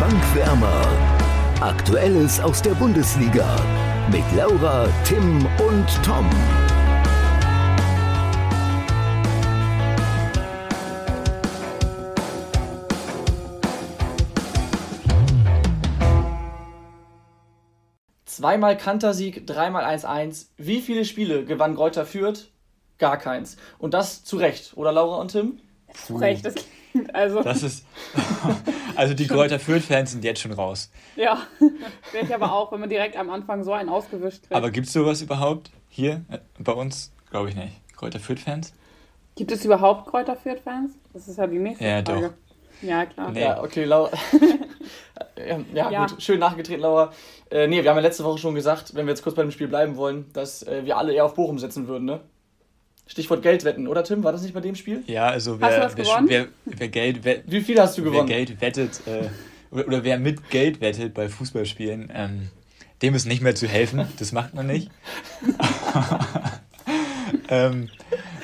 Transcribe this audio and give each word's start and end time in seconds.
Bankwärmer. 0.00 0.86
Aktuelles 1.60 2.40
aus 2.40 2.60
der 2.60 2.72
Bundesliga 2.72 3.56
mit 4.10 4.24
Laura, 4.36 4.88
Tim 5.04 5.46
und 5.46 5.86
Tom. 6.04 6.28
Zweimal 18.26 18.76
Kantersieg, 18.76 19.46
dreimal 19.46 19.84
1-1. 19.84 20.48
Wie 20.56 20.80
viele 20.80 21.04
Spiele 21.04 21.44
gewann 21.44 21.76
Greuther 21.76 22.04
Fürth? 22.04 22.50
Gar 22.98 23.16
keins. 23.16 23.56
Und 23.78 23.94
das 23.94 24.24
zu 24.24 24.38
Recht, 24.38 24.76
oder 24.76 24.90
Laura 24.92 25.20
und 25.20 25.30
Tim? 25.30 25.60
Zu 26.06 26.16
Recht, 26.16 26.44
das 26.44 26.54
also. 27.12 27.42
Das 27.42 27.62
ist. 27.62 27.84
Also 28.96 29.12
die 29.12 29.26
Greuther 29.26 29.58
Fürth-Fans 29.58 30.12
sind 30.12 30.22
jetzt 30.22 30.40
schon 30.40 30.52
raus. 30.52 30.88
Ja, 31.16 31.38
wäre 32.12 32.24
ich 32.24 32.32
aber 32.32 32.52
auch, 32.52 32.70
wenn 32.70 32.78
man 32.78 32.88
direkt 32.88 33.16
am 33.16 33.28
Anfang 33.28 33.64
so 33.64 33.72
einen 33.72 33.88
ausgewischt 33.88 34.42
kriegt. 34.42 34.52
Aber 34.54 34.70
gibt 34.70 34.86
es 34.86 34.92
sowas 34.92 35.20
überhaupt 35.20 35.72
hier 35.88 36.24
äh, 36.30 36.38
bei 36.60 36.70
uns? 36.70 37.12
Glaube 37.28 37.48
ich 37.48 37.56
nicht. 37.56 37.72
Greuther 37.96 38.20
Fürth-Fans? 38.20 38.72
Gibt 39.34 39.50
es 39.50 39.64
überhaupt 39.64 40.06
Kräuter 40.08 40.36
Fürth-Fans? 40.36 40.92
Das 41.12 41.26
ist 41.26 41.38
ja 41.38 41.48
die 41.48 41.58
nächste 41.58 41.84
Ja, 41.84 42.04
Frage. 42.04 42.20
doch. 42.28 42.88
Ja, 42.88 43.04
klar. 43.06 43.32
Nee. 43.32 43.40
Ja, 43.40 43.60
okay, 43.64 43.82
Laura. 43.84 44.10
ja, 45.36 45.58
ja, 45.74 45.90
Ja. 45.90 46.06
gut, 46.06 46.22
schön 46.22 46.38
nachgetreten, 46.38 46.82
Laura. 46.82 47.12
Äh, 47.50 47.66
nee, 47.66 47.82
wir 47.82 47.90
haben 47.90 47.96
ja 47.96 48.02
letzte 48.02 48.22
Woche 48.22 48.38
schon 48.38 48.54
gesagt, 48.54 48.94
wenn 48.94 49.06
wir 49.06 49.10
jetzt 49.12 49.22
kurz 49.24 49.34
bei 49.34 49.42
dem 49.42 49.50
Spiel 49.50 49.66
bleiben 49.68 49.96
wollen, 49.96 50.32
dass 50.34 50.62
äh, 50.62 50.84
wir 50.84 50.96
alle 50.96 51.12
eher 51.12 51.24
auf 51.24 51.34
Bochum 51.34 51.58
setzen 51.58 51.88
würden, 51.88 52.04
ne? 52.04 52.20
Stichwort 53.06 53.42
Geldwetten, 53.42 53.86
oder 53.86 54.02
Tim? 54.02 54.24
War 54.24 54.32
das 54.32 54.42
nicht 54.42 54.54
bei 54.54 54.60
dem 54.60 54.74
Spiel? 54.74 55.02
Ja, 55.06 55.26
also 55.26 55.60
wer, 55.60 55.92
wer, 55.96 56.24
wer, 56.26 56.48
wer 56.64 56.88
Geld 56.88 57.24
wett, 57.24 57.44
Wie 57.46 57.60
viel 57.60 57.78
hast 57.78 57.98
du 57.98 58.04
wer 58.04 58.10
gewonnen? 58.10 58.28
Geld 58.28 58.60
wettet 58.60 59.00
äh, 59.06 59.28
oder, 59.70 59.86
oder 59.86 60.04
wer 60.04 60.18
mit 60.18 60.50
Geld 60.50 60.80
wettet 60.80 61.14
bei 61.14 61.28
Fußballspielen, 61.28 62.10
ähm, 62.14 62.48
dem 63.02 63.14
ist 63.14 63.26
nicht 63.26 63.42
mehr 63.42 63.54
zu 63.54 63.66
helfen. 63.66 64.06
Das 64.18 64.32
macht 64.32 64.54
man 64.54 64.66
nicht. 64.66 64.90
ähm, 67.48 67.90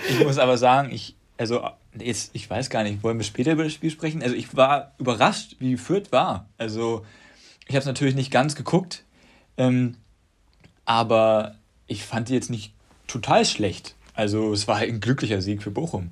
ich 0.09 0.25
muss 0.25 0.39
aber 0.39 0.59
sagen, 0.59 0.93
ich, 0.93 1.15
also 1.39 1.63
jetzt, 1.99 2.31
ich 2.35 2.51
weiß 2.51 2.69
gar 2.69 2.83
nicht, 2.83 3.03
wollen 3.03 3.19
wir 3.19 3.25
später 3.25 3.53
über 3.53 3.65
das 3.65 3.73
Spiel 3.73 3.91
sprechen? 3.91 4.23
Also 4.23 4.35
ich 4.35 4.57
war 4.57 4.93
überrascht, 4.99 5.57
wie 5.61 5.77
Fürth 5.77 6.13
war. 6.13 6.49
Also 6.59 7.07
ich 7.67 7.75
habe 7.75 7.81
es 7.81 7.87
natürlich 7.87 8.15
nicht 8.15 8.31
ganz 8.31 8.57
geguckt, 8.57 9.05
ähm, 9.57 9.97
aber 10.85 11.55
ich 11.87 12.05
fand 12.05 12.29
die 12.29 12.35
jetzt 12.35 12.51
nicht 12.51 12.75
total 13.07 13.45
schlecht. 13.45 13.95
Also 14.21 14.53
es 14.53 14.69
war 14.69 14.79
halt 14.81 14.91
ein 14.91 15.01
glücklicher 15.01 15.41
Sieg 15.41 15.63
für 15.63 15.71
Bochum. 15.71 16.11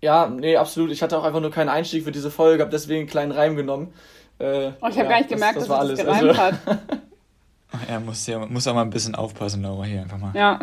Ja, 0.00 0.28
nee, 0.28 0.56
absolut. 0.56 0.90
Ich 0.90 1.02
hatte 1.02 1.18
auch 1.18 1.24
einfach 1.24 1.42
nur 1.42 1.50
keinen 1.50 1.68
Einstieg 1.68 2.04
für 2.04 2.10
diese 2.10 2.30
Folge, 2.30 2.62
habe 2.62 2.70
deswegen 2.70 3.00
einen 3.00 3.08
kleinen 3.08 3.32
Reim 3.32 3.54
genommen. 3.54 3.92
Äh, 4.38 4.70
Oh, 4.80 4.86
ich 4.88 4.96
habe 4.96 5.02
ja, 5.04 5.08
gar 5.10 5.18
nicht 5.18 5.28
gemerkt, 5.28 5.56
das, 5.56 5.64
dass 5.64 5.68
war 5.68 5.76
er 5.76 5.80
alles. 5.82 5.98
das 5.98 6.06
gereimt 6.06 6.38
Also, 6.38 6.40
hat. 6.40 6.78
Er 7.88 8.00
muss, 8.00 8.26
ja, 8.26 8.38
muss 8.46 8.66
auch 8.66 8.74
mal 8.74 8.80
ein 8.80 8.88
bisschen 8.88 9.14
aufpassen, 9.14 9.62
Laura, 9.62 9.84
hier 9.84 10.00
einfach 10.00 10.16
mal. 10.16 10.32
Ja, 10.34 10.58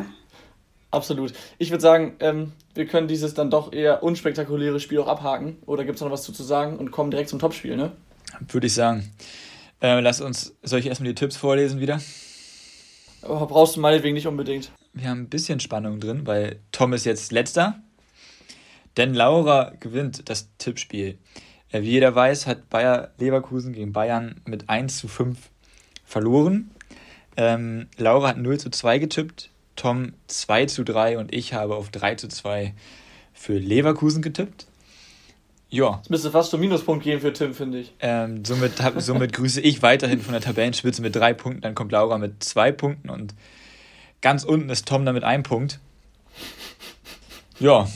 absolut. 0.89 1.33
Ich 1.59 1.69
würde 1.69 1.81
sagen, 1.81 2.15
ähm, 2.19 2.53
wir 2.73 2.87
können 2.87 3.07
dieses 3.07 3.35
dann 3.35 3.51
doch 3.51 3.71
eher 3.71 4.01
unspektakuläre 4.01 4.79
Spiel 4.79 4.97
auch 4.99 5.07
abhaken. 5.07 5.57
Oder 5.67 5.85
gibt 5.85 5.97
es 5.97 6.01
noch 6.01 6.09
was 6.09 6.23
zu, 6.23 6.31
zu 6.33 6.41
sagen 6.43 6.77
und 6.77 6.89
kommen 6.89 7.11
direkt 7.11 7.29
zum 7.29 7.37
Topspiel, 7.37 7.77
ne? 7.77 7.91
Würde 8.47 8.65
ich 8.65 8.73
sagen. 8.73 9.11
Äh, 9.81 9.99
lass 9.99 10.19
uns, 10.19 10.55
soll 10.63 10.79
ich 10.79 10.87
erstmal 10.87 11.09
die 11.09 11.15
Tipps 11.15 11.37
vorlesen 11.37 11.79
wieder? 11.79 11.99
Aber 13.21 13.45
brauchst 13.45 13.75
du 13.75 13.81
meinetwegen 13.81 14.15
nicht 14.15 14.27
unbedingt. 14.27 14.71
Wir 14.93 15.09
haben 15.09 15.21
ein 15.21 15.29
bisschen 15.29 15.59
Spannung 15.59 15.99
drin, 15.99 16.25
weil 16.25 16.59
Tom 16.71 16.93
ist 16.93 17.05
jetzt 17.05 17.31
letzter. 17.31 17.81
Denn 18.97 19.13
Laura 19.13 19.73
gewinnt 19.79 20.29
das 20.29 20.49
Tippspiel. 20.57 21.17
Äh, 21.71 21.81
wie 21.83 21.91
jeder 21.91 22.13
weiß, 22.15 22.47
hat 22.47 22.69
Bayer 22.69 23.11
Leverkusen 23.17 23.73
gegen 23.73 23.93
Bayern 23.93 24.41
mit 24.45 24.69
1 24.69 24.97
zu 24.97 25.07
5 25.07 25.37
verloren. 26.05 26.71
Ähm, 27.37 27.87
Laura 27.97 28.29
hat 28.29 28.37
0 28.37 28.59
zu 28.59 28.69
2 28.71 28.97
getippt, 28.99 29.51
Tom 29.75 30.13
2 30.27 30.65
zu 30.65 30.83
3 30.83 31.19
und 31.19 31.33
ich 31.33 31.53
habe 31.53 31.75
auf 31.75 31.89
3 31.89 32.15
zu 32.15 32.27
2 32.27 32.73
für 33.33 33.57
Leverkusen 33.57 34.21
getippt. 34.21 34.65
Ja, 35.69 36.01
Es 36.03 36.09
müsste 36.09 36.31
fast 36.31 36.49
schon 36.49 36.59
Minuspunkt 36.61 37.03
geben 37.03 37.21
für 37.21 37.31
Tim, 37.31 37.53
finde 37.53 37.79
ich. 37.81 37.93
ähm, 37.99 38.43
somit, 38.43 38.73
somit 38.97 39.33
grüße 39.33 39.61
ich 39.61 39.83
weiterhin 39.83 40.19
von 40.19 40.31
der 40.33 40.41
Tabellenspitze 40.41 41.03
mit 41.03 41.15
drei 41.15 41.33
Punkten. 41.33 41.61
Dann 41.61 41.75
kommt 41.75 41.91
Laura 41.91 42.17
mit 42.17 42.43
zwei 42.43 42.71
Punkten 42.71 43.09
und 43.09 43.35
ganz 44.21 44.43
unten 44.43 44.69
ist 44.69 44.87
Tom 44.87 45.05
dann 45.05 45.15
mit 45.15 45.23
einem 45.23 45.43
Punkt. 45.43 45.79
Ja, 47.59 47.87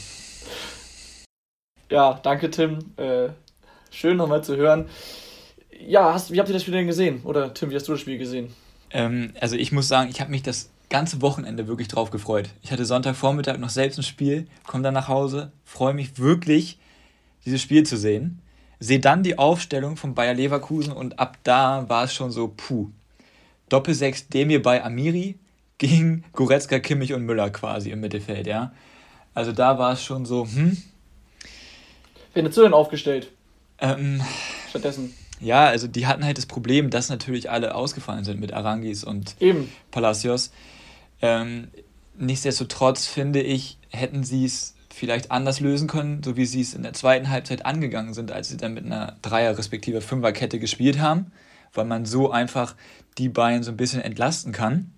Ja, 1.90 2.20
danke 2.24 2.50
Tim. 2.50 2.80
Äh, 2.98 3.30
schön 3.92 4.18
nochmal 4.18 4.44
zu 4.44 4.58
hören. 4.58 4.90
Ja, 5.86 6.14
hast, 6.14 6.32
wie 6.32 6.40
habt 6.40 6.50
ihr 6.50 6.54
das 6.54 6.64
Spiel 6.64 6.74
denn 6.74 6.88
gesehen? 6.88 7.22
Oder 7.24 7.54
Tim, 7.54 7.70
wie 7.70 7.76
hast 7.76 7.88
du 7.88 7.92
das 7.92 8.02
Spiel 8.02 8.18
gesehen? 8.18 8.54
ähm, 8.92 9.34
also 9.40 9.56
ich 9.56 9.72
muss 9.72 9.88
sagen, 9.88 10.10
ich 10.10 10.22
habe 10.22 10.32
mich 10.32 10.44
das 10.44 10.70
ganze 10.90 11.22
Wochenende 11.22 11.68
wirklich 11.68 11.88
drauf 11.88 12.12
gefreut. 12.12 12.50
Ich 12.62 12.72
hatte 12.72 12.86
Sonntagvormittag 12.86 13.58
noch 13.58 13.70
selbst 13.70 13.98
ein 14.00 14.04
Spiel, 14.04 14.48
komme 14.66 14.84
dann 14.84 14.94
nach 14.94 15.08
Hause, 15.08 15.52
freue 15.66 15.94
mich 15.94 16.18
wirklich, 16.20 16.78
dieses 17.46 17.62
Spiel 17.62 17.84
zu 17.84 17.98
sehen. 17.98 18.40
Sehe 18.80 19.00
dann 19.00 19.24
die 19.24 19.38
Aufstellung 19.38 19.98
von 19.98 20.14
Bayer 20.14 20.34
Leverkusen 20.34 20.94
und 20.94 21.20
ab 21.20 21.38
da 21.44 21.88
war 21.90 22.04
es 22.06 22.14
schon 22.14 22.32
so, 22.32 22.54
puh. 22.56 22.90
Doppelsechs 23.70 24.28
Demir 24.28 24.62
bei 24.62 24.84
Amiri 24.84 25.40
gegen 25.78 26.24
Goretzka, 26.34 26.80
Kimmich 26.80 27.14
und 27.14 27.24
Müller 27.24 27.50
quasi 27.50 27.90
im 27.92 28.00
Mittelfeld, 28.00 28.48
ja. 28.48 28.72
Also 29.34 29.52
da 29.52 29.78
war 29.80 29.94
es 29.94 30.04
schon 30.04 30.26
so, 30.26 30.46
hm, 30.46 30.78
Wen 32.34 32.44
hättest 32.46 32.58
du 32.58 32.62
denn 32.64 32.74
aufgestellt? 32.74 33.32
ähm, 33.80 34.22
Stattdessen. 34.70 35.14
ja, 35.40 35.66
also 35.68 35.88
die 35.88 36.08
hatten 36.08 36.24
halt 36.26 36.38
das 36.38 36.46
Problem, 36.46 36.90
dass 36.90 37.10
natürlich 37.10 37.50
alle 37.52 37.76
ausgefallen 37.76 38.24
sind 38.24 38.40
mit 38.40 38.54
Arangis 38.54 39.04
und 39.04 39.36
Eben. 39.40 39.70
Palacios. 39.92 40.52
Ähm, 41.22 41.68
nichtsdestotrotz 42.18 43.08
finde 43.08 43.42
ich, 43.42 43.78
hätten 43.90 44.24
sie 44.24 44.46
es 44.46 44.76
vielleicht 44.94 45.32
anders 45.32 45.60
lösen 45.60 45.88
können, 45.88 46.22
so 46.24 46.38
wie 46.38 46.46
sie 46.46 46.62
es 46.62 46.74
in 46.76 46.84
der 46.84 46.94
zweiten 46.94 47.30
Halbzeit 47.30 47.66
angegangen 47.66 48.14
sind, 48.14 48.32
als 48.32 48.50
sie 48.50 48.58
dann 48.58 48.74
mit 48.74 48.86
einer 48.86 49.16
Dreier- 49.22 49.58
respektive 49.58 50.02
Fünferkette 50.02 50.60
gespielt 50.60 51.00
haben, 51.00 51.32
weil 51.74 51.86
man 51.86 52.06
so 52.06 52.32
einfach 52.32 52.76
die 53.18 53.30
beiden 53.30 53.64
so 53.64 53.72
ein 53.72 53.78
bisschen 53.78 54.02
entlasten 54.02 54.52
kann. 54.54 54.92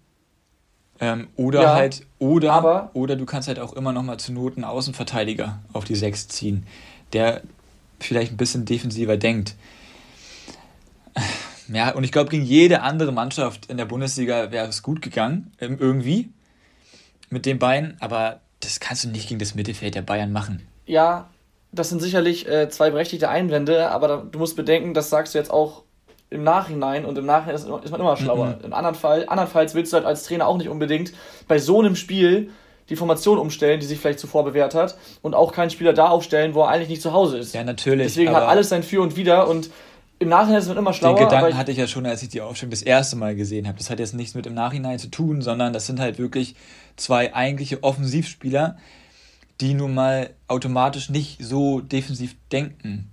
Ähm, 1.00 1.28
oder 1.36 1.62
Ja, 1.62 1.74
halt, 1.76 2.06
oder, 2.20 2.54
aber- 2.54 2.90
oder 2.94 3.16
du 3.16 3.26
kannst 3.26 3.48
halt 3.48 3.60
auch 3.60 3.74
immer 3.74 3.92
noch 3.92 4.04
mal 4.04 4.18
zu 4.18 4.32
Not 4.32 4.56
einen 4.56 4.64
Außenverteidiger 4.64 5.60
auf 5.74 5.84
die 5.84 5.96
Sechs 5.96 6.28
ziehen, 6.28 6.66
der 7.14 7.42
vielleicht 8.00 8.32
ein 8.34 8.38
bisschen 8.38 8.66
defensiver 8.66 9.18
denkt. 9.18 9.56
Ja, 11.68 11.92
und 11.96 12.04
ich 12.04 12.12
glaube, 12.12 12.30
gegen 12.30 12.44
jede 12.46 12.82
andere 12.82 13.12
Mannschaft 13.12 13.66
in 13.68 13.78
der 13.78 13.86
Bundesliga 13.86 14.52
wäre 14.52 14.68
es 14.68 14.84
gut 14.84 15.02
gegangen, 15.02 15.52
ähm, 15.60 15.78
irgendwie, 15.80 16.30
mit 17.30 17.46
den 17.46 17.58
Beinen, 17.58 17.98
aber 18.00 18.42
das 18.60 18.80
kannst 18.80 19.04
du 19.04 19.10
nicht 19.10 19.28
gegen 19.28 19.40
das 19.40 19.56
Mittelfeld 19.56 19.96
der 19.96 20.04
Bayern 20.04 20.32
machen. 20.32 20.62
Ja, 20.86 21.28
das 21.72 21.90
sind 21.90 22.02
sicherlich 22.02 22.48
äh, 22.48 22.70
zwei 22.70 22.92
berechtigte 22.92 23.30
Einwände, 23.30 23.90
aber 23.90 24.08
da, 24.08 24.18
du 24.18 24.38
musst 24.40 24.56
bedenken, 24.56 24.94
das 24.94 25.10
sagst 25.10 25.34
du 25.34 25.40
jetzt 25.40 25.52
auch 25.52 25.84
im 26.30 26.44
Nachhinein 26.44 27.06
und 27.06 27.18
im 27.18 27.26
Nachhinein 27.26 27.56
ist, 27.56 27.64
ist 27.66 27.92
man 27.92 28.00
immer 28.00 28.18
schlauer. 28.18 28.58
Im 28.64 28.74
anderen 28.74 28.96
Fall, 28.96 29.26
andernfalls 29.28 29.76
willst 29.76 29.94
du 29.94 29.98
halt 29.98 30.06
als 30.06 30.24
Trainer 30.24 30.48
auch 30.48 30.58
nicht 30.58 30.70
unbedingt 30.70 31.14
bei 31.48 31.60
so 31.60 31.80
einem 31.80 31.96
Spiel 31.96 32.50
die 32.90 32.96
Formation 32.96 33.38
umstellen, 33.38 33.80
die 33.80 33.86
sich 33.86 34.00
vielleicht 34.00 34.20
zuvor 34.20 34.44
bewährt 34.44 34.76
hat 34.76 34.98
und 35.22 35.34
auch 35.34 35.52
keinen 35.52 35.70
Spieler 35.70 35.94
da 35.94 36.08
aufstellen, 36.08 36.54
wo 36.54 36.62
er 36.62 36.70
eigentlich 36.70 36.90
nicht 36.90 37.02
zu 37.02 37.14
Hause 37.14 37.38
ist. 37.38 37.54
Ja, 37.54 37.64
natürlich. 37.64 38.08
Deswegen 38.08 38.34
hat 38.34 38.44
alles 38.44 38.70
sein 38.70 38.84
Für 38.84 39.02
und 39.02 39.16
Wider 39.16 39.48
und 39.48 39.70
im 40.20 40.30
Nachhinein 40.30 40.60
ist 40.60 40.68
man 40.68 40.78
immer 40.78 40.92
den 40.92 40.98
schlauer. 40.98 41.18
aber 41.18 41.26
Gedanken 41.26 41.50
ich, 41.52 41.56
hatte 41.56 41.72
ich 41.72 41.78
ja 41.78 41.88
schon, 41.88 42.06
als 42.06 42.24
ich 42.24 42.30
die 42.30 42.42
Aufstellung 42.42 42.72
das 42.72 42.82
erste 42.82 43.16
Mal 43.16 43.36
gesehen 43.36 43.68
habe. 43.68 43.78
Das 43.78 43.90
hat 43.90 44.00
jetzt 44.00 44.14
nichts 44.14 44.34
mit 44.34 44.46
im 44.46 44.54
Nachhinein 44.54 44.98
zu 44.98 45.10
tun, 45.10 45.42
sondern 45.42 45.74
das 45.74 45.88
sind 45.88 46.00
halt 46.00 46.20
wirklich 46.20 46.56
zwei 46.96 47.34
eigentliche 47.34 47.84
Offensivspieler, 47.84 48.78
die 49.60 49.74
nun 49.74 49.94
mal 49.94 50.30
automatisch 50.48 51.10
nicht 51.10 51.44
so 51.44 51.82
defensiv 51.82 52.36
denken. 52.52 53.12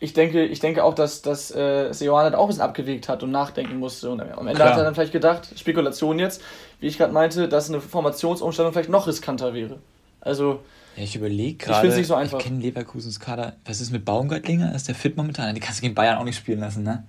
Ich 0.00 0.12
denke, 0.12 0.44
ich 0.44 0.60
denke 0.60 0.84
auch, 0.84 0.94
dass, 0.94 1.22
dass 1.22 1.50
äh, 1.54 1.92
Seoane 1.92 2.36
auch 2.38 2.42
ein 2.42 2.48
bisschen 2.48 2.62
abgewegt 2.62 3.08
hat 3.08 3.22
und 3.22 3.30
nachdenken 3.30 3.78
musste. 3.78 4.10
Und 4.10 4.20
am 4.20 4.46
Ende 4.46 4.54
Klar. 4.54 4.70
hat 4.70 4.78
er 4.78 4.84
dann 4.84 4.94
vielleicht 4.94 5.12
gedacht, 5.12 5.48
Spekulation 5.58 6.18
jetzt, 6.18 6.40
wie 6.80 6.86
ich 6.86 6.98
gerade 6.98 7.12
meinte, 7.12 7.48
dass 7.48 7.68
eine 7.68 7.80
Formationsumstellung 7.80 8.72
vielleicht 8.72 8.90
noch 8.90 9.06
riskanter 9.06 9.54
wäre. 9.54 9.78
Also, 10.20 10.60
Ja, 10.96 11.02
ich 11.04 11.16
überlege 11.16 11.52
Ich 11.52 11.58
gerade. 11.58 11.80
find's 11.80 11.96
nicht 11.96 12.06
so 12.06 12.14
einfach. 12.14 12.38
Ich 12.38 12.44
kenne 12.44 12.60
Leverkusens 12.60 13.18
Kader. 13.18 13.54
Was 13.64 13.80
ist 13.80 13.90
mit 13.90 14.04
Baumgartlinger? 14.04 14.74
Ist 14.74 14.86
der 14.88 14.94
fit 14.94 15.16
momentan? 15.16 15.54
Die 15.54 15.60
kannst 15.60 15.80
du 15.80 15.82
gegen 15.82 15.94
Bayern 15.94 16.18
auch 16.18 16.24
nicht 16.24 16.36
spielen 16.36 16.60
lassen, 16.60 16.82
ne? 16.84 17.04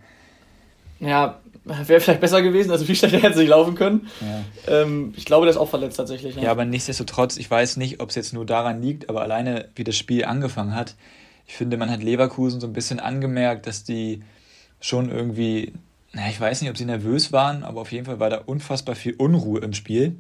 ja, 1.00 1.40
wäre 1.64 2.02
vielleicht 2.02 2.20
besser 2.20 2.42
gewesen, 2.42 2.72
also 2.72 2.84
viel 2.86 2.96
schlechter 2.96 3.18
hätte 3.22 3.34
es 3.34 3.38
nicht 3.38 3.48
laufen 3.48 3.76
können. 3.76 4.08
Ja. 4.20 4.82
Ähm, 4.82 5.14
ich 5.16 5.26
glaube, 5.26 5.46
der 5.46 5.52
ist 5.52 5.58
auch 5.58 5.70
verletzt 5.70 5.98
tatsächlich. 5.98 6.36
Ja, 6.36 6.52
aber 6.52 6.66
nichtsdestotrotz, 6.66 7.38
ich 7.38 7.50
weiß 7.50 7.78
nicht, 7.78 8.02
ob 8.02 8.10
es 8.10 8.16
jetzt 8.16 8.34
nur 8.34 8.46
daran 8.46 8.82
liegt, 8.82 9.10
aber 9.10 9.22
alleine, 9.22 9.70
wie 9.76 9.84
das 9.84 9.96
Spiel 9.96 10.26
angefangen 10.26 10.76
hat, 10.76 10.96
ich 11.50 11.56
finde, 11.56 11.78
man 11.78 11.90
hat 11.90 12.04
Leverkusen 12.04 12.62
so 12.62 12.68
ein 12.68 12.74
bisschen 12.74 13.00
angemerkt, 13.00 13.66
dass 13.66 13.84
die 13.84 14.22
schon 14.80 15.10
irgendwie, 15.10 15.74
na, 16.14 16.30
ich 16.30 16.40
weiß 16.40 16.62
nicht, 16.62 16.70
ob 16.70 16.78
sie 16.78 16.86
nervös 16.86 17.34
waren, 17.34 17.64
aber 17.64 17.82
auf 17.82 17.92
jeden 17.92 18.06
Fall 18.06 18.20
war 18.20 18.30
da 18.30 18.38
unfassbar 18.38 18.94
viel 18.94 19.16
Unruhe 19.16 19.60
im 19.62 19.74
Spiel. 19.74 20.16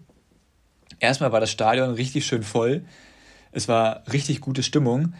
Erstmal 0.99 1.31
war 1.31 1.39
das 1.39 1.51
Stadion 1.51 1.91
richtig 1.91 2.25
schön 2.25 2.41
voll. 2.41 2.81
Es 3.51 3.67
war 3.67 4.01
richtig 4.11 4.41
gute 4.41 4.63
Stimmung. 4.63 5.13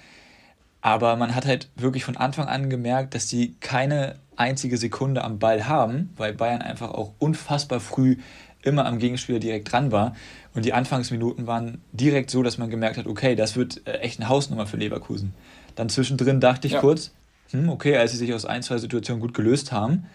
Aber 0.81 1.15
man 1.15 1.35
hat 1.35 1.45
halt 1.45 1.69
wirklich 1.75 2.05
von 2.05 2.17
Anfang 2.17 2.47
an 2.47 2.71
gemerkt, 2.71 3.13
dass 3.13 3.27
die 3.27 3.53
keine 3.59 4.15
einzige 4.35 4.77
Sekunde 4.77 5.23
am 5.23 5.37
Ball 5.37 5.67
haben, 5.67 6.09
weil 6.17 6.33
Bayern 6.33 6.63
einfach 6.63 6.89
auch 6.89 7.13
unfassbar 7.19 7.79
früh 7.79 8.17
immer 8.63 8.87
am 8.87 8.97
Gegenspieler 8.97 9.39
direkt 9.39 9.71
dran 9.71 9.91
war. 9.91 10.15
Und 10.55 10.65
die 10.65 10.73
Anfangsminuten 10.73 11.45
waren 11.45 11.83
direkt 11.91 12.31
so, 12.31 12.41
dass 12.41 12.57
man 12.57 12.71
gemerkt 12.71 12.97
hat, 12.97 13.05
okay, 13.05 13.35
das 13.35 13.55
wird 13.55 13.85
äh, 13.85 13.99
echt 13.99 14.19
eine 14.19 14.27
Hausnummer 14.27 14.65
für 14.65 14.77
Leverkusen. 14.77 15.35
Dann 15.79 15.87
zwischendrin 15.87 16.41
dachte 16.41 16.67
ich 16.67 16.73
ja. 16.73 16.81
kurz, 16.81 17.11
hm, 17.51 17.69
okay, 17.69 17.95
als 17.95 18.11
sie 18.11 18.17
sich 18.17 18.33
aus 18.33 18.43
ein, 18.43 18.61
zwei 18.63 18.77
Situationen 18.79 19.21
gut 19.21 19.33
gelöst 19.33 19.71
haben, 19.71 20.07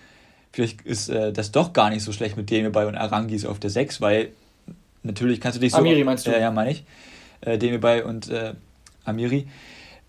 vielleicht 0.52 0.82
ist 0.82 1.08
äh, 1.08 1.32
das 1.32 1.52
doch 1.52 1.72
gar 1.72 1.88
nicht 1.88 2.02
so 2.02 2.12
schlecht 2.12 2.36
mit 2.36 2.50
Demirbay 2.50 2.84
und 2.84 2.96
Arangis 2.96 3.46
auf 3.46 3.60
der 3.60 3.70
6, 3.70 4.02
weil 4.02 4.28
natürlich 5.04 5.40
kannst 5.40 5.56
du 5.56 5.60
dich 5.62 5.72
so... 5.72 5.78
Amiri 5.78 6.04
meinst 6.04 6.26
du? 6.26 6.32
Äh, 6.32 6.42
ja, 6.42 6.50
meine 6.50 6.72
ich. 6.72 6.84
Äh, 7.40 7.56
Demirbay 7.56 8.02
und 8.02 8.28
äh, 8.28 8.52
Amiri, 9.06 9.48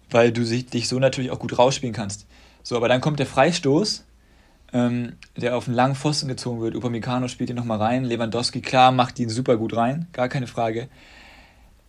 weil 0.10 0.34
du 0.34 0.44
sich, 0.44 0.66
dich 0.66 0.90
so 0.90 1.00
natürlich 1.00 1.32
auch 1.32 1.40
gut 1.40 1.58
rausspielen 1.58 1.96
kannst. 1.96 2.28
So, 2.62 2.76
aber 2.76 2.90
dann 2.90 3.00
kommt 3.00 3.20
der 3.20 3.26
Freistoß, 3.26 4.04
ähm, 4.74 5.14
der 5.38 5.56
auf 5.56 5.68
einen 5.68 5.76
langen 5.78 5.96
Pfosten 5.96 6.28
gezogen 6.28 6.60
wird. 6.60 6.76
Upamecano 6.76 7.30
spielt 7.30 7.50
ihn 7.50 7.56
nochmal 7.56 7.78
rein. 7.78 8.04
Lewandowski, 8.04 8.60
klar, 8.60 8.92
macht 8.92 9.20
ihn 9.20 9.30
super 9.30 9.56
gut 9.56 9.74
rein, 9.74 10.08
gar 10.12 10.28
keine 10.28 10.48
Frage. 10.48 10.90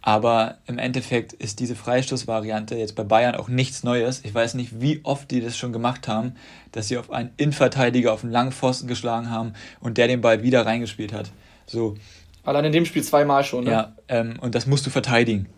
Aber 0.06 0.58
im 0.68 0.78
Endeffekt 0.78 1.32
ist 1.32 1.58
diese 1.58 1.74
Freistoßvariante 1.74 2.76
jetzt 2.76 2.94
bei 2.94 3.02
Bayern 3.02 3.34
auch 3.34 3.48
nichts 3.48 3.82
Neues. 3.82 4.20
Ich 4.22 4.32
weiß 4.32 4.54
nicht, 4.54 4.80
wie 4.80 5.00
oft 5.02 5.28
die 5.32 5.40
das 5.40 5.58
schon 5.58 5.72
gemacht 5.72 6.06
haben, 6.06 6.36
dass 6.70 6.86
sie 6.86 6.96
auf 6.96 7.10
einen 7.10 7.30
Innenverteidiger 7.38 8.12
auf 8.12 8.22
einen 8.22 8.30
langen 8.30 8.52
Pfosten 8.52 8.86
geschlagen 8.86 9.30
haben 9.32 9.54
und 9.80 9.98
der 9.98 10.06
den 10.06 10.20
Ball 10.20 10.44
wieder 10.44 10.64
reingespielt 10.64 11.12
hat. 11.12 11.32
So. 11.66 11.96
Allein 12.44 12.66
in 12.66 12.70
dem 12.72 12.84
Spiel 12.86 13.02
zweimal 13.02 13.42
schon, 13.42 13.64
ne? 13.64 13.72
Ja, 13.72 13.96
ähm, 14.06 14.38
und 14.40 14.54
das 14.54 14.68
musst 14.68 14.86
du 14.86 14.90
verteidigen. 14.90 15.48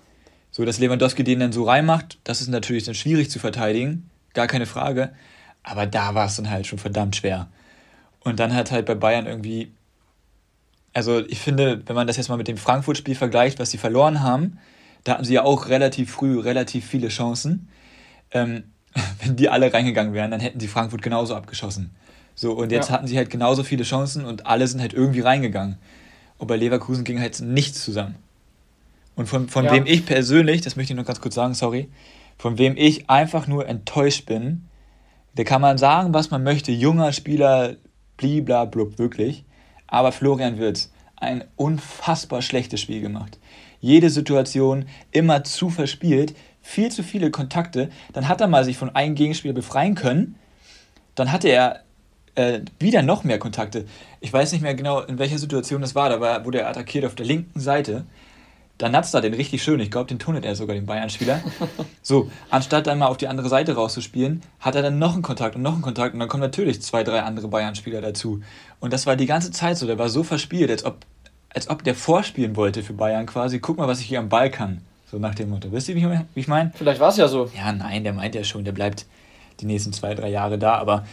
So, 0.50 0.64
dass 0.64 0.78
Lewandowski 0.78 1.24
den 1.24 1.40
dann 1.40 1.52
so 1.52 1.64
reinmacht, 1.64 2.16
das 2.24 2.40
ist 2.40 2.48
natürlich 2.48 2.84
dann 2.84 2.94
schwierig 2.94 3.30
zu 3.30 3.38
verteidigen, 3.38 4.08
gar 4.32 4.46
keine 4.46 4.64
Frage. 4.64 5.12
Aber 5.62 5.84
da 5.84 6.14
war 6.14 6.24
es 6.24 6.36
dann 6.36 6.48
halt 6.48 6.66
schon 6.66 6.78
verdammt 6.78 7.16
schwer. 7.16 7.48
Und 8.20 8.40
dann 8.40 8.54
hat 8.54 8.70
halt 8.70 8.86
bei 8.86 8.94
Bayern 8.94 9.26
irgendwie, 9.26 9.72
also 10.98 11.20
ich 11.28 11.38
finde, 11.38 11.80
wenn 11.86 11.94
man 11.94 12.08
das 12.08 12.16
jetzt 12.16 12.28
mal 12.28 12.34
mit 12.34 12.48
dem 12.48 12.56
Frankfurt-Spiel 12.56 13.14
vergleicht, 13.14 13.60
was 13.60 13.70
sie 13.70 13.78
verloren 13.78 14.20
haben, 14.20 14.58
da 15.04 15.12
hatten 15.12 15.22
sie 15.22 15.34
ja 15.34 15.44
auch 15.44 15.68
relativ 15.68 16.10
früh 16.10 16.40
relativ 16.40 16.84
viele 16.84 17.06
Chancen. 17.06 17.68
Ähm, 18.32 18.64
wenn 19.22 19.36
die 19.36 19.48
alle 19.48 19.72
reingegangen 19.72 20.12
wären, 20.12 20.32
dann 20.32 20.40
hätten 20.40 20.58
sie 20.58 20.66
Frankfurt 20.66 21.00
genauso 21.00 21.36
abgeschossen. 21.36 21.92
So, 22.34 22.50
und 22.50 22.72
jetzt 22.72 22.88
ja. 22.88 22.96
hatten 22.96 23.06
sie 23.06 23.16
halt 23.16 23.30
genauso 23.30 23.62
viele 23.62 23.84
Chancen 23.84 24.24
und 24.24 24.46
alle 24.46 24.66
sind 24.66 24.80
halt 24.80 24.92
irgendwie 24.92 25.20
reingegangen. 25.20 25.76
Und 26.36 26.48
bei 26.48 26.56
Leverkusen 26.56 27.04
ging 27.04 27.20
halt 27.20 27.40
nichts 27.42 27.84
zusammen. 27.84 28.16
Und 29.14 29.28
von, 29.28 29.48
von 29.48 29.66
ja. 29.66 29.72
wem 29.72 29.86
ich 29.86 30.04
persönlich, 30.04 30.62
das 30.62 30.74
möchte 30.74 30.94
ich 30.94 30.96
noch 30.96 31.06
ganz 31.06 31.20
kurz 31.20 31.36
sagen, 31.36 31.54
sorry, 31.54 31.88
von 32.38 32.58
wem 32.58 32.76
ich 32.76 33.08
einfach 33.08 33.46
nur 33.46 33.68
enttäuscht 33.68 34.26
bin, 34.26 34.64
da 35.36 35.44
kann 35.44 35.60
man 35.60 35.78
sagen, 35.78 36.12
was 36.12 36.32
man 36.32 36.42
möchte, 36.42 36.72
junger 36.72 37.12
Spieler, 37.12 37.76
bliblablub, 38.16 38.98
wirklich. 38.98 39.44
Aber 39.88 40.12
Florian 40.12 40.58
Wirtz, 40.58 40.92
ein 41.16 41.44
unfassbar 41.56 42.42
schlechtes 42.42 42.80
Spiel 42.80 43.00
gemacht. 43.00 43.38
Jede 43.80 44.10
Situation 44.10 44.86
immer 45.10 45.44
zu 45.44 45.70
verspielt, 45.70 46.34
viel 46.62 46.90
zu 46.90 47.02
viele 47.02 47.30
Kontakte. 47.30 47.90
Dann 48.12 48.28
hat 48.28 48.40
er 48.40 48.48
mal 48.48 48.64
sich 48.64 48.76
von 48.76 48.94
einem 48.94 49.14
Gegenspieler 49.14 49.54
befreien 49.54 49.94
können. 49.94 50.36
Dann 51.14 51.32
hatte 51.32 51.48
er 51.48 51.82
äh, 52.34 52.60
wieder 52.78 53.02
noch 53.02 53.24
mehr 53.24 53.38
Kontakte. 53.38 53.84
Ich 54.20 54.32
weiß 54.32 54.52
nicht 54.52 54.62
mehr 54.62 54.74
genau, 54.74 55.00
in 55.00 55.18
welcher 55.18 55.38
Situation 55.38 55.80
das 55.80 55.94
war. 55.94 56.08
Da 56.08 56.20
war, 56.20 56.44
wurde 56.44 56.60
er 56.60 56.68
attackiert 56.68 57.04
auf 57.04 57.14
der 57.14 57.26
linken 57.26 57.58
Seite. 57.58 58.04
Dann 58.78 58.92
natzt 58.92 59.12
er 59.12 59.20
den 59.20 59.34
richtig 59.34 59.60
schön. 59.62 59.80
Ich 59.80 59.90
glaube, 59.90 60.06
den 60.06 60.20
tunnelt 60.20 60.44
er 60.44 60.54
sogar, 60.54 60.76
den 60.76 60.86
Bayern-Spieler. 60.86 61.42
so, 62.02 62.30
anstatt 62.48 62.86
dann 62.86 62.98
mal 62.98 63.08
auf 63.08 63.16
die 63.16 63.26
andere 63.26 63.48
Seite 63.48 63.74
rauszuspielen, 63.74 64.40
hat 64.60 64.76
er 64.76 64.82
dann 64.82 65.00
noch 65.00 65.14
einen 65.14 65.22
Kontakt 65.22 65.56
und 65.56 65.62
noch 65.62 65.72
einen 65.72 65.82
Kontakt 65.82 66.14
und 66.14 66.20
dann 66.20 66.28
kommen 66.28 66.42
natürlich 66.42 66.80
zwei, 66.80 67.02
drei 67.02 67.22
andere 67.22 67.48
Bayern-Spieler 67.48 68.00
dazu. 68.00 68.40
Und 68.80 68.92
das 68.92 69.06
war 69.06 69.16
die 69.16 69.26
ganze 69.26 69.50
Zeit 69.50 69.76
so. 69.76 69.86
Der 69.86 69.98
war 69.98 70.08
so 70.08 70.22
verspielt, 70.22 70.70
als 70.70 70.84
ob, 70.84 71.04
als 71.50 71.68
ob 71.68 71.82
der 71.84 71.94
vorspielen 71.94 72.56
wollte 72.56 72.82
für 72.82 72.92
Bayern 72.92 73.26
quasi. 73.26 73.58
Guck 73.58 73.78
mal, 73.78 73.88
was 73.88 74.00
ich 74.00 74.06
hier 74.06 74.18
am 74.18 74.28
Ball 74.28 74.50
kann. 74.50 74.82
So 75.10 75.18
nach 75.18 75.34
dem 75.34 75.50
Motto. 75.50 75.72
Wisst 75.72 75.88
ihr, 75.88 75.96
wie 75.96 76.24
ich 76.34 76.48
meine? 76.48 76.72
Vielleicht 76.74 77.00
war 77.00 77.08
es 77.08 77.16
ja 77.16 77.28
so. 77.28 77.50
Ja, 77.56 77.72
nein, 77.72 78.04
der 78.04 78.12
meint 78.12 78.34
ja 78.34 78.44
schon, 78.44 78.64
der 78.64 78.72
bleibt 78.72 79.06
die 79.60 79.66
nächsten 79.66 79.92
zwei, 79.92 80.14
drei 80.14 80.28
Jahre 80.28 80.58
da. 80.58 80.74
Aber 80.74 81.06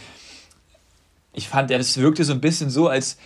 ich 1.32 1.48
fand, 1.48 1.70
es 1.70 1.96
wirkte 1.96 2.24
so 2.24 2.32
ein 2.32 2.40
bisschen 2.40 2.70
so, 2.70 2.88
als. 2.88 3.16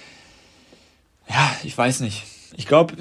Ja, 1.29 1.51
ich 1.65 1.77
weiß 1.77 2.01
nicht. 2.01 2.25
Ich 2.57 2.67
glaube, 2.67 2.95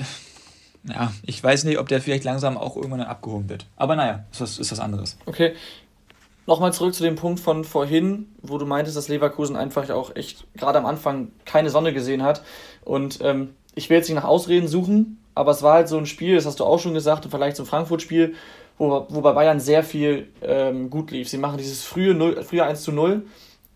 ja, 0.83 1.11
ich 1.23 1.43
weiß 1.43 1.63
nicht, 1.65 1.77
ob 1.79 1.87
der 1.89 2.01
vielleicht 2.01 2.23
langsam 2.23 2.57
auch 2.57 2.75
irgendwann 2.75 3.01
abgehoben 3.01 3.49
wird. 3.49 3.65
Aber 3.75 3.95
naja, 3.95 4.25
ist 4.31 4.41
was, 4.41 4.59
ist 4.59 4.71
was 4.71 4.79
anderes. 4.79 5.17
Okay. 5.25 5.53
Nochmal 6.49 6.73
zurück 6.73 6.95
zu 6.95 7.03
dem 7.03 7.15
Punkt 7.15 7.39
von 7.39 7.63
vorhin, 7.63 8.27
wo 8.41 8.57
du 8.57 8.65
meintest, 8.65 8.97
dass 8.97 9.07
Leverkusen 9.07 9.55
einfach 9.55 9.87
auch 9.91 10.15
echt 10.15 10.47
gerade 10.57 10.79
am 10.79 10.87
Anfang 10.87 11.31
keine 11.45 11.69
Sonne 11.69 11.93
gesehen 11.93 12.23
hat. 12.23 12.41
Und 12.83 13.19
ähm, 13.21 13.53
ich 13.75 13.87
will 13.87 13.97
jetzt 13.97 14.09
nicht 14.09 14.15
nach 14.15 14.23
Ausreden 14.23 14.67
suchen, 14.67 15.23
aber 15.35 15.51
es 15.51 15.61
war 15.61 15.73
halt 15.73 15.87
so 15.87 15.95
ein 15.99 16.07
Spiel, 16.07 16.33
das 16.33 16.47
hast 16.47 16.59
du 16.59 16.65
auch 16.65 16.79
schon 16.79 16.95
gesagt, 16.95 17.23
im 17.23 17.29
Vergleich 17.29 17.53
zum 17.53 17.67
Frankfurt-Spiel, 17.67 18.33
wo, 18.79 19.05
wo 19.09 19.21
bei 19.21 19.33
Bayern 19.33 19.59
sehr 19.59 19.83
viel 19.83 20.27
ähm, 20.41 20.89
gut 20.89 21.11
lief. 21.11 21.29
Sie 21.29 21.37
machen 21.37 21.59
dieses 21.59 21.83
frühe, 21.83 22.15
0, 22.15 22.41
frühe 22.41 22.63
1 22.63 22.81
zu 22.81 22.93
0 22.93 23.27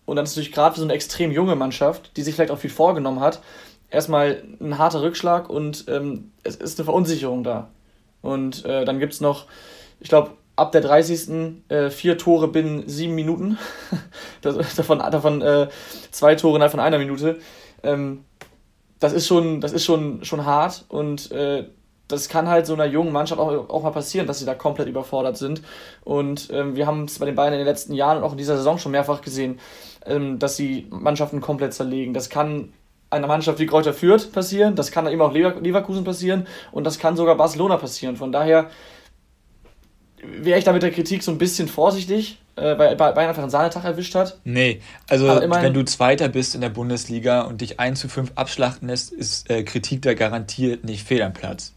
und 0.04 0.16
dann 0.16 0.24
ist 0.24 0.32
natürlich 0.32 0.50
gerade 0.50 0.74
für 0.74 0.80
so 0.80 0.86
eine 0.86 0.94
extrem 0.94 1.30
junge 1.30 1.54
Mannschaft, 1.54 2.16
die 2.16 2.22
sich 2.22 2.34
vielleicht 2.34 2.50
auch 2.50 2.58
viel 2.58 2.70
vorgenommen 2.70 3.20
hat, 3.20 3.40
erstmal 3.88 4.42
ein 4.60 4.78
harter 4.78 5.00
Rückschlag 5.00 5.48
und 5.48 5.84
ähm, 5.86 6.32
es 6.42 6.56
ist 6.56 6.80
eine 6.80 6.86
Verunsicherung 6.86 7.44
da. 7.44 7.68
Und 8.20 8.64
äh, 8.64 8.84
dann 8.84 8.98
gibt 8.98 9.12
es 9.12 9.20
noch, 9.20 9.46
ich 10.00 10.08
glaube, 10.08 10.32
ab 10.56 10.72
der 10.72 10.80
30. 10.80 11.64
Äh, 11.68 11.90
vier 11.90 12.18
Tore 12.18 12.48
binnen 12.48 12.88
sieben 12.88 13.14
Minuten. 13.14 13.58
das, 14.42 14.76
davon 14.76 14.98
davon 14.98 15.42
äh, 15.42 15.68
zwei 16.10 16.34
Tore 16.34 16.56
innerhalb 16.56 16.70
von 16.70 16.80
einer 16.80 16.98
Minute. 16.98 17.38
Ähm, 17.82 18.24
das 19.00 19.12
ist 19.12 19.26
schon, 19.26 19.60
das 19.60 19.72
ist 19.72 19.84
schon, 19.84 20.24
schon 20.24 20.46
hart 20.46 20.84
und 20.88 21.30
äh, 21.32 21.64
das 22.08 22.28
kann 22.28 22.48
halt 22.48 22.66
so 22.66 22.74
einer 22.74 22.84
jungen 22.84 23.12
Mannschaft 23.12 23.40
auch, 23.40 23.68
auch 23.70 23.82
mal 23.82 23.90
passieren, 23.90 24.26
dass 24.26 24.38
sie 24.38 24.44
da 24.44 24.54
komplett 24.54 24.88
überfordert 24.88 25.38
sind. 25.38 25.62
Und 26.04 26.48
ähm, 26.52 26.76
wir 26.76 26.86
haben 26.86 27.04
es 27.04 27.18
bei 27.18 27.26
den 27.26 27.34
Bayern 27.34 27.54
in 27.54 27.58
den 27.58 27.66
letzten 27.66 27.94
Jahren 27.94 28.18
und 28.18 28.24
auch 28.24 28.32
in 28.32 28.38
dieser 28.38 28.56
Saison 28.56 28.78
schon 28.78 28.92
mehrfach 28.92 29.22
gesehen, 29.22 29.58
ähm, 30.04 30.38
dass 30.38 30.56
sie 30.56 30.86
Mannschaften 30.90 31.40
komplett 31.40 31.72
zerlegen. 31.72 32.12
Das 32.12 32.28
kann 32.28 32.72
einer 33.10 33.26
Mannschaft 33.26 33.58
wie 33.58 33.66
Kräuter 33.66 33.94
Fürth 33.94 34.32
passieren, 34.32 34.74
das 34.74 34.90
kann 34.90 35.06
eben 35.06 35.22
auch 35.22 35.32
Leverkusen 35.32 36.04
passieren 36.04 36.46
und 36.72 36.84
das 36.84 36.98
kann 36.98 37.16
sogar 37.16 37.36
Barcelona 37.36 37.76
passieren. 37.76 38.16
Von 38.16 38.32
daher 38.32 38.70
wäre 40.40 40.58
ich 40.58 40.64
da 40.64 40.72
mit 40.72 40.82
der 40.82 40.90
Kritik 40.90 41.22
so 41.22 41.30
ein 41.30 41.38
bisschen 41.38 41.68
vorsichtig, 41.68 42.38
äh, 42.56 42.78
weil 42.78 42.96
Bayern 42.96 43.28
einfach 43.28 43.42
einen 43.42 43.50
Sahnetag 43.50 43.84
erwischt 43.84 44.14
hat. 44.14 44.38
Nee, 44.44 44.80
also 45.08 45.26
wenn 45.26 45.74
du 45.74 45.84
Zweiter 45.84 46.28
bist 46.28 46.54
in 46.54 46.60
der 46.60 46.68
Bundesliga 46.68 47.42
und 47.42 47.60
dich 47.60 47.80
1 47.80 48.00
zu 48.00 48.08
5 48.08 48.32
abschlachten 48.34 48.88
lässt, 48.88 49.12
ist 49.12 49.50
äh, 49.50 49.62
Kritik 49.62 50.02
da 50.02 50.14
garantiert 50.14 50.84
nicht 50.84 51.06
fehl 51.06 51.22
am 51.22 51.32
Platz. 51.32 51.72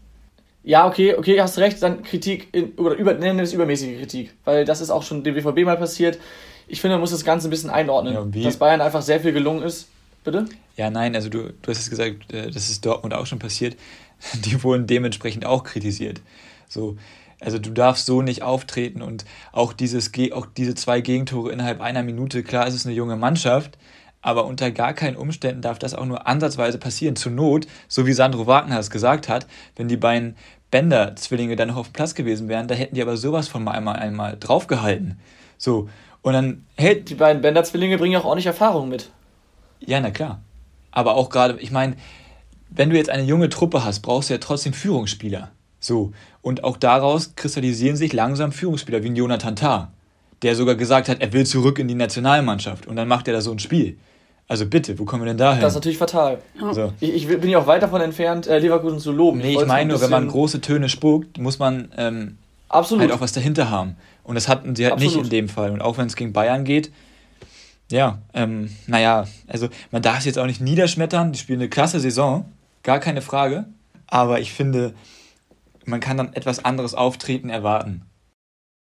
Ja, 0.63 0.86
okay, 0.86 1.15
okay, 1.15 1.39
hast 1.39 1.57
recht, 1.60 1.81
dann 1.81 2.03
Kritik, 2.03 2.50
in, 2.51 2.74
oder 2.74 2.95
über, 2.95 3.13
nennen 3.13 3.38
wir 3.38 3.43
es 3.43 3.53
übermäßige 3.53 4.00
Kritik, 4.00 4.33
weil 4.43 4.65
das 4.65 4.81
ist 4.81 4.89
auch 4.89 5.03
schon 5.03 5.24
dem 5.24 5.33
BVB 5.33 5.63
mal 5.63 5.77
passiert. 5.77 6.19
Ich 6.67 6.81
finde, 6.81 6.95
man 6.95 7.01
muss 7.01 7.12
das 7.12 7.24
Ganze 7.24 7.48
ein 7.48 7.51
bisschen 7.51 7.69
einordnen, 7.69 8.33
ja, 8.33 8.43
dass 8.43 8.57
Bayern 8.57 8.81
einfach 8.81 9.01
sehr 9.01 9.21
viel 9.21 9.31
gelungen 9.31 9.63
ist. 9.63 9.88
Bitte? 10.25 10.45
Ja, 10.75 10.89
nein, 10.89 11.15
also 11.15 11.29
du, 11.29 11.53
du 11.62 11.71
hast 11.71 11.79
es 11.79 11.89
gesagt, 11.89 12.33
äh, 12.33 12.51
das 12.51 12.69
ist 12.69 12.86
Dortmund 12.86 13.13
auch 13.13 13.25
schon 13.25 13.39
passiert. 13.39 13.77
Die 14.45 14.62
wurden 14.62 14.88
dementsprechend 14.88 15.45
auch 15.45 15.63
kritisiert. 15.63 16.19
So, 16.67 16.98
also 17.39 17.60
du 17.60 17.72
darfst 17.72 18.06
so 18.06 18.22
nicht 18.22 18.41
auftreten 18.41 19.01
und 19.01 19.25
auch, 19.51 19.74
dieses, 19.74 20.12
auch 20.34 20.46
diese 20.46 20.75
zwei 20.75 21.01
Gegentore 21.01 21.51
innerhalb 21.51 21.82
einer 21.82 22.03
Minute, 22.03 22.44
klar, 22.44 22.67
es 22.67 22.74
ist 22.74 22.86
eine 22.86 22.96
junge 22.96 23.15
Mannschaft, 23.15 23.77
aber 24.22 24.46
unter 24.46 24.72
gar 24.72 24.94
keinen 24.94 25.15
Umständen 25.15 25.62
darf 25.62 25.79
das 25.79 25.94
auch 25.94 26.06
nur 26.06 26.27
ansatzweise 26.27 26.79
passieren. 26.79 27.15
Zur 27.15 27.32
Not, 27.32 27.67
so 27.88 28.08
wie 28.08 28.13
Sandro 28.13 28.48
Wagner 28.48 28.79
es 28.79 28.89
gesagt 28.89 29.29
hat, 29.29 29.48
wenn 29.75 29.88
die 29.88 29.98
beiden 29.98 30.36
Bender-Zwillinge 30.72 31.56
dann 31.56 31.70
noch 31.70 31.77
auf 31.77 31.89
dem 31.89 31.94
Platz 31.94 32.15
gewesen 32.15 32.50
wären, 32.50 32.67
da 32.67 32.75
hätten 32.75 32.96
die 32.96 33.01
aber 33.01 33.15
sowas 33.15 33.48
von 33.48 33.63
mal 33.63 33.72
einmal, 33.72 33.98
einmal 33.98 34.36
draufgehalten. 34.39 35.20
So, 35.58 35.88
und 36.22 36.34
dann 36.34 36.65
hält. 36.75 37.10
Die 37.10 37.15
beiden 37.15 37.41
Bender-Zwillinge 37.41 37.98
bringen 37.98 38.17
auch 38.17 38.25
ordentlich 38.25 38.48
Erfahrung 38.48 38.89
mit. 38.89 39.12
Ja, 39.79 40.00
na 40.01 40.12
klar. 40.12 40.41
Aber 40.91 41.15
auch 41.15 41.29
gerade, 41.29 41.58
ich 41.60 41.72
meine, 41.72 41.96
wenn 42.70 42.89
du 42.89 42.98
jetzt 42.98 43.10
eine 43.10 43.24
junge 43.24 43.50
Truppe 43.50 43.86
hast, 43.86 44.01
brauchst 44.01 44.29
du 44.29 44.34
ja 44.34 44.39
trotzdem 44.39 44.74
Führungsspieler. 44.74 45.51
So. 45.79 46.12
Und 46.47 46.63
auch 46.63 46.77
daraus 46.77 47.35
kristallisieren 47.35 47.97
sich 47.97 48.13
langsam 48.13 48.53
Führungsspieler 48.53 49.03
wie 49.03 49.09
ein 49.09 49.17
Jonathan 49.17 49.57
Tah, 49.57 49.91
der 50.43 50.55
sogar 50.55 50.75
gesagt 50.75 51.09
hat, 51.09 51.19
er 51.19 51.33
will 51.33 51.45
zurück 51.45 51.77
in 51.77 51.89
die 51.89 51.93
Nationalmannschaft. 51.93 52.87
Und 52.87 52.95
dann 52.95 53.09
macht 53.09 53.27
er 53.27 53.33
da 53.33 53.41
so 53.41 53.51
ein 53.51 53.59
Spiel. 53.59 53.97
Also 54.47 54.65
bitte, 54.65 54.97
wo 54.97 55.03
kommen 55.03 55.23
wir 55.23 55.27
denn 55.27 55.37
da 55.37 55.51
hin? 55.51 55.61
Das 55.61 55.73
ist 55.73 55.75
natürlich 55.75 55.97
fatal. 55.97 56.37
So. 56.71 56.93
Ich, 57.01 57.13
ich, 57.13 57.27
bin 57.27 57.49
ja 57.49 57.59
auch 57.59 57.67
weit 57.67 57.83
davon 57.83 57.99
entfernt, 57.99 58.47
äh, 58.47 58.59
Leverkusen 58.59 58.99
zu 58.99 59.11
loben. 59.11 59.39
Nee, 59.39 59.55
ich, 59.55 59.59
ich 59.59 59.67
meine 59.67 59.89
nur, 59.89 59.99
wenn 59.99 60.09
man 60.09 60.29
große 60.29 60.61
Töne 60.61 60.87
spuckt, 60.87 61.37
muss 61.37 61.59
man 61.59 61.91
ähm, 61.97 62.37
halt 62.69 63.11
auch 63.11 63.19
was 63.19 63.33
dahinter 63.33 63.69
haben. 63.69 63.97
Und 64.23 64.35
das 64.35 64.47
hatten 64.47 64.73
sie 64.73 64.85
halt 64.85 64.93
Absolut. 64.93 65.15
nicht 65.15 65.23
in 65.25 65.29
dem 65.29 65.49
Fall. 65.49 65.71
Und 65.71 65.81
auch 65.81 65.97
wenn 65.97 66.07
es 66.07 66.15
gegen 66.15 66.31
Bayern 66.31 66.63
geht, 66.63 66.93
ja, 67.91 68.19
ähm, 68.33 68.69
naja, 68.85 69.27
also 69.47 69.67
man 69.91 70.01
darf 70.01 70.19
es 70.19 70.23
jetzt 70.23 70.39
auch 70.39 70.45
nicht 70.45 70.61
niederschmettern. 70.61 71.33
Die 71.33 71.39
spielen 71.39 71.59
eine 71.59 71.67
klasse 71.67 71.99
Saison, 71.99 72.45
gar 72.83 73.01
keine 73.01 73.21
Frage. 73.21 73.65
Aber 74.07 74.39
ich 74.39 74.53
finde, 74.53 74.93
man 75.88 76.00
kann 76.00 76.17
dann 76.17 76.34
etwas 76.34 76.63
anderes 76.63 76.94
Auftreten 76.94 77.50
erwarten. 77.50 78.03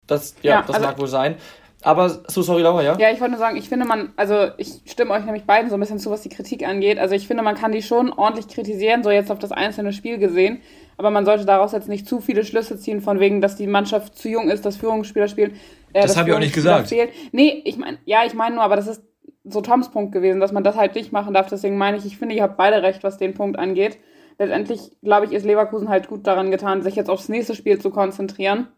Das, 0.07 0.35
ja, 0.41 0.51
ja 0.51 0.61
das 0.61 0.75
also 0.75 0.87
mag 0.87 0.99
wohl 0.99 1.07
sein. 1.07 1.35
Aber, 1.83 2.09
so 2.27 2.43
sorry, 2.43 2.61
Laura, 2.61 2.83
ja? 2.83 2.97
Ja, 2.99 3.11
ich 3.11 3.19
wollte 3.19 3.31
nur 3.31 3.39
sagen, 3.39 3.57
ich 3.57 3.67
finde 3.67 3.87
man, 3.87 4.13
also 4.15 4.49
ich 4.57 4.81
stimme 4.85 5.11
euch 5.11 5.25
nämlich 5.25 5.45
beiden 5.45 5.69
so 5.69 5.77
ein 5.77 5.79
bisschen 5.79 5.97
zu, 5.97 6.11
was 6.11 6.21
die 6.21 6.29
Kritik 6.29 6.67
angeht. 6.67 6.99
Also 6.99 7.15
ich 7.15 7.27
finde, 7.27 7.41
man 7.41 7.55
kann 7.55 7.71
die 7.71 7.81
schon 7.81 8.13
ordentlich 8.13 8.47
kritisieren, 8.47 9.03
so 9.03 9.09
jetzt 9.09 9.31
auf 9.31 9.39
das 9.39 9.51
einzelne 9.51 9.91
Spiel 9.91 10.19
gesehen. 10.19 10.61
Aber 10.97 11.09
man 11.09 11.25
sollte 11.25 11.45
daraus 11.45 11.71
jetzt 11.71 11.89
nicht 11.89 12.07
zu 12.07 12.21
viele 12.21 12.45
Schlüsse 12.45 12.77
ziehen, 12.77 13.01
von 13.01 13.19
wegen, 13.19 13.41
dass 13.41 13.55
die 13.55 13.65
Mannschaft 13.65 14.15
zu 14.15 14.29
jung 14.29 14.49
ist, 14.49 14.63
dass 14.65 14.77
Führungsspieler 14.77 15.27
spielen. 15.27 15.53
Äh, 15.93 16.03
das 16.03 16.17
habe 16.17 16.29
ich 16.29 16.35
auch 16.35 16.39
nicht 16.39 16.53
gesagt. 16.53 16.89
Fehlt. 16.89 17.09
Nee, 17.31 17.63
ich 17.65 17.77
meine, 17.77 17.97
ja, 18.05 18.25
ich 18.25 18.35
meine 18.35 18.55
nur, 18.55 18.63
aber 18.63 18.75
das 18.75 18.85
ist 18.85 19.01
so 19.43 19.61
Toms 19.61 19.89
Punkt 19.89 20.11
gewesen, 20.11 20.39
dass 20.39 20.51
man 20.51 20.63
das 20.63 20.75
halt 20.75 20.93
nicht 20.93 21.11
machen 21.11 21.33
darf. 21.33 21.47
Deswegen 21.47 21.77
meine 21.77 21.97
ich, 21.97 22.05
ich 22.05 22.19
finde, 22.19 22.35
ihr 22.35 22.43
habt 22.43 22.57
beide 22.57 22.83
recht, 22.83 23.03
was 23.03 23.17
den 23.17 23.33
Punkt 23.33 23.57
angeht. 23.57 23.97
Letztendlich, 24.41 24.97
glaube 25.03 25.27
ich, 25.27 25.33
ist 25.33 25.45
Leverkusen 25.45 25.87
halt 25.87 26.07
gut 26.07 26.25
daran 26.25 26.49
getan, 26.49 26.81
sich 26.81 26.95
jetzt 26.95 27.11
aufs 27.11 27.29
nächste 27.29 27.53
Spiel 27.53 27.77
zu 27.77 27.91
konzentrieren 27.91 28.69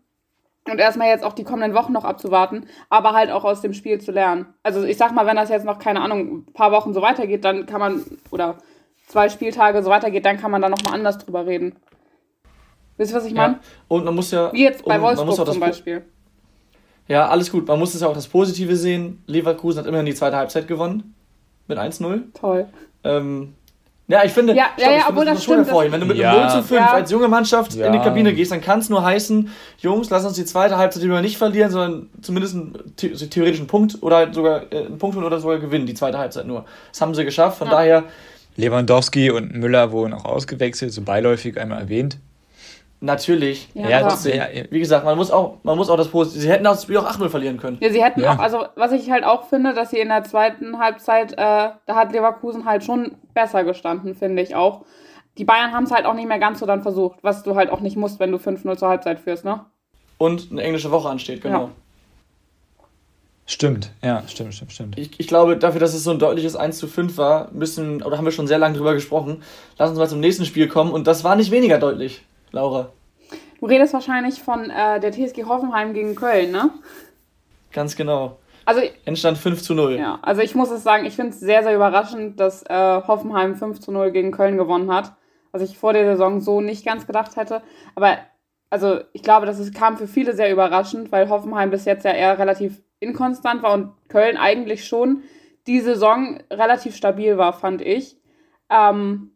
und 0.70 0.78
erstmal 0.78 1.08
jetzt 1.08 1.24
auch 1.24 1.32
die 1.32 1.46
kommenden 1.46 1.74
Wochen 1.74 1.94
noch 1.94 2.04
abzuwarten, 2.04 2.66
aber 2.90 3.14
halt 3.14 3.32
auch 3.32 3.46
aus 3.46 3.62
dem 3.62 3.74
Spiel 3.74 4.02
zu 4.02 4.12
lernen. 4.12 4.48
Also 4.62 4.84
ich 4.84 4.98
sag 4.98 5.14
mal, 5.14 5.26
wenn 5.26 5.38
das 5.38 5.48
jetzt 5.48 5.66
noch, 5.66 5.80
keine 5.80 6.02
Ahnung, 6.02 6.40
ein 6.50 6.54
paar 6.54 6.74
Wochen 6.74 6.94
so 6.94 7.02
weitergeht, 7.02 7.46
dann 7.46 7.66
kann 7.66 7.80
man, 7.80 8.04
oder 8.30 8.58
zwei 9.08 9.30
Spieltage 9.30 9.82
so 9.84 9.90
weitergeht, 9.90 10.26
dann 10.26 10.38
kann 10.38 10.52
man 10.52 10.62
da 10.62 10.68
nochmal 10.68 10.96
anders 10.96 11.18
drüber 11.18 11.46
reden. 11.46 11.78
Wisst 12.98 13.14
ihr, 13.14 13.18
was 13.18 13.26
ich 13.26 13.34
meine? 13.34 13.54
Ja. 13.54 13.60
Und 13.88 14.04
man 14.04 14.16
muss 14.16 14.32
ja. 14.32 14.52
Wie 14.52 14.64
jetzt 14.64 14.84
bei 14.84 15.02
Wolfsburg 15.02 15.28
muss 15.28 15.40
auch 15.40 15.46
das 15.46 15.54
zum 15.54 15.62
Beispiel. 15.62 16.04
Ja, 17.08 17.30
alles 17.30 17.50
gut. 17.50 17.66
Man 17.70 17.80
muss 17.80 17.96
es 17.96 18.02
ja 18.02 18.10
auch 18.10 18.14
das 18.14 18.28
Positive 18.28 18.76
sehen. 18.76 19.24
Leverkusen 19.28 19.80
hat 19.80 19.88
immerhin 19.88 20.08
die 20.08 20.14
zweite 20.14 20.36
Halbzeit 20.36 20.68
gewonnen. 20.68 21.16
Mit 21.70 21.78
1-0. 21.78 22.34
Toll. 22.34 22.68
Ähm, 23.06 23.56
ja, 24.08 24.24
ich 24.26 24.32
finde, 24.32 24.54
Ja, 24.54 24.66
ich 24.76 24.84
ja, 24.84 24.90
glaub, 24.90 24.92
ja, 24.92 24.98
ich 24.98 25.04
obwohl 25.10 25.16
finde, 25.24 25.34
das 25.36 25.44
schon 25.44 25.54
stimmt, 25.54 25.68
hervorheben. 25.68 25.92
das- 25.94 26.02
Wenn 26.02 26.08
du 26.08 26.14
mit 26.14 26.22
Ja. 26.22 26.32
einem 26.32 26.42
0 26.42 26.50
zu 26.50 26.68
5 26.68 26.80
Ja. 26.82 26.92
als 26.94 27.12
junge 27.12 27.28
Mannschaft 27.28 27.74
Ja. 27.76 27.88
in 27.88 27.94
die 27.94 28.00
Kabine 28.00 28.34
gehst, 28.34 28.52
dann 28.52 28.62
kann 28.62 28.80
es 28.80 28.90
nur 28.90 29.04
heißen, 29.04 29.50
Jungs, 29.80 30.10
lass 30.10 30.26
uns 30.26 30.36
die 30.36 30.46
zweite 30.46 30.78
Halbzeit 30.78 31.04
lieber 31.04 31.22
nicht 31.22 31.38
verlieren, 31.38 31.72
sondern 31.72 32.10
zumindest 32.22 32.56
einen 32.56 32.78
the 33.00 33.30
theoretischen 33.30 33.68
Punkt 33.68 33.98
oder 34.02 34.18
halt 34.18 34.36
sogar 34.36 34.64
äh, 34.74 34.86
einen 34.86 34.98
Punkt 34.98 35.16
oder 35.18 35.40
sogar 35.40 35.60
gewinnen, 35.60 35.86
die 35.86 35.94
zweite 35.94 36.18
Halbzeit 36.18 36.46
nur. 36.48 36.66
Das 36.92 37.02
haben 37.02 37.16
sie 37.16 37.24
geschafft, 37.26 37.58
von 37.60 37.68
Ja. 37.68 37.74
daher 37.76 38.04
Lewandowski 38.56 39.32
und 39.32 39.56
Müller 39.56 39.92
wurden 39.92 40.14
auch 40.14 40.26
ausgewechselt, 40.26 40.94
so 40.94 41.02
beiläufig 41.02 41.60
einmal 41.60 41.80
erwähnt. 41.82 42.18
Natürlich. 43.04 43.70
Ja, 43.74 43.90
Ja, 43.90 44.00
ja, 44.10 44.50
ja. 44.50 44.64
Wie 44.70 44.80
gesagt, 44.80 45.06
man 45.06 45.18
muss 45.18 45.30
auch, 45.30 45.58
man 45.64 45.78
muss 45.78 45.90
auch 45.90 45.98
das 45.98 46.08
Positive. 46.08 46.42
Sie 46.42 46.50
hätten 46.50 46.64
das 46.64 46.84
Spiel 46.84 46.98
auch 46.98 47.06
8-0 47.06 47.30
verlieren 47.30 47.58
können. 47.58 47.78
Ja, 47.82 47.92
sie 47.92 48.04
hätten 48.04 48.22
Ja. 48.22 48.34
auch, 48.34 48.40
also 48.40 48.66
was 48.76 48.92
ich 48.92 49.12
halt 49.12 49.24
auch 49.24 49.48
finde, 49.50 49.74
dass 49.74 49.92
sie 49.92 50.00
in 50.00 50.10
der 50.10 50.24
zweiten 50.24 50.80
Halbzeit, 50.80 51.34
äh, 51.34 51.36
da 51.38 51.76
hat 51.90 52.12
Leverkusen 52.12 52.66
halt 52.66 52.84
schon 52.84 53.16
besser 53.34 53.64
gestanden, 53.64 54.16
finde 54.16 54.42
ich 54.42 54.56
auch. 54.56 54.86
Die 55.38 55.46
Bayern 55.46 55.74
haben 55.74 55.84
es 55.84 55.92
halt 55.92 56.06
auch 56.06 56.14
nicht 56.14 56.28
mehr 56.28 56.40
ganz 56.40 56.60
so 56.60 56.66
dann 56.66 56.82
versucht, 56.82 57.20
was 57.24 57.44
du 57.44 57.56
halt 57.56 57.70
auch 57.70 57.80
nicht 57.80 57.98
musst, 57.98 58.20
wenn 58.20 58.32
du 58.32 58.38
5-0 58.38 58.78
zur 58.78 58.88
Halbzeit 58.90 59.20
führst, 59.20 59.44
ne? 59.46 59.66
Und 60.18 60.50
eine 60.52 60.62
englische 60.64 60.92
Woche 60.92 61.10
ansteht, 61.10 61.42
genau. 61.42 61.64
Ja. 61.64 61.70
Stimmt, 63.46 63.92
ja, 64.02 64.24
stimmt, 64.28 64.54
stimmt, 64.54 64.72
stimmt. 64.72 64.98
Ich, 64.98 65.20
ich 65.20 65.28
glaube, 65.28 65.58
dafür, 65.58 65.82
dass 65.82 65.94
es 65.94 66.04
so 66.06 66.12
ein 66.12 66.20
deutliches 66.20 66.56
1 66.56 66.78
zu 66.78 66.88
5 66.88 67.18
war, 67.18 67.50
müssen, 67.52 68.02
oder 68.02 68.18
haben 68.18 68.24
wir 68.24 68.32
schon 68.32 68.48
sehr 68.48 68.58
lange 68.58 68.78
drüber 68.78 68.94
gesprochen. 68.94 69.44
Lass 69.78 69.90
uns 69.90 70.00
mal 70.00 70.08
zum 70.08 70.22
nächsten 70.22 70.46
Spiel 70.46 70.70
kommen. 70.70 70.92
Und 70.92 71.08
das 71.08 71.26
war 71.26 71.36
nicht 71.36 71.52
weniger 71.52 71.78
deutlich, 71.78 72.24
Laura. 72.54 72.94
Du 73.60 73.66
redest 73.66 73.94
wahrscheinlich 73.94 74.42
von 74.42 74.70
äh, 74.70 75.00
der 75.00 75.12
TSG 75.12 75.46
Hoffenheim 75.46 75.94
gegen 75.94 76.16
Köln, 76.16 76.52
ne? 76.52 76.70
Ganz 77.72 77.96
genau. 77.96 78.40
Also, 78.66 78.82
Endstand 79.04 79.38
5 79.38 79.62
zu 79.62 79.74
0. 79.74 79.98
ja, 79.98 80.20
also 80.22 80.42
ich 80.42 80.56
muss 80.56 80.72
es 80.72 80.84
sagen, 80.84 81.06
ich 81.06 81.16
finde 81.16 81.32
es 81.32 81.40
sehr, 81.40 81.64
sehr 81.64 81.76
überraschend, 81.76 82.40
dass 82.40 82.64
äh, 82.64 83.02
Hoffenheim 83.08 83.56
5 83.56 83.82
zu 83.82 83.92
0 83.92 84.12
gegen 84.12 84.32
Köln 84.32 84.58
gewonnen 84.58 84.94
hat. 84.94 85.14
Was 85.52 85.62
ich 85.62 85.78
vor 85.78 85.94
der 85.94 86.06
Saison 86.06 86.40
so 86.40 86.62
nicht 86.62 86.86
ganz 86.86 87.06
gedacht 87.06 87.36
hätte. 87.36 87.62
Aber 87.96 88.18
also 88.70 89.02
ich 89.12 89.22
glaube, 89.22 89.46
das 89.46 89.60
ist, 89.60 89.76
kam 89.76 89.98
für 89.98 90.08
viele 90.08 90.34
sehr 90.34 90.52
überraschend, 90.52 91.12
weil 91.12 91.30
Hoffenheim 91.30 91.70
bis 91.70 91.86
jetzt 91.86 92.06
ja 92.06 92.12
eher 92.12 92.40
relativ 92.40 92.82
inkonstant 93.00 93.62
war 93.62 93.74
und 93.74 93.92
Köln 94.08 94.38
eigentlich 94.38 94.88
schon 94.88 95.24
die 95.68 95.80
Saison 95.80 96.40
relativ 96.50 96.96
stabil 96.96 97.38
war, 97.38 97.54
fand 97.54 97.82
ich. 97.82 98.18
Ähm, 98.70 99.32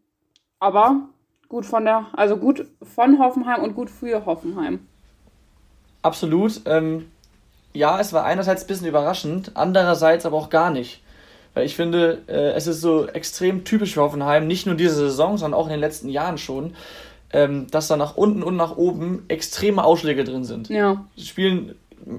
aber 0.59 1.09
gut 1.49 1.65
von 1.65 1.85
der, 1.85 2.07
also 2.13 2.37
gut 2.37 2.65
von 2.83 3.19
Hoffenheim 3.19 3.63
und 3.63 3.75
gut 3.75 3.89
für 3.89 4.25
Hoffenheim. 4.25 4.79
Absolut. 6.01 6.61
Ähm, 6.65 7.11
ja, 7.73 7.99
es 7.99 8.13
war 8.13 8.23
einerseits 8.25 8.63
ein 8.63 8.67
bisschen 8.67 8.87
überraschend, 8.87 9.51
andererseits 9.55 10.25
aber 10.25 10.37
auch 10.37 10.49
gar 10.49 10.71
nicht. 10.71 11.01
Weil 11.53 11.65
ich 11.65 11.75
finde, 11.75 12.21
äh, 12.27 12.51
es 12.51 12.67
ist 12.67 12.81
so 12.81 13.07
extrem 13.07 13.63
typisch 13.63 13.93
für 13.95 14.01
Hoffenheim, 14.01 14.47
nicht 14.47 14.65
nur 14.65 14.75
diese 14.75 14.95
Saison, 14.95 15.37
sondern 15.37 15.59
auch 15.59 15.65
in 15.65 15.71
den 15.71 15.79
letzten 15.79 16.09
Jahren 16.09 16.37
schon, 16.37 16.75
ähm, 17.33 17.67
dass 17.71 17.87
da 17.87 17.97
nach 17.97 18.15
unten 18.15 18.43
und 18.43 18.55
nach 18.55 18.77
oben 18.77 19.25
extreme 19.27 19.83
Ausschläge 19.83 20.23
drin 20.23 20.43
sind. 20.43 20.69
Ja. 20.69 21.05
Sie 21.15 21.25
spielen 21.25 21.75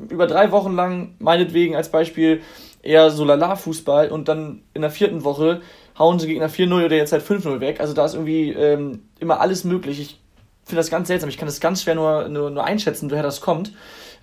über 0.08 0.26
drei 0.26 0.50
Wochen 0.50 0.74
lang, 0.74 1.14
meinetwegen 1.18 1.76
als 1.76 1.88
Beispiel, 1.88 2.42
eher 2.82 3.10
so 3.10 3.24
Lala-Fußball 3.24 4.10
und 4.10 4.28
dann 4.28 4.62
in 4.74 4.82
der 4.82 4.90
vierten 4.90 5.24
Woche 5.24 5.60
hauen 5.98 6.18
sie 6.18 6.26
Gegner 6.26 6.48
4-0 6.48 6.84
oder 6.84 6.96
jetzt 6.96 7.12
halt 7.12 7.24
5-0 7.24 7.60
weg. 7.60 7.80
Also 7.80 7.92
da 7.92 8.04
ist 8.04 8.14
irgendwie 8.14 8.50
ähm, 8.52 9.02
immer 9.18 9.40
alles 9.40 9.64
möglich. 9.64 10.00
Ich 10.00 10.20
finde 10.64 10.76
das 10.76 10.90
ganz 10.90 11.08
seltsam. 11.08 11.28
Ich 11.28 11.38
kann 11.38 11.46
das 11.48 11.60
ganz 11.60 11.82
schwer 11.82 11.94
nur, 11.94 12.28
nur, 12.28 12.50
nur 12.50 12.64
einschätzen, 12.64 13.10
woher 13.10 13.22
das 13.22 13.40
kommt. 13.40 13.72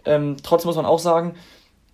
Ähm, 0.05 0.38
trotzdem 0.44 0.67
muss 0.67 0.75
man 0.75 0.86
auch 0.86 1.00
sagen, 1.00 1.36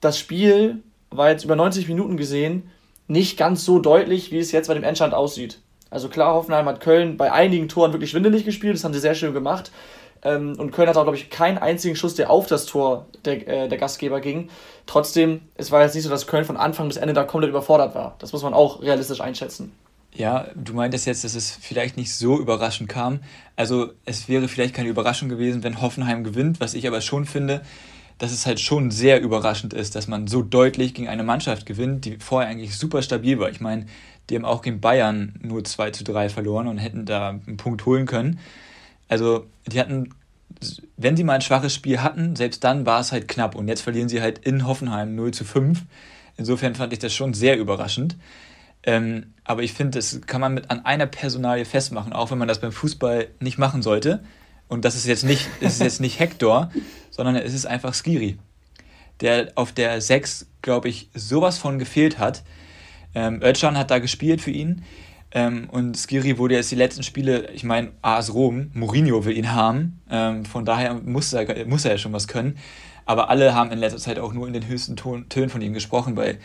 das 0.02 0.20
Spiel 0.20 0.84
war 1.10 1.30
jetzt 1.30 1.46
über 1.46 1.56
90 1.56 1.88
Minuten 1.88 2.18
gesehen 2.18 2.70
nicht 3.08 3.38
ganz 3.38 3.66
so 3.66 3.80
deutlich, 3.80 4.32
wie 4.32 4.40
es 4.40 4.52
jetzt 4.52 4.68
bei 4.68 4.74
dem 4.74 4.84
Endstand 4.84 5.14
aussieht. 5.14 5.60
Also 5.90 6.08
klar, 6.08 6.34
Hoffenheim 6.34 6.66
hat 6.68 6.80
Köln 6.80 7.18
bei 7.18 7.32
einigen 7.34 7.68
Toren 7.68 7.92
wirklich 7.92 8.12
schwindelig 8.12 8.46
gespielt, 8.46 8.76
das 8.76 8.86
haben 8.86 8.94
sie 8.94 9.02
sehr 9.02 9.16
schön 9.16 9.34
gemacht. 9.34 9.72
Ähm, 10.24 10.56
und 10.58 10.72
Köln 10.72 10.88
hat 10.88 10.98
auch, 10.98 11.04
glaube 11.04 11.18
ich, 11.18 11.30
keinen 11.30 11.58
einzigen 11.58 11.96
Schuss, 11.96 12.16
der 12.16 12.30
auf 12.30 12.48
das 12.48 12.66
Tor 12.66 13.08
der, 13.26 13.48
äh, 13.48 13.68
der 13.68 13.78
Gastgeber 13.78 14.22
ging. 14.22 14.50
Trotzdem, 14.86 15.42
es 15.56 15.72
war 15.72 15.82
jetzt 15.82 15.96
nicht 15.96 16.04
so, 16.04 16.10
dass 16.10 16.28
Köln 16.28 16.46
von 16.46 16.58
Anfang 16.58 16.88
bis 16.88 16.98
Ende 16.98 17.14
da 17.14 17.24
komplett 17.24 17.50
überfordert 17.50 17.96
war. 17.96 18.16
Das 18.20 18.34
muss 18.34 18.44
man 18.44 18.54
auch 18.54 18.82
realistisch 18.82 19.22
einschätzen. 19.22 19.72
Ja, 20.14 20.48
du 20.56 20.74
meintest 20.74 21.08
jetzt, 21.08 21.24
dass 21.24 21.36
es 21.36 21.52
vielleicht 21.52 21.96
nicht 21.96 22.14
so 22.14 22.38
überraschend 22.38 22.90
kam. 22.90 23.22
Also 23.56 23.92
es 24.06 24.28
wäre 24.28 24.48
vielleicht 24.48 24.74
keine 24.74 24.90
Überraschung 24.90 25.30
gewesen, 25.30 25.64
wenn 25.64 25.82
Hoffenheim 25.82 26.24
gewinnt, 26.24 26.60
was 26.60 26.74
ich 26.74 26.86
aber 26.86 27.00
schon 27.00 27.26
finde, 27.26 27.62
dass 28.18 28.32
es 28.32 28.46
halt 28.46 28.60
schon 28.60 28.92
sehr 28.92 29.22
überraschend 29.22 29.74
ist, 29.74 29.96
dass 29.96 30.08
man 30.08 30.28
so 30.28 30.42
deutlich 30.42 30.94
gegen 30.94 31.08
eine 31.08 31.24
Mannschaft 31.24 31.66
gewinnt, 31.66 32.06
die 32.06 32.18
vorher 32.20 32.50
eigentlich 32.50 32.78
super 32.78 33.02
stabil 33.02 33.40
war. 33.40 33.50
Ich 33.50 33.62
meine, 33.62 33.86
die 34.30 34.36
haben 34.36 34.46
auch 34.46 34.62
gegen 34.62 34.82
Bayern 34.82 35.34
nur 35.42 35.64
2 35.64 35.92
zu 35.92 36.04
3 36.04 36.30
verloren 36.30 36.68
und 36.68 36.78
hätten 36.78 37.06
da 37.06 37.30
einen 37.30 37.58
Punkt 37.58 37.86
holen 37.86 38.06
können. 38.06 38.40
Also 39.12 39.46
die 39.68 39.78
hatten, 39.78 40.16
wenn 40.96 41.18
sie 41.18 41.26
mal 41.26 41.34
ein 41.34 41.42
schwaches 41.42 41.76
Spiel 41.76 42.02
hatten, 42.02 42.38
selbst 42.38 42.64
dann 42.64 42.86
war 42.86 43.02
es 43.02 43.12
halt 43.12 43.28
knapp 43.28 43.56
und 43.56 43.68
jetzt 43.68 43.82
verlieren 43.82 44.08
sie 44.08 44.22
halt 44.22 44.38
in 44.38 44.66
Hoffenheim 44.66 45.16
0 45.16 45.32
zu 45.32 45.44
5. 45.44 45.84
Insofern 46.38 46.76
fand 46.76 46.94
ich 46.94 47.00
das 47.00 47.14
schon 47.14 47.34
sehr 47.34 47.58
überraschend. 47.58 48.16
Ähm, 48.84 49.34
aber 49.44 49.64
ich 49.64 49.74
finde, 49.74 50.00
das 50.00 50.22
kann 50.22 50.40
man 50.40 50.54
mit 50.54 50.72
an 50.72 50.86
einer 50.86 51.08
Personalie 51.08 51.66
festmachen, 51.66 52.14
auch 52.14 52.32
wenn 52.32 52.38
man 52.38 52.48
das 52.48 52.62
beim 52.62 52.72
Fußball 52.72 53.28
nicht 53.42 53.58
machen 53.58 53.82
sollte. 53.82 54.24
Und 54.70 54.86
das 54.86 54.96
ist 54.96 55.08
jetzt 55.08 55.26
nicht, 55.26 55.50
das 55.60 55.74
ist 55.74 55.82
jetzt 55.82 56.00
nicht 56.00 56.18
Hector, 56.18 56.72
sondern 57.10 57.36
es 57.36 57.54
ist 57.54 57.66
einfach 57.66 57.94
Skiri, 57.94 58.38
der 59.20 59.52
auf 59.56 59.74
der 59.74 60.00
6, 60.00 60.48
glaube 60.62 60.88
ich, 60.88 61.10
sowas 61.14 61.58
von 61.58 61.80
gefehlt 61.80 62.18
hat. 62.18 62.44
Ähm, 63.14 63.42
Özcan 63.44 63.78
hat 63.78 63.92
da 63.92 64.00
gespielt 64.00 64.40
für 64.40 64.52
ihn. 64.52 64.86
Ähm, 65.34 65.70
und 65.72 65.98
Skiri 65.98 66.38
wurde 66.38 66.56
jetzt 66.56 66.72
die 66.72 66.76
letzten 66.76 67.04
Spiele, 67.04 67.50
ich 67.52 67.64
meine, 67.64 67.92
AS 68.02 68.34
Rom, 68.34 68.70
Mourinho 68.74 69.24
will 69.24 69.38
ihn 69.38 69.54
haben. 69.54 70.02
Ähm, 70.10 70.46
von 70.46 70.66
daher 70.66 70.94
muss 70.94 71.32
er, 71.34 71.66
muss 71.66 71.86
er 71.86 71.92
ja 71.92 71.98
schon 71.98 72.14
was 72.14 72.28
können. 72.28 72.58
Aber 73.06 73.30
alle 73.30 73.56
haben 73.56 73.72
in 73.72 73.80
letzter 73.80 74.00
Zeit 74.00 74.20
auch 74.20 74.34
nur 74.34 74.48
in 74.48 74.54
den 74.54 74.68
höchsten 74.68 74.96
Ton, 74.96 75.30
Tönen 75.30 75.50
von 75.50 75.62
ihm 75.62 75.74
gesprochen, 75.74 76.16
weil 76.18 76.38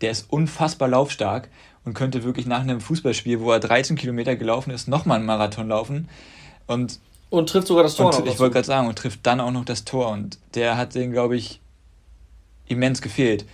der 0.00 0.10
ist 0.10 0.30
unfassbar 0.30 0.88
laufstark 0.88 1.48
und 1.84 1.94
könnte 1.94 2.24
wirklich 2.24 2.46
nach 2.46 2.60
einem 2.60 2.80
Fußballspiel, 2.80 3.40
wo 3.40 3.52
er 3.52 3.60
13 3.60 3.96
Kilometer 3.96 4.36
gelaufen 4.36 4.70
ist, 4.70 4.88
nochmal 4.88 5.18
einen 5.18 5.26
Marathon 5.26 5.68
laufen. 5.68 6.08
Und, 6.66 7.00
Und 7.30 7.48
trifft 7.48 7.66
sogar 7.66 7.82
das 7.82 7.96
Tor 7.96 8.06
und 8.06 8.24
noch 8.24 8.32
ich 8.32 8.38
wollte 8.38 8.54
gerade 8.54 8.66
sagen, 8.66 8.88
und 8.88 8.96
trifft 8.96 9.26
dann 9.26 9.40
auch 9.40 9.50
noch 9.50 9.64
das 9.64 9.84
Tor. 9.84 10.10
Und 10.10 10.38
der 10.54 10.76
hat 10.76 10.94
den, 10.94 11.12
glaube 11.12 11.36
ich, 11.36 11.60
immens 12.66 13.02
gefehlt. 13.02 13.44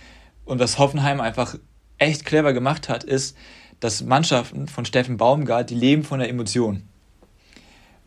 Und 0.45 0.59
was 0.59 0.77
Hoffenheim 0.77 1.19
einfach 1.19 1.55
echt 1.97 2.25
clever 2.25 2.53
gemacht 2.53 2.89
hat, 2.89 3.03
ist, 3.03 3.35
dass 3.79 4.03
Mannschaften 4.03 4.67
von 4.67 4.85
Steffen 4.85 5.17
Baumgart, 5.17 5.69
die 5.69 5.75
leben 5.75 6.03
von 6.03 6.19
der 6.19 6.29
Emotion. 6.29 6.83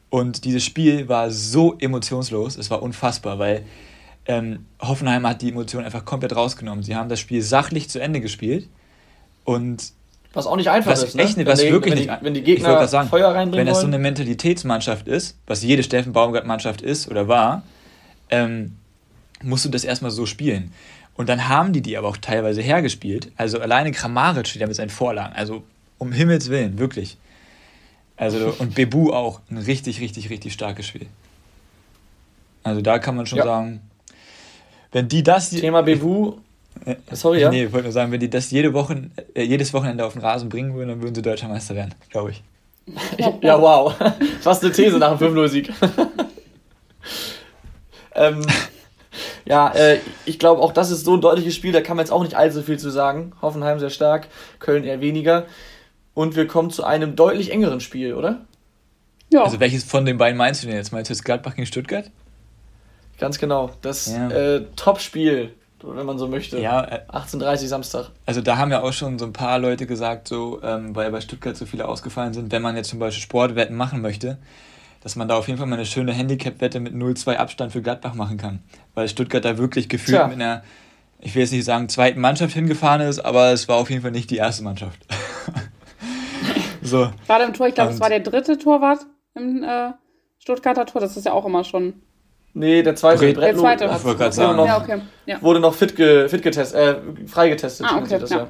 Und 0.09 0.45
dieses 0.45 0.65
Spiel 0.65 1.09
war 1.09 1.31
so 1.31 1.77
emotionslos, 1.79 2.57
es 2.57 2.71
war 2.71 2.83
unfassbar, 2.83 3.39
weil 3.39 3.63
ähm, 4.27 4.67
Hoffenheim 4.81 5.27
hat 5.27 5.41
die 5.43 5.51
Emotion 5.51 5.85
einfach 5.85 6.05
komplett 6.05 6.35
rausgenommen. 6.35 6.83
Sie 6.83 6.97
haben 6.97 7.09
das 7.09 7.21
Spiel 7.21 7.43
sachlich 7.43 7.89
zu 7.89 8.01
Ende 8.01 8.21
gespielt 8.21 8.69
und 9.45 9.93
Was 10.33 10.47
auch 10.47 10.57
nicht 10.57 10.69
einfach 10.69 10.91
was 10.93 11.05
ist, 11.05 11.15
ne? 11.15 11.23
echt, 11.23 11.37
Wenn 11.37 11.47
was 11.47 11.61
die- 11.61 11.71
wirklich 11.71 11.93
wenn 11.95 12.03
die, 12.03 12.09
nicht, 12.11 12.23
wenn 12.23 12.35
die 12.35 12.43
Gegner 12.43 12.89
sagen, 12.89 13.09
Feuer 13.09 13.29
reinbringen 13.29 13.67
wenn 13.67 13.73
das 13.73 13.81
so 13.81 13.87
eine 13.87 13.99
Mentalitätsmannschaft 13.99 15.07
ist, 15.07 15.39
was 15.47 15.63
jede 15.63 15.83
Steffen 15.85 16.13
Baumgart-Mannschaft 16.13 16.83
ist 16.83 17.09
oder 17.09 17.29
war, 17.29 17.63
ähm, 18.31 18.77
musst 19.43 19.65
du 19.65 19.69
das 19.69 19.85
erstmal 19.85 20.11
so 20.11 20.27
spielen. 20.27 20.73
Und 21.15 21.29
dann 21.29 21.49
haben 21.49 21.73
die 21.73 21.83
die 21.83 21.97
aber 21.97 22.09
auch 22.09 22.17
teilweise 22.17 22.63
hergespielt. 22.63 23.31
Also 23.37 23.61
alleine 23.61 23.93
Kramaric 23.93 24.47
steht 24.49 24.63
da 24.63 24.67
mit 24.67 24.77
seinen 24.77 24.91
Vorlagen. 24.91 25.35
Also 25.35 25.63
um 25.99 26.13
Himmels 26.13 26.49
Willen, 26.49 26.79
wirklich. 26.79 27.19
Also 28.17 28.55
und 28.59 28.75
Bebu 28.75 29.13
auch 29.13 29.41
ein 29.51 29.59
richtig, 29.59 30.01
richtig, 30.01 30.31
richtig 30.31 30.53
starkes 30.53 30.87
Spiel. 30.87 31.07
Also 32.63 32.81
da 32.81 32.99
kann 32.99 33.17
man 33.17 33.27
schon 33.27 33.39
Ja. 33.39 33.45
sagen, 33.45 33.81
wenn 34.93 35.09
die 35.09 35.23
das, 35.23 35.51
Thema 35.51 35.83
Bevu, 35.83 36.35
Sorry, 37.13 37.41
ja? 37.41 37.51
Nee, 37.51 37.65
ich 37.65 37.73
wollte 37.73 37.85
nur 37.85 37.93
sagen, 37.93 38.11
wenn 38.13 38.21
die 38.21 38.31
das 38.31 38.51
jede 38.51 38.73
Woche, 38.73 39.11
äh, 39.35 39.43
jedes 39.43 39.75
Wochenende 39.75 40.05
auf 40.05 40.15
den 40.15 40.23
Rasen 40.23 40.49
bringen 40.49 40.75
würden, 40.75 40.89
dann 40.89 41.03
würden 41.03 41.15
sie 41.15 41.21
deutscher 41.23 41.49
Meister 41.49 41.75
werden, 41.75 41.95
glaube 42.09 42.31
ich. 42.31 42.43
ja, 43.43 43.61
wow. 43.61 43.95
Fast 44.41 44.65
eine 44.65 44.73
These 44.73 44.99
nach 44.99 45.19
dem 45.19 45.35
5-0-Sieg. 45.35 45.71
ähm, 48.15 48.47
ja, 49.45 49.71
äh, 49.71 49.99
ich 50.25 50.39
glaube 50.39 50.63
auch, 50.63 50.73
das 50.73 50.91
ist 50.91 51.05
so 51.05 51.15
ein 51.15 51.21
deutliches 51.21 51.55
Spiel, 51.55 51.73
da 51.73 51.81
kann 51.81 51.97
man 51.97 52.05
jetzt 52.05 52.13
auch 52.13 52.23
nicht 52.23 52.35
allzu 52.35 52.63
viel 52.63 52.79
zu 52.79 52.91
sagen. 52.91 53.33
Hoffenheim 53.43 53.79
sehr 53.79 53.91
stark, 53.91 54.29
Köln 54.59 54.85
eher 54.85 55.01
weniger. 55.01 55.47
Und 56.15 56.37
wir 56.37 56.47
kommen 56.47 56.71
zu 56.71 56.85
einem 56.85 57.17
deutlich 57.17 57.53
engeren 57.53 57.81
Spiel, 57.81 58.15
oder? 58.15 58.41
Ja. 59.33 59.45
Also 59.45 59.61
welches 59.61 59.85
von 59.85 60.05
den 60.05 60.19
beiden 60.19 60.37
meinst 60.37 60.63
du 60.63 60.67
denn 60.67 60.77
jetzt? 60.77 60.93
Meinst 60.93 61.09
du 61.09 61.15
jetzt 61.15 61.25
Gladbach 61.25 61.55
gegen 61.55 61.67
Stuttgart? 61.67 62.11
Ganz 63.19 63.39
genau. 63.39 63.71
Das 63.83 64.07
ja. 64.07 64.31
äh, 64.31 64.65
Top-Spiel, 64.77 65.53
wenn 65.83 66.07
man 66.07 66.19
so 66.19 66.27
möchte. 66.27 66.59
Ja, 66.59 66.83
äh, 66.85 67.01
18.30 67.11 67.67
Samstag. 67.67 68.11
Also 68.27 68.41
da 68.41 68.57
haben 68.57 68.71
ja 68.73 68.83
auch 68.83 68.93
schon 68.93 69.19
so 69.19 69.27
ein 69.27 69.33
paar 69.33 69.59
Leute 69.59 69.87
gesagt, 69.87 70.27
so, 70.27 70.61
ähm, 70.63 70.97
weil 70.97 71.11
bei 71.13 71.21
Stuttgart 71.21 71.57
so 71.57 71.67
viele 71.67 71.87
ausgefallen 71.87 72.33
sind, 72.33 72.51
wenn 72.51 72.63
man 72.63 72.77
jetzt 72.77 72.91
zum 72.91 72.99
Beispiel 72.99 73.23
Sportwetten 73.23 73.77
machen 73.77 74.01
möchte, 74.01 74.39
dass 75.03 75.17
man 75.17 75.29
da 75.29 75.37
auf 75.37 75.49
jeden 75.49 75.59
Fall 75.59 75.67
mal 75.67 75.77
eine 75.77 75.87
schöne 75.87 76.13
Handicap-Wette 76.13 76.81
mit 76.81 76.95
0-2 76.95 77.37
Abstand 77.37 77.73
für 77.73 77.83
Gladbach 77.83 78.15
machen 78.15 78.37
kann. 78.37 78.63
Weil 78.95 79.09
Stuttgart 79.09 79.45
da 79.45 79.59
wirklich 79.59 79.89
gefühlt 79.89 80.19
Tja. 80.19 80.29
mit 80.29 80.37
einer, 80.37 80.63
ich 81.21 81.35
will 81.35 81.43
jetzt 81.43 81.53
nicht 81.53 81.65
sagen, 81.65 81.89
zweiten 81.89 82.21
Mannschaft 82.21 82.55
hingefahren 82.55 83.01
ist, 83.01 83.21
aber 83.21 83.53
es 83.53 83.69
war 83.69 83.77
auf 83.77 83.91
jeden 83.91 84.03
Fall 84.03 84.11
nicht 84.11 84.31
die 84.31 84.37
erste 84.37 84.63
Mannschaft. 84.63 85.01
so. 86.83 87.11
Gerade 87.27 87.45
im 87.45 87.55
Tor, 87.55 87.69
ich 87.69 87.75
glaube, 87.75 87.93
es 87.93 88.01
war 88.01 88.11
der 88.11 88.21
dritte 88.21 88.59
Torwart 88.59 89.01
im 89.35 89.63
äh, 89.63 89.93
Stuttgarter 90.39 90.87
Tor, 90.87 91.01
das 91.01 91.17
ist 91.17 91.25
ja 91.25 91.33
auch 91.33 91.47
immer 91.47 91.65
schon. 91.65 91.95
Nee, 92.53 92.83
der 92.83 92.97
zweite 92.97 93.33
Bre 93.33 93.41
Der 93.41 93.57
zweite. 93.57 93.85
Ich 93.85 94.05
wollte 94.05 94.19
gerade 94.19 94.33
sagen. 94.33 94.57
Noch, 94.57 94.67
ja, 94.67 94.79
okay. 94.81 95.01
ja. 95.27 95.41
Wurde 95.41 95.61
noch 95.61 95.75
fit, 95.75 95.95
ge, 95.95 96.29
fit 96.29 96.43
getestet, 96.43 96.81
äh, 96.81 97.27
freigetestet. 97.27 97.87
Ah, 97.89 97.99
okay. 97.99 98.19
Das, 98.19 98.31
ja. 98.31 98.49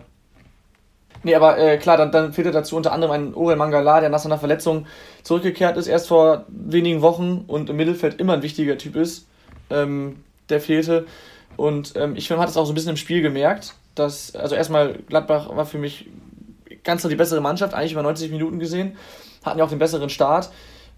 Nee, 1.23 1.35
aber 1.35 1.59
äh, 1.59 1.77
klar, 1.77 1.97
dann, 1.97 2.13
dann 2.13 2.33
fehlte 2.33 2.51
dazu 2.51 2.77
unter 2.77 2.93
anderem 2.93 3.13
ein 3.13 3.35
Orel 3.35 3.57
Mangala, 3.57 4.01
der 4.01 4.09
nach 4.09 4.19
seiner 4.21 4.39
Verletzung 4.39 4.87
zurückgekehrt 5.23 5.77
ist, 5.77 5.87
erst 5.87 6.09
vor 6.09 6.47
wenigen 6.49 7.03
Wochen 7.03 7.45
und 7.47 7.69
im 7.69 7.77
Mittelfeld 7.77 8.19
immer 8.21 8.33
ein 8.33 8.43
wichtiger 8.43 8.79
Typ 8.79 8.97
ist. 8.97 9.27
Ähm, 9.69 10.17
der 10.49 10.61
fehlte. 10.61 11.07
Und 11.57 11.95
ähm, 11.97 12.17
ich 12.17 12.27
finde, 12.27 12.39
man 12.39 12.43
hat 12.43 12.51
es 12.51 12.57
auch 12.57 12.65
so 12.65 12.73
ein 12.73 12.75
bisschen 12.75 12.91
im 12.91 12.97
Spiel 12.97 13.23
gemerkt, 13.23 13.75
dass, 13.95 14.35
also 14.35 14.55
erstmal 14.55 14.95
Gladbach 15.09 15.55
war 15.55 15.67
für 15.67 15.79
mich 15.79 16.07
ganz 16.85 17.03
klar 17.03 17.11
die 17.11 17.17
bessere 17.17 17.41
Mannschaft, 17.41 17.75
eigentlich 17.75 17.93
über 17.93 18.03
90 18.03 18.31
Minuten 18.31 18.59
gesehen, 18.59 18.97
hatten 19.45 19.59
ja 19.59 19.65
auch 19.65 19.71
den 19.71 19.79
besseren 19.79 20.11
Start, 20.11 20.51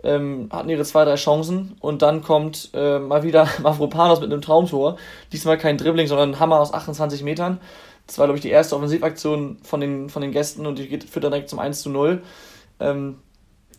ähm, 0.05 0.49
hatten 0.52 0.69
ihre 0.69 0.85
zwei, 0.85 1.05
drei 1.05 1.14
Chancen 1.14 1.76
und 1.81 2.02
dann 2.02 2.23
kommt 2.23 2.71
äh, 2.75 2.99
mal 2.99 3.23
wieder 3.23 3.49
Mavropanos 3.62 4.21
mit 4.21 4.33
einem 4.33 4.43
Traumtor. 4.43 4.97
Diesmal 5.33 5.59
kein 5.59 5.79
Dribbling, 5.79 6.07
sondern 6.07 6.31
ein 6.31 6.41
Hammer 6.41 6.61
aus 6.61 6.75
28 6.75 7.23
Metern. 7.23 7.61
Das 8.06 8.18
war, 8.18 8.26
glaube 8.26 8.38
ich, 8.38 8.42
die 8.42 8.50
erste 8.50 8.76
Offensivaktion 8.76 9.59
von 9.62 9.80
den, 9.80 10.09
von 10.09 10.23
den 10.23 10.32
Gästen 10.32 10.66
und 10.66 10.78
die 10.78 10.88
geht, 10.88 11.04
führt 11.04 11.25
dann 11.25 11.32
direkt 11.32 11.49
zum 11.49 11.59
1 11.59 11.82
zu 11.82 11.90
0. 11.90 12.23
Ähm, 12.80 13.18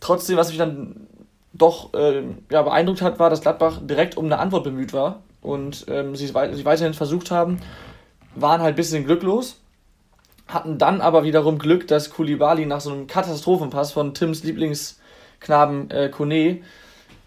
trotzdem, 0.00 0.36
was 0.36 0.48
mich 0.48 0.58
dann 0.58 1.06
doch 1.52 1.94
äh, 1.94 2.22
ja, 2.50 2.62
beeindruckt 2.62 3.02
hat, 3.02 3.18
war, 3.18 3.30
dass 3.30 3.42
Gladbach 3.42 3.80
direkt 3.82 4.16
um 4.16 4.24
eine 4.26 4.38
Antwort 4.38 4.64
bemüht 4.64 4.92
war 4.92 5.22
und 5.40 5.86
ähm, 5.88 6.16
sie, 6.16 6.26
sie 6.26 6.34
weiterhin 6.34 6.94
versucht 6.94 7.30
haben, 7.30 7.60
waren 8.34 8.60
halt 8.60 8.74
ein 8.74 8.76
bisschen 8.76 9.04
glücklos, 9.04 9.60
hatten 10.48 10.78
dann 10.78 11.00
aber 11.00 11.22
wiederum 11.22 11.58
Glück, 11.58 11.86
dass 11.86 12.10
Kulibali 12.10 12.66
nach 12.66 12.80
so 12.80 12.90
einem 12.90 13.06
Katastrophenpass 13.06 13.92
von 13.92 14.14
Tims 14.14 14.42
Lieblingsknaben 14.42 15.90
äh, 15.90 16.08
Kone 16.08 16.62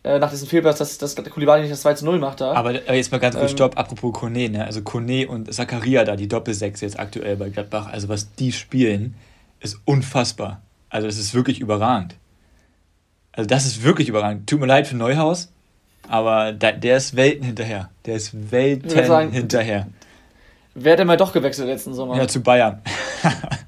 äh, 0.08 0.20
nach 0.20 0.30
diesem 0.30 0.48
Fehlpass, 0.48 0.78
dass, 0.78 0.98
dass 0.98 1.16
Kulibali 1.16 1.62
nicht 1.62 1.72
das 1.72 1.82
2 1.82 1.96
zu 1.96 2.06
0 2.06 2.20
macht 2.20 2.42
da. 2.42 2.54
Aber, 2.54 2.70
aber 2.70 2.94
jetzt 2.94 3.12
mal 3.12 3.20
ganz 3.20 3.36
kurz, 3.36 3.52
ähm, 3.52 3.58
stopp, 3.58 3.78
apropos 3.78 4.14
Kone, 4.14 4.50
ne? 4.50 4.66
also 4.66 4.82
Kone 4.82 5.28
und 5.28 5.54
Zakaria 5.54 6.04
da, 6.06 6.16
die 6.16 6.28
Doppelsechs 6.28 6.82
jetzt 6.82 7.00
aktuell 7.00 7.36
bei 7.36 7.50
Gladbach, 7.50 7.88
also 7.92 8.08
was 8.08 8.34
die 8.36 8.52
spielen, 8.52 9.16
ist 9.60 9.80
unfassbar. 9.86 10.62
Also 10.89 11.08
es 11.08 11.17
ist 11.17 11.34
wirklich 11.34 11.60
überragend. 11.60 12.15
Also 13.34 13.48
das 13.48 13.65
ist 13.65 13.84
wirklich 13.84 14.08
überragend. 14.08 14.50
Tut 14.50 14.60
mir 14.60 14.65
leid 14.65 14.88
für 14.88 14.96
Neuhaus, 14.96 15.52
aber 16.08 16.54
da, 16.54 16.72
der 16.72 16.98
ist 16.98 17.15
Welten 17.15 17.46
hinterher. 17.46 17.89
Der 18.06 18.15
ist 18.15 18.52
Welten 18.52 18.89
sagen, 18.89 19.32
hinterher. 19.32 19.88
Wer 20.74 20.93
hat 20.93 21.00
denn 21.00 21.08
mal 21.08 21.17
doch 21.17 21.34
gewechselt 21.34 21.67
letzten 21.67 21.93
Sommer? 21.93 22.15
Ja, 22.17 22.28
zu 22.28 22.41
Bayern. 22.41 22.82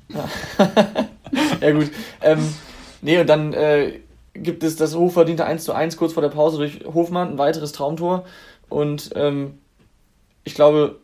ja. 0.10 0.30
ja, 1.62 1.72
gut. 1.72 1.92
Ähm, 2.22 2.54
nee, 3.02 3.20
und 3.20 3.28
dann 3.28 3.54
äh, 3.54 4.00
gibt 4.44 4.64
es 4.64 4.76
das 4.76 4.96
hochverdiente 4.96 5.46
1 5.46 5.64
zu 5.64 5.74
1 5.74 5.98
kurz 5.98 6.14
vor 6.14 6.22
der 6.22 6.30
Pause 6.30 6.58
durch 6.58 6.86
Hofmann, 6.86 7.30
ein 7.30 7.38
weiteres 7.38 7.72
Traumtor. 7.72 8.26
Und 8.70 9.12
ähm, 9.16 9.60
ich 10.44 10.56
glaube, 10.56 11.00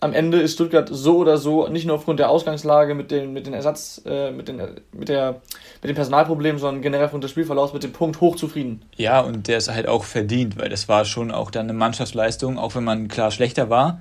am 0.00 0.12
Ende 0.12 0.40
ist 0.40 0.54
Stuttgart 0.54 0.88
so 0.90 1.18
oder 1.18 1.38
so, 1.38 1.66
nicht 1.68 1.84
nur 1.84 1.96
aufgrund 1.96 2.20
der 2.20 2.30
Ausgangslage 2.30 2.94
mit 2.94 3.10
den, 3.10 3.32
mit 3.32 3.46
den 3.46 3.54
Ersatz, 3.54 4.00
äh, 4.06 4.30
mit, 4.30 4.46
den, 4.46 4.60
mit, 4.92 5.08
der, 5.08 5.40
mit 5.82 5.88
den 5.88 5.96
Personalproblemen, 5.96 6.60
sondern 6.60 6.82
generell 6.82 7.06
aufgrund 7.06 7.24
des 7.24 7.32
Spielverlaufs 7.32 7.72
mit 7.72 7.82
dem 7.82 7.92
Punkt 7.92 8.20
hochzufrieden. 8.20 8.82
Ja, 8.96 9.20
und 9.20 9.48
der 9.48 9.58
ist 9.58 9.68
halt 9.68 9.88
auch 9.88 10.04
verdient, 10.04 10.56
weil 10.56 10.68
das 10.68 10.88
war 10.88 11.04
schon 11.04 11.32
auch 11.32 11.50
dann 11.50 11.66
eine 11.66 11.72
Mannschaftsleistung, 11.72 12.58
auch 12.58 12.76
wenn 12.76 12.84
man 12.84 13.08
klar 13.08 13.32
schlechter 13.32 13.70
war. 13.70 14.00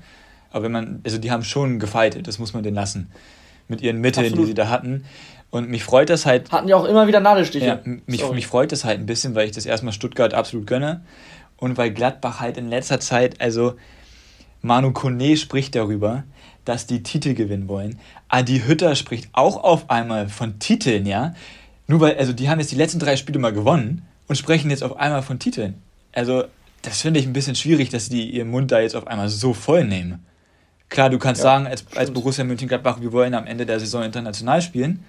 Aber 0.51 0.65
wenn 0.65 0.71
man, 0.71 1.01
also 1.03 1.17
die 1.17 1.31
haben 1.31 1.43
schon 1.43 1.79
gefeitet, 1.79 2.27
das 2.27 2.37
muss 2.37 2.53
man 2.53 2.63
denen 2.63 2.75
lassen. 2.75 3.11
Mit 3.67 3.81
ihren 3.81 3.99
Mitteln, 3.99 4.27
Absolut. 4.27 4.45
die 4.45 4.49
sie 4.49 4.53
da 4.53 4.69
hatten. 4.69 5.03
Und 5.49 5.69
mich 5.69 5.83
freut 5.83 6.09
das 6.09 6.25
halt. 6.25 6.51
Hatten 6.51 6.67
ja 6.67 6.75
auch 6.75 6.85
immer 6.85 7.07
wieder 7.07 7.19
Nadelstiche. 7.19 7.65
Ja, 7.65 7.79
mich, 8.05 8.29
mich 8.31 8.47
freut 8.47 8.71
das 8.71 8.83
halt 8.83 8.99
ein 8.99 9.05
bisschen, 9.05 9.33
weil 9.35 9.45
ich 9.45 9.53
das 9.53 9.65
erstmal 9.65 9.93
Stuttgart 9.93 10.33
absolut 10.33 10.67
gönne. 10.67 11.01
Und 11.57 11.77
weil 11.77 11.91
Gladbach 11.91 12.39
halt 12.39 12.57
in 12.57 12.69
letzter 12.69 12.99
Zeit, 12.99 13.41
also 13.41 13.75
Manu 14.61 14.91
Kone 14.91 15.37
spricht 15.37 15.75
darüber, 15.75 16.23
dass 16.65 16.85
die 16.85 17.01
Titel 17.01 17.33
gewinnen 17.33 17.67
wollen. 17.67 17.99
Adi 18.27 18.61
Hütter 18.67 18.95
spricht 18.95 19.29
auch 19.31 19.63
auf 19.63 19.89
einmal 19.89 20.27
von 20.27 20.59
Titeln, 20.59 21.05
ja. 21.05 21.33
Nur 21.87 22.01
weil, 22.01 22.17
also 22.17 22.33
die 22.33 22.49
haben 22.49 22.59
jetzt 22.59 22.71
die 22.71 22.75
letzten 22.75 22.99
drei 22.99 23.15
Spiele 23.15 23.39
mal 23.39 23.53
gewonnen 23.53 24.05
und 24.27 24.35
sprechen 24.35 24.69
jetzt 24.69 24.83
auf 24.83 24.97
einmal 24.97 25.21
von 25.21 25.39
Titeln. 25.39 25.75
Also, 26.11 26.43
das 26.81 27.01
finde 27.01 27.19
ich 27.19 27.25
ein 27.25 27.33
bisschen 27.33 27.55
schwierig, 27.55 27.89
dass 27.89 28.09
die 28.09 28.29
ihren 28.29 28.49
Mund 28.49 28.71
da 28.71 28.81
jetzt 28.81 28.95
auf 28.95 29.07
einmal 29.07 29.29
so 29.29 29.53
voll 29.53 29.85
nehmen. 29.85 30.25
Klar, 30.89 31.09
du 31.09 31.17
kannst 31.17 31.39
ja, 31.39 31.43
sagen, 31.43 31.67
als, 31.67 31.85
als 31.95 32.11
Borussia 32.11 32.43
Mönchengladbach, 32.43 33.01
wir 33.01 33.11
wollen 33.11 33.33
am 33.33 33.45
Ende 33.45 33.65
der 33.65 33.79
Saison 33.79 34.03
international 34.03 34.61
spielen. 34.61 35.03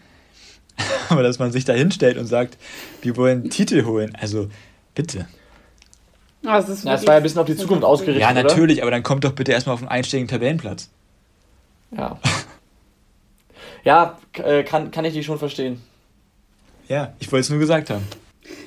Aber 1.08 1.22
dass 1.22 1.38
man 1.38 1.52
sich 1.52 1.64
da 1.64 1.72
hinstellt 1.72 2.18
und 2.18 2.26
sagt, 2.26 2.56
wir 3.02 3.16
wollen 3.16 3.50
Titel 3.50 3.84
holen, 3.84 4.16
also 4.18 4.48
bitte. 4.94 5.26
Ah, 6.44 6.60
das, 6.60 6.84
ja, 6.84 6.92
das 6.92 7.06
war 7.06 7.14
ja 7.14 7.16
ein 7.18 7.22
bisschen 7.22 7.40
auf 7.40 7.46
die 7.46 7.56
Zukunft 7.56 7.84
ausgerichtet. 7.84 8.22
Ja, 8.22 8.32
natürlich, 8.32 8.78
oder? 8.78 8.84
aber 8.84 8.90
dann 8.92 9.02
kommt 9.02 9.24
doch 9.24 9.32
bitte 9.32 9.52
erstmal 9.52 9.74
auf 9.74 9.80
einen 9.80 9.88
einstelligen 9.88 10.28
Tabellenplatz. 10.28 10.90
Ja. 11.90 12.18
ja, 13.84 14.18
äh, 14.34 14.62
kann, 14.62 14.90
kann 14.90 15.04
ich 15.04 15.14
dich 15.14 15.26
schon 15.26 15.38
verstehen. 15.38 15.80
Ja, 16.86 17.14
ich 17.18 17.30
wollte 17.32 17.42
es 17.42 17.50
nur 17.50 17.58
gesagt 17.58 17.90
haben. 17.90 18.04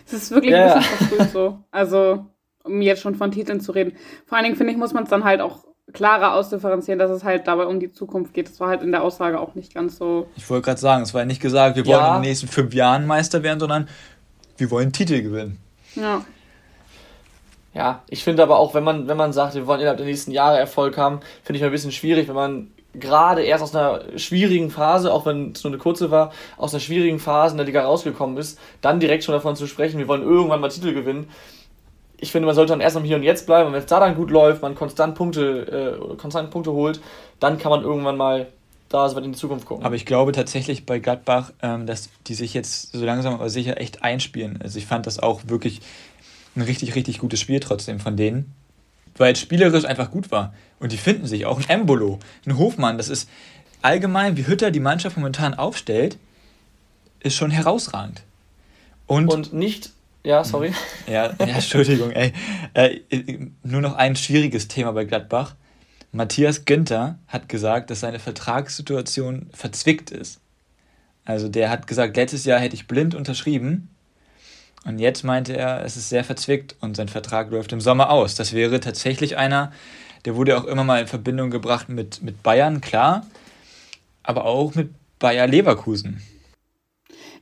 Es 0.05 0.13
ist 0.13 0.31
wirklich 0.31 0.51
ja. 0.51 0.75
ein 0.75 0.79
bisschen 0.81 1.07
früh 1.07 1.27
so. 1.31 1.59
Also, 1.71 2.25
um 2.63 2.81
jetzt 2.81 3.01
schon 3.01 3.15
von 3.15 3.31
Titeln 3.31 3.61
zu 3.61 3.71
reden. 3.71 3.97
Vor 4.25 4.37
allen 4.37 4.45
Dingen, 4.45 4.57
finde 4.57 4.73
ich, 4.73 4.77
muss 4.77 4.93
man 4.93 5.03
es 5.03 5.09
dann 5.09 5.23
halt 5.23 5.41
auch 5.41 5.63
klarer 5.93 6.33
ausdifferenzieren, 6.35 6.99
dass 6.99 7.11
es 7.11 7.23
halt 7.23 7.47
dabei 7.47 7.65
um 7.65 7.79
die 7.79 7.91
Zukunft 7.91 8.33
geht. 8.33 8.49
Das 8.49 8.59
war 8.59 8.69
halt 8.69 8.81
in 8.81 8.91
der 8.91 9.03
Aussage 9.03 9.39
auch 9.39 9.55
nicht 9.55 9.73
ganz 9.73 9.97
so. 9.97 10.27
Ich 10.35 10.49
wollte 10.49 10.65
gerade 10.65 10.79
sagen, 10.79 11.03
es 11.03 11.13
war 11.13 11.21
ja 11.21 11.25
nicht 11.25 11.41
gesagt, 11.41 11.75
wir 11.75 11.85
wollen 11.85 11.99
ja. 11.99 12.15
in 12.15 12.21
den 12.21 12.29
nächsten 12.29 12.47
fünf 12.47 12.73
Jahren 12.73 13.05
Meister 13.05 13.43
werden, 13.43 13.59
sondern 13.59 13.87
wir 14.57 14.71
wollen 14.71 14.91
Titel 14.91 15.21
gewinnen. 15.21 15.57
Ja. 15.95 16.23
Ja, 17.73 18.03
ich 18.09 18.23
finde 18.23 18.43
aber 18.43 18.59
auch, 18.59 18.73
wenn 18.73 18.83
man, 18.83 19.07
wenn 19.07 19.15
man 19.15 19.31
sagt, 19.31 19.55
wir 19.55 19.65
wollen 19.65 19.79
innerhalb 19.79 19.97
der 19.97 20.05
nächsten 20.05 20.31
Jahre 20.31 20.59
Erfolg 20.59 20.97
haben, 20.97 21.21
finde 21.43 21.57
ich 21.57 21.63
ein 21.63 21.71
bisschen 21.71 21.93
schwierig, 21.93 22.27
wenn 22.27 22.35
man 22.35 22.67
gerade 22.93 23.43
erst 23.43 23.63
aus 23.63 23.73
einer 23.75 24.17
schwierigen 24.17 24.69
Phase, 24.69 25.13
auch 25.13 25.25
wenn 25.25 25.53
es 25.53 25.63
nur 25.63 25.71
eine 25.71 25.77
kurze 25.77 26.11
war, 26.11 26.33
aus 26.57 26.73
einer 26.73 26.81
schwierigen 26.81 27.19
Phase 27.19 27.53
in 27.53 27.57
der 27.57 27.65
Liga 27.65 27.83
rausgekommen 27.83 28.37
ist, 28.37 28.59
dann 28.81 28.99
direkt 28.99 29.23
schon 29.23 29.33
davon 29.33 29.55
zu 29.55 29.67
sprechen, 29.67 29.99
wir 29.99 30.09
wollen 30.09 30.23
irgendwann 30.23 30.59
mal 30.59 30.69
Titel 30.69 30.93
gewinnen. 30.93 31.29
Ich 32.21 32.31
finde, 32.31 32.45
man 32.45 32.55
sollte 32.55 32.71
dann 32.71 32.81
erst 32.81 32.95
am 32.95 33.03
Hier 33.03 33.17
und 33.17 33.23
Jetzt 33.23 33.45
bleiben 33.45 33.67
und 33.67 33.73
wenn 33.73 33.81
es 33.81 33.87
da 33.87 33.99
dann 33.99 34.15
gut 34.15 34.31
läuft, 34.31 34.61
man 34.61 34.75
konstant 34.75 35.15
Punkte, 35.15 35.99
äh, 36.11 36.15
konstant 36.15 36.51
Punkte 36.51 36.71
holt, 36.71 37.01
dann 37.39 37.57
kann 37.57 37.71
man 37.71 37.81
irgendwann 37.81 38.15
mal 38.15 38.47
da 38.89 39.09
so 39.09 39.15
weit 39.15 39.25
in 39.25 39.31
die 39.31 39.37
Zukunft 39.37 39.65
gucken. 39.65 39.85
Aber 39.85 39.95
ich 39.95 40.05
glaube 40.05 40.31
tatsächlich 40.31 40.85
bei 40.85 40.99
Gladbach, 40.99 41.51
ähm, 41.61 41.85
dass 41.85 42.09
die 42.27 42.33
sich 42.33 42.53
jetzt 42.53 42.91
so 42.91 43.03
langsam 43.03 43.33
aber 43.33 43.49
sicher 43.49 43.79
echt 43.81 44.03
einspielen. 44.03 44.59
Also 44.61 44.77
ich 44.77 44.85
fand 44.85 45.07
das 45.07 45.19
auch 45.19 45.41
wirklich 45.47 45.81
ein 46.55 46.61
richtig, 46.61 46.95
richtig 46.95 47.19
gutes 47.19 47.39
Spiel 47.39 47.59
trotzdem 47.59 47.99
von 47.99 48.17
denen, 48.17 48.53
weil 49.17 49.33
es 49.33 49.39
spielerisch 49.39 49.85
einfach 49.85 50.11
gut 50.11 50.31
war. 50.31 50.53
Und 50.79 50.91
die 50.91 50.97
finden 50.97 51.25
sich 51.25 51.45
auch. 51.45 51.59
Ein 51.59 51.69
Embolo, 51.81 52.19
ein 52.45 52.57
Hofmann, 52.57 52.97
das 52.97 53.09
ist 53.09 53.29
allgemein, 53.81 54.37
wie 54.37 54.47
Hütter 54.47 54.71
die 54.71 54.79
Mannschaft 54.79 55.17
momentan 55.17 55.53
aufstellt, 55.53 56.17
ist 57.19 57.35
schon 57.35 57.51
herausragend. 57.51 58.23
Und, 59.07 59.29
Und 59.29 59.53
nicht, 59.53 59.91
ja, 60.23 60.43
sorry. 60.43 60.73
Ja, 61.07 61.33
ja 61.39 61.45
Entschuldigung, 61.45 62.11
ey. 62.11 62.33
Äh, 62.73 62.99
nur 63.63 63.81
noch 63.81 63.95
ein 63.95 64.15
schwieriges 64.15 64.67
Thema 64.67 64.91
bei 64.93 65.05
Gladbach. 65.05 65.55
Matthias 66.11 66.65
Günther 66.65 67.19
hat 67.27 67.47
gesagt, 67.47 67.89
dass 67.89 68.01
seine 68.01 68.19
Vertragssituation 68.19 69.49
verzwickt 69.53 70.11
ist. 70.11 70.41
Also 71.25 71.47
der 71.47 71.69
hat 71.69 71.87
gesagt, 71.87 72.17
letztes 72.17 72.45
Jahr 72.45 72.59
hätte 72.59 72.75
ich 72.75 72.87
blind 72.87 73.15
unterschrieben 73.15 73.89
und 74.83 74.99
jetzt 74.99 75.23
meinte 75.23 75.55
er, 75.55 75.85
es 75.85 75.95
ist 75.95 76.09
sehr 76.09 76.23
verzwickt 76.23 76.75
und 76.79 76.95
sein 76.97 77.07
Vertrag 77.07 77.51
läuft 77.51 77.71
im 77.71 77.81
Sommer 77.81 78.09
aus. 78.09 78.35
Das 78.35 78.53
wäre 78.53 78.79
tatsächlich 78.79 79.37
einer, 79.37 79.71
Der 80.25 80.35
wurde 80.35 80.57
auch 80.57 80.65
immer 80.65 80.83
mal 80.83 81.01
in 81.01 81.07
Verbindung 81.07 81.49
gebracht 81.49 81.89
mit, 81.89 82.21
mit 82.21 82.43
Bayern, 82.43 82.81
klar, 82.81 83.25
aber 84.21 84.45
auch 84.45 84.75
mit 84.75 84.91
Bayer 85.17 85.47
Leverkusen. 85.47 86.21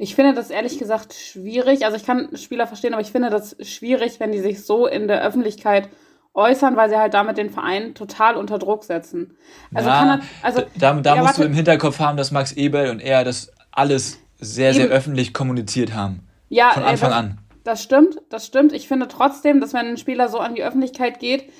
Ich 0.01 0.15
finde 0.15 0.33
das 0.33 0.49
ehrlich 0.49 0.79
gesagt 0.79 1.13
schwierig. 1.13 1.83
Also 1.83 1.97
ich 1.97 2.05
kann 2.05 2.35
Spieler 2.38 2.67
verstehen, 2.67 2.93
aber 2.93 3.01
ich 3.01 3.12
finde 3.12 3.29
das 3.29 3.57
schwierig, 3.62 4.21
wenn 4.21 4.31
die 4.31 4.39
sich 4.39 4.65
so 4.65 4.88
in 4.88 5.09
der 5.09 5.21
Öffentlichkeit 5.21 5.89
äußern, 6.33 6.77
weil 6.77 6.89
sie 6.89 6.97
halt 6.97 7.13
damit 7.13 7.38
den 7.38 7.49
Verein 7.49 7.93
total 7.95 8.38
unter 8.38 8.59
Druck 8.59 8.85
setzen. 8.85 9.35
Also, 9.73 9.89
Na, 9.89 9.99
kann 9.99 10.07
er, 10.07 10.21
also 10.41 10.62
da 10.75 10.93
da 10.93 11.15
ja, 11.15 11.21
musst 11.21 11.38
du 11.38 11.43
im 11.43 11.53
Hinterkopf 11.53 11.99
haben, 11.99 12.15
dass 12.15 12.31
Max 12.31 12.53
Eberl 12.53 12.91
und 12.91 13.01
er 13.01 13.25
das 13.25 13.51
alles 13.71 14.19
sehr, 14.39 14.73
sehr 14.73 14.85
Eben. 14.85 14.93
öffentlich 14.93 15.33
kommuniziert 15.33 15.93
haben. 15.93 16.25
Ja, 16.47 16.71
Von 16.71 16.83
Anfang 16.83 17.09
das, 17.09 17.19
an. 17.19 17.38
Das 17.65 17.83
stimmt, 17.83 18.21
das 18.29 18.45
stimmt. 18.45 18.71
Ich 18.71 18.88
finde 18.88 19.09
trotzdem, 19.09 19.59
dass 19.59 19.73
wenn 19.73 19.85
ein 19.85 19.97
Spieler 19.97 20.29
so 20.29 20.39
an 20.39 20.55
die 20.55 20.63
Öffentlichkeit 20.63 21.19
geht, 21.19 21.51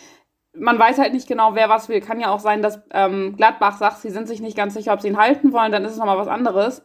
man 0.54 0.80
weiß 0.80 0.98
halt 0.98 1.14
nicht 1.14 1.28
genau, 1.28 1.56
wer 1.56 1.68
was 1.68 1.90
will. 1.90 2.00
Kann 2.00 2.22
ja 2.22 2.30
auch 2.30 2.40
sein, 2.40 2.62
dass 2.62 2.80
ähm, 2.92 3.36
Gladbach 3.36 3.78
sagt, 3.78 4.00
sie 4.00 4.10
sind 4.10 4.30
sich 4.30 4.40
nicht 4.40 4.56
ganz 4.56 4.76
sicher, 4.76 4.94
ob 4.94 5.02
sie 5.02 5.10
ihn 5.10 5.18
halten 5.18 5.52
wollen, 5.52 5.74
dann 5.74 5.84
ist 5.84 5.92
es 5.92 5.98
nochmal 5.98 6.18
was 6.18 6.30
anderes. 6.30 6.82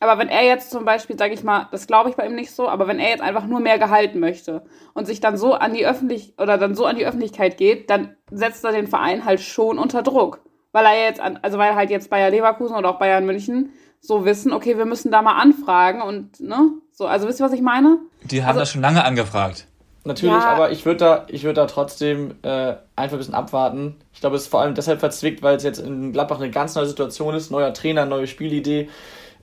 Aber 0.00 0.18
wenn 0.18 0.28
er 0.28 0.42
jetzt 0.44 0.70
zum 0.70 0.84
Beispiel, 0.84 1.16
sage 1.16 1.34
ich 1.34 1.44
mal, 1.44 1.68
das 1.70 1.86
glaube 1.86 2.10
ich 2.10 2.16
bei 2.16 2.26
ihm 2.26 2.34
nicht 2.34 2.50
so, 2.50 2.68
aber 2.68 2.88
wenn 2.88 2.98
er 2.98 3.10
jetzt 3.10 3.22
einfach 3.22 3.46
nur 3.46 3.60
mehr 3.60 3.78
gehalten 3.78 4.18
möchte 4.20 4.62
und 4.92 5.06
sich 5.06 5.20
dann 5.20 5.36
so 5.36 5.54
an 5.54 5.72
die 5.72 5.86
Öffentlich 5.86 6.34
oder 6.38 6.58
dann 6.58 6.74
so 6.74 6.84
an 6.84 6.96
die 6.96 7.06
Öffentlichkeit 7.06 7.56
geht, 7.56 7.88
dann 7.90 8.16
setzt 8.30 8.64
er 8.64 8.72
den 8.72 8.86
Verein 8.88 9.24
halt 9.24 9.40
schon 9.40 9.78
unter 9.78 10.02
Druck. 10.02 10.40
Weil 10.72 10.84
er 10.86 11.04
jetzt, 11.04 11.20
an, 11.20 11.38
also 11.42 11.58
weil 11.58 11.76
halt 11.76 11.90
jetzt 11.90 12.10
Bayer 12.10 12.30
Leverkusen 12.30 12.74
oder 12.76 12.90
auch 12.90 12.98
Bayern 12.98 13.24
München 13.24 13.70
so 14.00 14.24
wissen, 14.24 14.52
okay, 14.52 14.76
wir 14.76 14.84
müssen 14.84 15.12
da 15.12 15.22
mal 15.22 15.40
anfragen 15.40 16.02
und, 16.02 16.40
ne? 16.40 16.72
So, 16.90 17.06
also 17.06 17.26
wisst 17.28 17.40
ihr, 17.40 17.46
was 17.46 17.52
ich 17.52 17.62
meine? 17.62 17.98
Die 18.24 18.42
haben 18.42 18.48
Also- 18.50 18.60
das 18.60 18.70
schon 18.72 18.82
lange 18.82 19.04
angefragt. 19.04 19.68
Natürlich, 20.06 20.34
Ja. 20.34 20.50
aber 20.50 20.70
ich 20.70 20.84
würde 20.84 20.98
da, 20.98 21.24
ich 21.28 21.44
würd 21.44 21.56
da 21.56 21.64
trotzdem 21.66 22.34
äh, 22.42 22.74
einfach 22.94 23.14
ein 23.16 23.18
bisschen 23.18 23.34
abwarten. 23.34 23.96
Ich 24.12 24.20
glaube, 24.20 24.36
es 24.36 24.42
ist 24.42 24.48
vor 24.48 24.60
allem 24.60 24.74
deshalb 24.74 25.00
verzwickt, 25.00 25.42
weil 25.42 25.56
es 25.56 25.62
jetzt 25.62 25.78
in 25.78 26.12
Gladbach 26.12 26.38
eine 26.40 26.50
ganz 26.50 26.74
neue 26.74 26.84
Situation 26.84 27.34
ist. 27.34 27.50
Neuer 27.50 27.72
Trainer, 27.72 28.04
neue 28.04 28.26
Spielidee. 28.26 28.90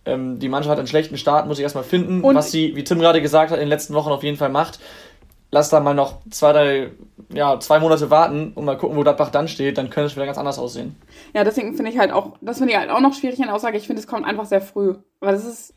Ähm, 0.06 0.40
die 0.40 0.50
Mannschaft 0.50 0.72
hat 0.72 0.80
einen 0.80 0.88
schlechten 0.88 1.18
Start, 1.18 1.48
muss 1.48 1.60
ich 1.60 1.64
erstmal 1.64 1.84
finden. 1.84 2.22
Und- 2.22 2.36
was 2.36 2.52
sie, 2.52 2.76
wie 2.76 2.84
Tim 2.84 3.00
gerade 3.00 3.22
gesagt 3.22 3.52
hat, 3.52 3.58
in 3.58 3.66
den 3.66 3.70
letzten 3.70 3.94
Wochen 3.94 4.10
auf 4.10 4.24
jeden 4.24 4.38
Fall 4.38 4.50
macht. 4.50 4.80
Lass 5.54 5.70
da 5.70 5.82
mal 5.82 5.94
noch 5.94 6.22
zwei, 6.30 6.54
drei, 6.54 6.92
ja, 7.34 7.60
zwei 7.60 7.80
Monate 7.80 8.10
warten 8.10 8.54
und 8.56 8.64
mal 8.64 8.78
gucken, 8.78 8.96
wo 8.96 9.02
Gladbach 9.02 9.32
dann 9.32 9.50
steht. 9.50 9.78
Dann 9.78 9.90
könnte 9.90 10.08
es 10.08 10.16
wieder 10.16 10.26
ganz 10.26 10.38
anders 10.38 10.58
aussehen. 10.58 10.96
Ja, 11.34 11.44
deswegen 11.44 11.76
finde 11.76 11.92
ich 11.92 11.98
halt 12.00 12.12
auch, 12.14 12.38
das 12.40 12.60
finde 12.60 12.72
ich 12.74 12.80
halt 12.80 12.90
auch 12.90 13.02
noch 13.02 13.14
schwierig 13.14 13.38
in 13.38 13.46
der 13.46 13.54
Aussage. 13.54 13.78
Ich 13.78 13.86
finde, 13.86 14.00
es 14.02 14.08
kommt 14.08 14.26
einfach 14.26 14.46
sehr 14.46 14.62
früh. 14.62 14.96
Aber 15.20 15.32
das 15.34 15.46
ist 15.46 15.74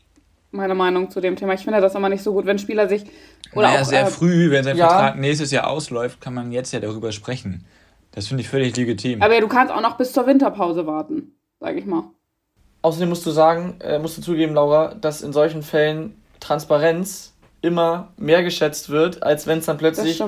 meine 0.51 0.75
Meinung 0.75 1.09
zu 1.11 1.19
dem 1.19 1.35
Thema. 1.35 1.53
Ich 1.53 1.65
finde 1.65 1.81
das 1.81 1.93
immer 1.93 2.07
nicht 2.07 2.23
so 2.23 2.33
gut, 2.33 2.45
wenn 2.45 2.57
Spieler 2.57 2.87
sich 2.87 3.03
oder 3.53 3.67
naja, 3.67 3.81
auch 3.81 3.85
sehr 3.85 4.03
äh, 4.03 4.05
früh, 4.07 4.49
wenn 4.49 4.63
sein 4.63 4.77
ja. 4.77 4.87
Vertrag 4.87 5.17
nächstes 5.17 5.51
Jahr 5.51 5.67
ausläuft, 5.67 6.21
kann 6.21 6.33
man 6.33 6.51
jetzt 6.53 6.71
ja 6.71 6.79
darüber 6.79 7.11
sprechen. 7.11 7.65
Das 8.11 8.27
finde 8.27 8.41
ich 8.41 8.49
völlig 8.49 8.75
legitim. 8.77 9.21
Aber 9.21 9.33
ja, 9.33 9.41
du 9.41 9.47
kannst 9.49 9.73
auch 9.73 9.81
noch 9.81 9.97
bis 9.97 10.13
zur 10.13 10.25
Winterpause 10.25 10.87
warten, 10.87 11.35
sage 11.59 11.79
ich 11.79 11.85
mal. 11.85 12.05
Außerdem 12.85 13.09
musst 13.09 13.25
du 13.25 13.31
sagen, 13.31 13.77
äh, 13.79 13.97
musst 13.97 14.15
du 14.15 14.21
zugeben, 14.21 14.53
Laura, 14.53 14.93
dass 14.93 15.23
in 15.23 15.33
solchen 15.33 15.63
Fällen 15.63 16.21
Transparenz 16.39 17.33
immer 17.61 18.09
mehr 18.15 18.43
geschätzt 18.43 18.89
wird, 18.89 19.23
als 19.23 19.47
wenn 19.47 19.57
es 19.57 19.65
dann 19.65 19.77
plötzlich 19.77 20.21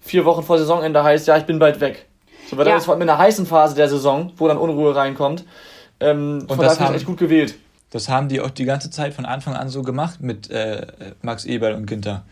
vier 0.00 0.24
Wochen 0.26 0.42
vor 0.42 0.58
Saisonende 0.58 1.02
heißt, 1.02 1.26
ja, 1.26 1.38
ich 1.38 1.44
bin 1.44 1.58
bald 1.58 1.80
weg. 1.80 2.06
So, 2.50 2.58
weil 2.58 2.66
Ja. 2.66 2.74
das 2.74 2.86
war 2.86 2.96
mit 2.96 3.08
einer 3.08 3.16
heißen 3.16 3.46
Phase 3.46 3.74
der 3.74 3.88
Saison, 3.88 4.30
wo 4.36 4.46
dann 4.46 4.58
Unruhe 4.58 4.94
reinkommt. 4.94 5.46
Ähm, 6.00 6.44
von 6.46 6.58
das 6.58 6.78
haben- 6.80 6.94
echt 6.94 7.06
gut 7.06 7.16
gewählt. 7.16 7.54
Das 7.88 8.10
haben 8.10 8.28
die 8.28 8.42
auch 8.42 8.50
die 8.50 8.66
ganze 8.66 8.90
Zeit 8.90 9.14
von 9.14 9.24
Anfang 9.24 9.54
an 9.54 9.70
so 9.70 9.80
gemacht 9.80 10.20
mit 10.20 10.50
äh, 10.50 10.86
Max 11.22 11.46
Eberl 11.46 11.72
und 11.74 11.86
Ginter. 11.86 12.24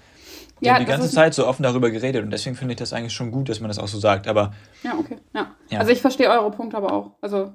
Die 0.60 0.66
Ja, 0.66 0.74
haben 0.74 0.80
die 0.84 0.90
ganze 0.90 1.08
Zeit 1.10 1.32
so 1.32 1.46
offen 1.46 1.62
darüber 1.62 1.90
geredet 1.90 2.22
und 2.22 2.30
deswegen 2.30 2.54
finde 2.54 2.74
ich 2.74 2.78
das 2.78 2.92
eigentlich 2.92 3.14
schon 3.14 3.30
gut, 3.30 3.48
dass 3.48 3.60
man 3.60 3.68
das 3.68 3.78
auch 3.78 3.88
so 3.88 3.98
sagt. 3.98 4.28
Aber 4.28 4.52
Ja, 4.82 4.92
okay. 4.98 5.16
Ja. 5.34 5.46
Ja. 5.70 5.78
Also 5.78 5.90
ich 5.90 6.02
verstehe 6.02 6.28
eure 6.28 6.50
Punkte 6.50 6.76
aber 6.76 6.92
auch. 6.92 7.12
Also, 7.22 7.54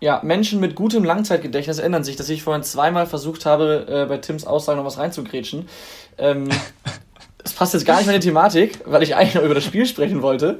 Ja, 0.00 0.20
Menschen 0.24 0.60
mit 0.60 0.74
gutem 0.74 1.04
Langzeitgedächtnis 1.04 1.78
erinnern 1.78 2.04
sich, 2.04 2.16
dass 2.16 2.28
ich 2.30 2.42
vorhin 2.42 2.62
zweimal 2.62 3.06
versucht 3.06 3.44
habe, 3.44 3.86
äh, 3.88 4.06
bei 4.06 4.16
Tims 4.16 4.46
Aussage 4.46 4.78
noch 4.78 4.86
was 4.86 4.96
reinzugrätschen. 4.96 5.68
Ähm, 6.16 6.48
es 7.44 7.52
passt 7.52 7.74
jetzt 7.74 7.84
gar 7.84 7.98
nicht 7.98 8.06
mehr 8.06 8.14
in 8.14 8.20
die 8.20 8.28
Thematik, 8.28 8.80
weil 8.86 9.02
ich 9.02 9.14
eigentlich 9.14 9.34
noch 9.34 9.42
über 9.42 9.54
das 9.54 9.64
Spiel 9.64 9.84
sprechen 9.84 10.22
wollte. 10.22 10.58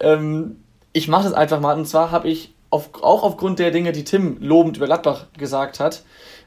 Ähm, 0.00 0.56
ich 0.92 1.06
mache 1.06 1.24
das 1.24 1.32
einfach 1.32 1.60
mal. 1.60 1.76
Und 1.76 1.86
zwar 1.86 2.10
habe 2.10 2.28
ich 2.28 2.52
auf, 2.70 2.90
auch 3.02 3.22
aufgrund 3.22 3.60
der 3.60 3.70
Dinge, 3.70 3.92
die 3.92 4.04
Tim 4.04 4.38
lobend 4.40 4.76
über 4.76 4.86
Gladbach 4.86 5.26
gesagt 5.38 5.78
hat, 5.78 6.02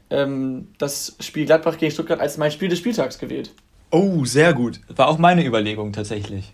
ähm, 0.10 0.68
das 0.78 1.16
Spiel 1.22 1.46
Gladbach 1.46 1.78
gegen 1.78 1.92
Stuttgart 1.92 2.20
als 2.20 2.38
mein 2.38 2.52
Spiel 2.52 2.68
des 2.68 2.80
Spieltags 2.80 3.20
gewählt. 3.20 3.52
oh, 3.92 4.26
sehr 4.26 4.54
gut. 4.54 4.82
War 4.94 5.08
auch 5.08 5.18
meine 5.18 5.46
Überlegung 5.46 5.94
tatsächlich. 5.94 6.54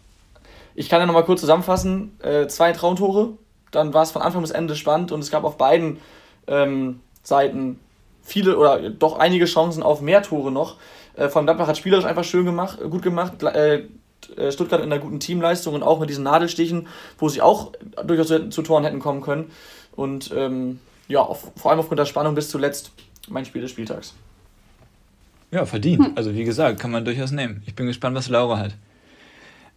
Ich 0.76 0.88
kann 0.88 1.00
ja 1.00 1.08
nochmal 1.08 1.26
kurz 1.26 1.42
zusammenfassen. 1.42 2.18
Äh, 2.22 2.48
zwei 2.48 2.72
Traumtore, 2.74 3.34
dann 3.72 3.94
war 3.94 4.04
es 4.04 4.12
von 4.12 4.22
Anfang 4.22 4.42
bis 4.42 4.52
Ende 4.52 4.76
spannend 4.76 5.12
und 5.12 5.20
es 5.20 5.32
gab 5.32 5.44
auf 5.44 5.58
beiden 5.58 5.98
ähm, 6.48 7.02
Seiten 7.24 7.80
viele 8.24 8.58
oder 8.58 8.90
doch 8.90 9.18
einige 9.20 9.46
Chancen 9.46 9.84
auf 9.84 10.02
mehr 10.02 10.22
Tore 10.22 10.52
noch. 10.52 10.78
Äh, 11.16 11.30
von 11.30 11.46
Gladbach 11.46 11.68
hat 11.68 11.78
spielerisch 11.78 12.06
einfach 12.06 12.24
schön 12.24 12.46
gemacht, 12.46 12.80
gut 12.90 13.02
gemacht. 13.02 13.42
Äh, 13.44 13.84
äh, 14.36 14.52
Stuttgart 14.52 14.82
in 14.82 14.92
einer 14.92 15.02
guten 15.02 15.20
Teamleistung 15.20 15.74
und 15.74 15.84
auch 15.84 16.00
mit 16.00 16.10
diesen 16.10 16.24
Nadelstichen, 16.24 16.88
wo 17.18 17.30
sie 17.30 17.42
auch 17.42 17.72
durchaus 18.06 18.28
zu, 18.28 18.50
zu 18.50 18.62
Toren 18.62 18.84
hätten 18.84 19.00
kommen 19.00 19.22
können. 19.22 19.52
Und 19.96 20.32
ähm, 20.36 20.80
ja, 21.08 21.22
auf, 21.22 21.52
vor 21.56 21.72
allem 21.72 21.80
aufgrund 21.80 22.00
der 22.00 22.06
Spannung 22.06 22.36
bis 22.36 22.50
zuletzt 22.50 22.92
mein 23.28 23.46
Spiel 23.46 23.62
des 23.62 23.72
Spieltags. 23.72 24.14
Ja, 25.52 25.66
verdient. 25.66 26.16
Also 26.16 26.36
wie 26.36 26.44
gesagt, 26.44 26.80
kann 26.80 26.92
man 26.92 27.06
durchaus 27.06 27.32
nehmen. 27.32 27.64
Ich 27.66 27.76
bin 27.76 27.88
gespannt, 27.88 28.16
was 28.16 28.30
Laura 28.30 28.60
hat. 28.60 28.76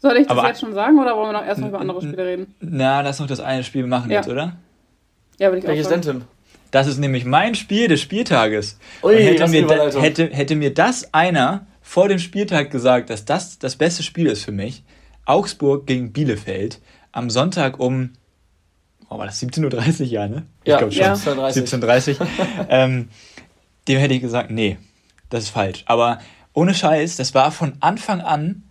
Soll 0.03 0.17
ich 0.19 0.27
das 0.27 0.37
Aber- 0.37 0.49
jetzt 0.49 0.61
schon 0.61 0.75
sagen 0.75 0.99
oder 0.99 1.17
wollen 1.17 1.29
wir 1.33 1.41
noch 1.41 1.47
erst 1.47 1.61
noch 1.61 1.69
über 1.69 1.81
andere 1.81 2.03
Spiele 2.03 2.27
reden? 2.27 2.55
Na, 2.61 3.01
lass 3.01 3.21
noch 3.21 3.27
das 3.27 3.41
eine 3.41 3.65
Spiel 3.65 3.87
machen 3.87 4.11
Ja. 4.11 4.19
jetzt, 4.19 4.29
oder? 4.29 4.57
Ja, 5.39 5.49
würde 5.49 5.59
ich 5.59 5.65
Welches 5.67 5.87
auch 5.87 5.91
denn, 5.91 6.03
sagen. 6.03 6.19
Tim? 6.21 6.29
Das 6.73 6.87
ist 6.87 6.99
nämlich 6.99 7.25
mein 7.25 7.55
Spiel 7.55 7.89
des 7.89 8.01
Spieltages. 8.01 8.79
Ui, 9.03 9.15
Und 9.15 9.21
hätte, 9.23 9.49
mir 9.49 9.67
da, 9.67 9.91
hätte, 10.01 10.27
hätte 10.29 10.57
mir 10.57 10.73
das 10.75 11.13
einer 11.15 11.67
vor 11.83 12.09
dem 12.09 12.19
Spieltag 12.19 12.71
gesagt, 12.71 13.11
dass 13.11 13.25
das 13.25 13.59
das 13.59 13.77
beste 13.77 14.03
Spiel 14.03 14.27
ist 14.27 14.45
für 14.45 14.53
mich, 14.53 14.83
Augsburg 15.25 15.87
gegen 15.87 16.13
Bielefeld, 16.13 16.81
am 17.13 17.29
Sonntag 17.31 17.79
um, 17.79 18.11
oh, 19.09 19.19
war 19.19 19.27
das 19.27 19.41
17.30 19.43 20.01
Uhr, 20.01 20.07
ja, 20.07 20.29
ne? 20.29 20.47
Ja, 20.65 20.79
glaub 20.79 20.93
ja. 20.93 21.13
17:30. 21.15 21.81
17.30 21.81 22.21
Uhr. 22.21 22.27
ähm, 22.69 23.09
dem 23.87 23.99
hätte 23.99 24.15
ich 24.15 24.21
gesagt, 24.21 24.51
nee, 24.51 24.79
das 25.29 25.45
ist 25.45 25.51
falsch. 25.51 25.85
Aber 25.87 26.19
ohne 26.55 26.75
Scheiß, 26.75 27.17
das 27.17 27.35
war 27.35 27.51
von 27.53 27.75
Anfang 27.81 28.21
an 28.21 28.65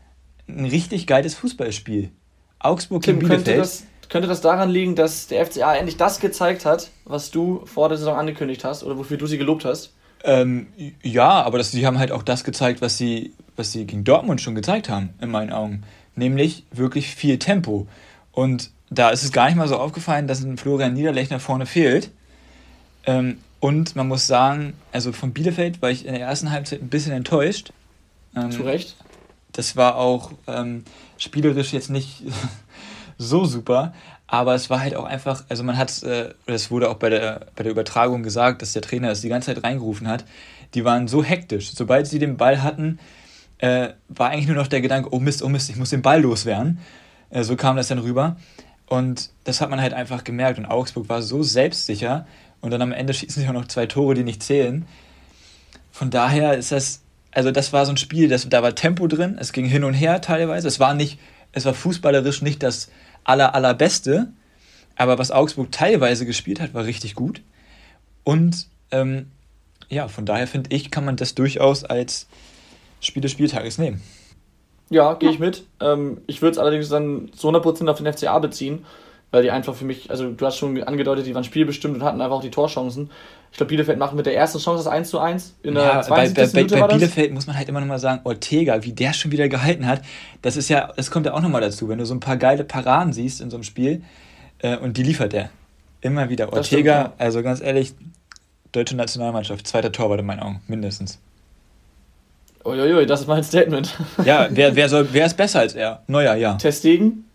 ein 0.57 0.65
richtig 0.65 1.07
geiles 1.07 1.35
Fußballspiel. 1.35 2.11
Augsburg 2.59 3.03
Tim, 3.03 3.19
gegen 3.19 3.27
könnte 3.27 3.43
Bielefeld. 3.51 3.61
das, 3.61 3.83
könnte 4.09 4.27
das 4.27 4.41
daran 4.41 4.69
liegen, 4.69 4.95
dass 4.95 5.27
der 5.27 5.45
FCA 5.45 5.75
endlich 5.75 5.97
das 5.97 6.19
gezeigt 6.19 6.65
hat, 6.65 6.89
was 7.05 7.31
du 7.31 7.65
vor 7.65 7.89
der 7.89 7.97
Saison 7.97 8.17
angekündigt 8.17 8.63
hast 8.63 8.83
oder 8.83 8.97
wofür 8.97 9.17
du 9.17 9.25
sie 9.25 9.37
gelobt 9.37 9.65
hast? 9.65 9.93
Ähm, 10.23 10.67
ja, 11.01 11.41
aber 11.41 11.57
das, 11.57 11.71
die 11.71 11.85
haben 11.85 11.97
halt 11.97 12.11
auch 12.11 12.23
das 12.23 12.43
gezeigt, 12.43 12.81
was 12.81 12.97
sie, 12.97 13.33
was 13.55 13.71
sie 13.71 13.85
gegen 13.85 14.03
Dortmund 14.03 14.41
schon 14.41 14.53
gezeigt 14.53 14.89
haben, 14.89 15.09
in 15.19 15.31
meinen 15.31 15.51
Augen. 15.51 15.83
Nämlich 16.15 16.65
wirklich 16.71 17.07
viel 17.15 17.39
Tempo. 17.39 17.87
Und 18.31 18.69
da 18.89 19.09
ist 19.09 19.23
es 19.23 19.31
gar 19.31 19.47
nicht 19.47 19.55
mal 19.55 19.67
so 19.67 19.77
aufgefallen, 19.77 20.27
dass 20.27 20.43
ein 20.43 20.57
Florian 20.57 20.93
Niederlechner 20.93 21.39
vorne 21.39 21.65
fehlt. 21.65 22.11
Ähm, 23.05 23.37
und 23.59 23.95
man 23.95 24.07
muss 24.07 24.27
sagen, 24.27 24.73
also 24.91 25.11
von 25.13 25.33
Bielefeld 25.33 25.81
war 25.81 25.89
ich 25.89 26.05
in 26.05 26.13
der 26.13 26.21
ersten 26.21 26.51
Halbzeit 26.51 26.81
ein 26.81 26.89
bisschen 26.89 27.13
enttäuscht. 27.13 27.71
Ähm, 28.35 28.51
Zu 28.51 28.63
Recht. 28.63 28.95
Das 29.53 29.75
war 29.75 29.95
auch 29.95 30.31
ähm, 30.47 30.83
spielerisch 31.17 31.73
jetzt 31.73 31.89
nicht 31.89 32.23
so 33.17 33.45
super, 33.45 33.93
aber 34.27 34.55
es 34.55 34.69
war 34.69 34.79
halt 34.79 34.95
auch 34.95 35.03
einfach, 35.03 35.43
also 35.49 35.63
man 35.63 35.77
hat, 35.77 36.03
äh, 36.03 36.33
es 36.45 36.71
wurde 36.71 36.89
auch 36.89 36.95
bei 36.95 37.09
der, 37.09 37.47
bei 37.55 37.63
der 37.63 37.71
Übertragung 37.71 38.23
gesagt, 38.23 38.61
dass 38.61 38.73
der 38.73 38.81
Trainer 38.81 39.11
es 39.11 39.21
die 39.21 39.29
ganze 39.29 39.53
Zeit 39.53 39.63
reingerufen 39.63 40.07
hat, 40.07 40.23
die 40.73 40.85
waren 40.85 41.07
so 41.07 41.23
hektisch. 41.23 41.71
Sobald 41.73 42.07
sie 42.07 42.17
den 42.17 42.37
Ball 42.37 42.63
hatten, 42.63 42.99
äh, 43.57 43.89
war 44.07 44.29
eigentlich 44.29 44.47
nur 44.47 44.55
noch 44.55 44.67
der 44.67 44.81
Gedanke, 44.81 45.13
oh 45.13 45.19
Mist, 45.19 45.43
oh 45.43 45.49
Mist, 45.49 45.69
ich 45.69 45.75
muss 45.75 45.89
den 45.89 46.01
Ball 46.01 46.21
loswerden. 46.21 46.79
Äh, 47.29 47.43
so 47.43 47.55
kam 47.55 47.75
das 47.75 47.89
dann 47.89 47.99
rüber. 47.99 48.37
Und 48.87 49.29
das 49.43 49.61
hat 49.61 49.69
man 49.69 49.81
halt 49.81 49.93
einfach 49.93 50.23
gemerkt. 50.23 50.59
Und 50.59 50.65
Augsburg 50.65 51.09
war 51.09 51.21
so 51.21 51.43
selbstsicher. 51.43 52.25
Und 52.61 52.71
dann 52.71 52.81
am 52.81 52.91
Ende 52.91 53.13
schießen 53.13 53.41
sie 53.41 53.49
auch 53.49 53.53
noch 53.53 53.67
zwei 53.67 53.85
Tore, 53.85 54.13
die 54.15 54.23
nicht 54.23 54.43
zählen. 54.43 54.85
Von 55.91 56.09
daher 56.09 56.57
ist 56.57 56.71
das, 56.71 57.01
also 57.31 57.51
das 57.51 57.73
war 57.73 57.85
so 57.85 57.93
ein 57.93 57.97
Spiel, 57.97 58.27
das, 58.27 58.47
da 58.49 58.61
war 58.61 58.75
Tempo 58.75 59.07
drin, 59.07 59.37
es 59.39 59.53
ging 59.53 59.65
hin 59.65 59.83
und 59.83 59.93
her 59.93 60.21
teilweise. 60.21 60.67
Es 60.67 60.79
war 60.79 60.93
nicht, 60.93 61.19
es 61.53 61.65
war 61.65 61.73
fußballerisch 61.73 62.41
nicht 62.41 62.61
das 62.63 62.91
aller, 63.23 63.55
allerbeste, 63.55 64.31
aber 64.95 65.17
was 65.17 65.31
Augsburg 65.31 65.71
teilweise 65.71 66.25
gespielt 66.25 66.59
hat, 66.59 66.73
war 66.73 66.85
richtig 66.85 67.15
gut. 67.15 67.41
Und 68.23 68.67
ähm, 68.91 69.27
ja, 69.89 70.07
von 70.07 70.25
daher 70.25 70.47
finde 70.47 70.75
ich, 70.75 70.91
kann 70.91 71.05
man 71.05 71.15
das 71.15 71.35
durchaus 71.35 71.83
als 71.83 72.27
Spiel 72.99 73.21
des 73.21 73.31
Spieltages 73.31 73.77
nehmen. 73.77 74.01
Ja, 74.89 75.13
gehe 75.13 75.29
ich 75.29 75.39
mit. 75.39 75.65
Ähm, 75.79 76.21
ich 76.27 76.41
würde 76.41 76.51
es 76.51 76.57
allerdings 76.57 76.89
dann 76.89 77.31
zu 77.33 77.49
100% 77.49 77.89
auf 77.89 77.97
den 77.97 78.11
FCA 78.11 78.39
beziehen, 78.39 78.85
weil 79.31 79.43
die 79.43 79.51
einfach 79.51 79.73
für 79.73 79.85
mich, 79.85 80.11
also 80.11 80.29
du 80.31 80.45
hast 80.45 80.57
schon 80.57 80.81
angedeutet, 80.83 81.25
die 81.25 81.33
waren 81.33 81.45
spielbestimmt 81.45 81.95
und 81.95 82.03
hatten 82.03 82.21
einfach 82.21 82.37
auch 82.37 82.41
die 82.41 82.51
Torchancen. 82.51 83.09
Ich 83.51 83.57
glaube, 83.57 83.69
Bielefeld 83.69 83.99
macht 83.99 84.13
mit 84.13 84.25
der 84.25 84.35
ersten 84.35 84.59
Chance 84.59 84.85
das 84.85 84.91
1 84.91 85.09
zu 85.09 85.19
1 85.19 85.55
in 85.61 85.75
der 85.75 85.83
Ja, 85.83 85.95
bei, 85.97 86.25
72. 86.27 86.53
bei, 86.53 86.79
bei, 86.79 86.87
bei. 86.87 86.93
Bielefeld 86.95 87.33
muss 87.33 87.47
man 87.47 87.57
halt 87.57 87.67
immer 87.67 87.81
noch 87.81 87.87
mal 87.87 87.99
sagen, 87.99 88.21
Ortega, 88.23 88.83
wie 88.83 88.93
der 88.93 89.11
schon 89.11 89.31
wieder 89.31 89.49
gehalten 89.49 89.85
hat, 89.85 90.01
das 90.41 90.55
ist 90.55 90.69
ja, 90.69 90.91
das 90.95 91.11
kommt 91.11 91.25
ja 91.25 91.33
auch 91.33 91.41
noch 91.41 91.49
mal 91.49 91.59
dazu, 91.59 91.89
wenn 91.89 91.97
du 91.97 92.05
so 92.05 92.13
ein 92.13 92.21
paar 92.21 92.37
geile 92.37 92.63
Paraden 92.63 93.11
siehst 93.11 93.41
in 93.41 93.49
so 93.49 93.57
einem 93.57 93.63
Spiel 93.63 94.03
äh, 94.59 94.77
und 94.77 94.95
die 94.97 95.03
liefert 95.03 95.33
der. 95.33 95.49
Immer 95.99 96.29
wieder. 96.29 96.47
Das 96.47 96.67
stimmt, 96.67 96.87
Ortega, 96.87 97.01
ja. 97.01 97.13
also 97.17 97.43
ganz 97.43 97.61
ehrlich, 97.61 97.93
deutsche 98.71 98.95
Nationalmannschaft, 98.95 99.67
zweiter 99.67 99.91
Torwart 99.91 100.21
in 100.21 100.25
meinen 100.25 100.39
Augen, 100.39 100.61
mindestens. 100.67 101.19
Uiuiui, 102.63 103.05
das 103.05 103.21
ist 103.21 103.27
mein 103.27 103.43
Statement. 103.43 103.97
Ja, 104.23 104.47
wer, 104.51 104.75
wer, 104.75 104.87
soll, 104.87 105.09
wer 105.11 105.25
ist 105.25 105.35
besser 105.35 105.59
als 105.59 105.73
er? 105.73 106.03
Neuer, 106.07 106.35
ja. 106.35 106.55
Testegen? 106.55 107.25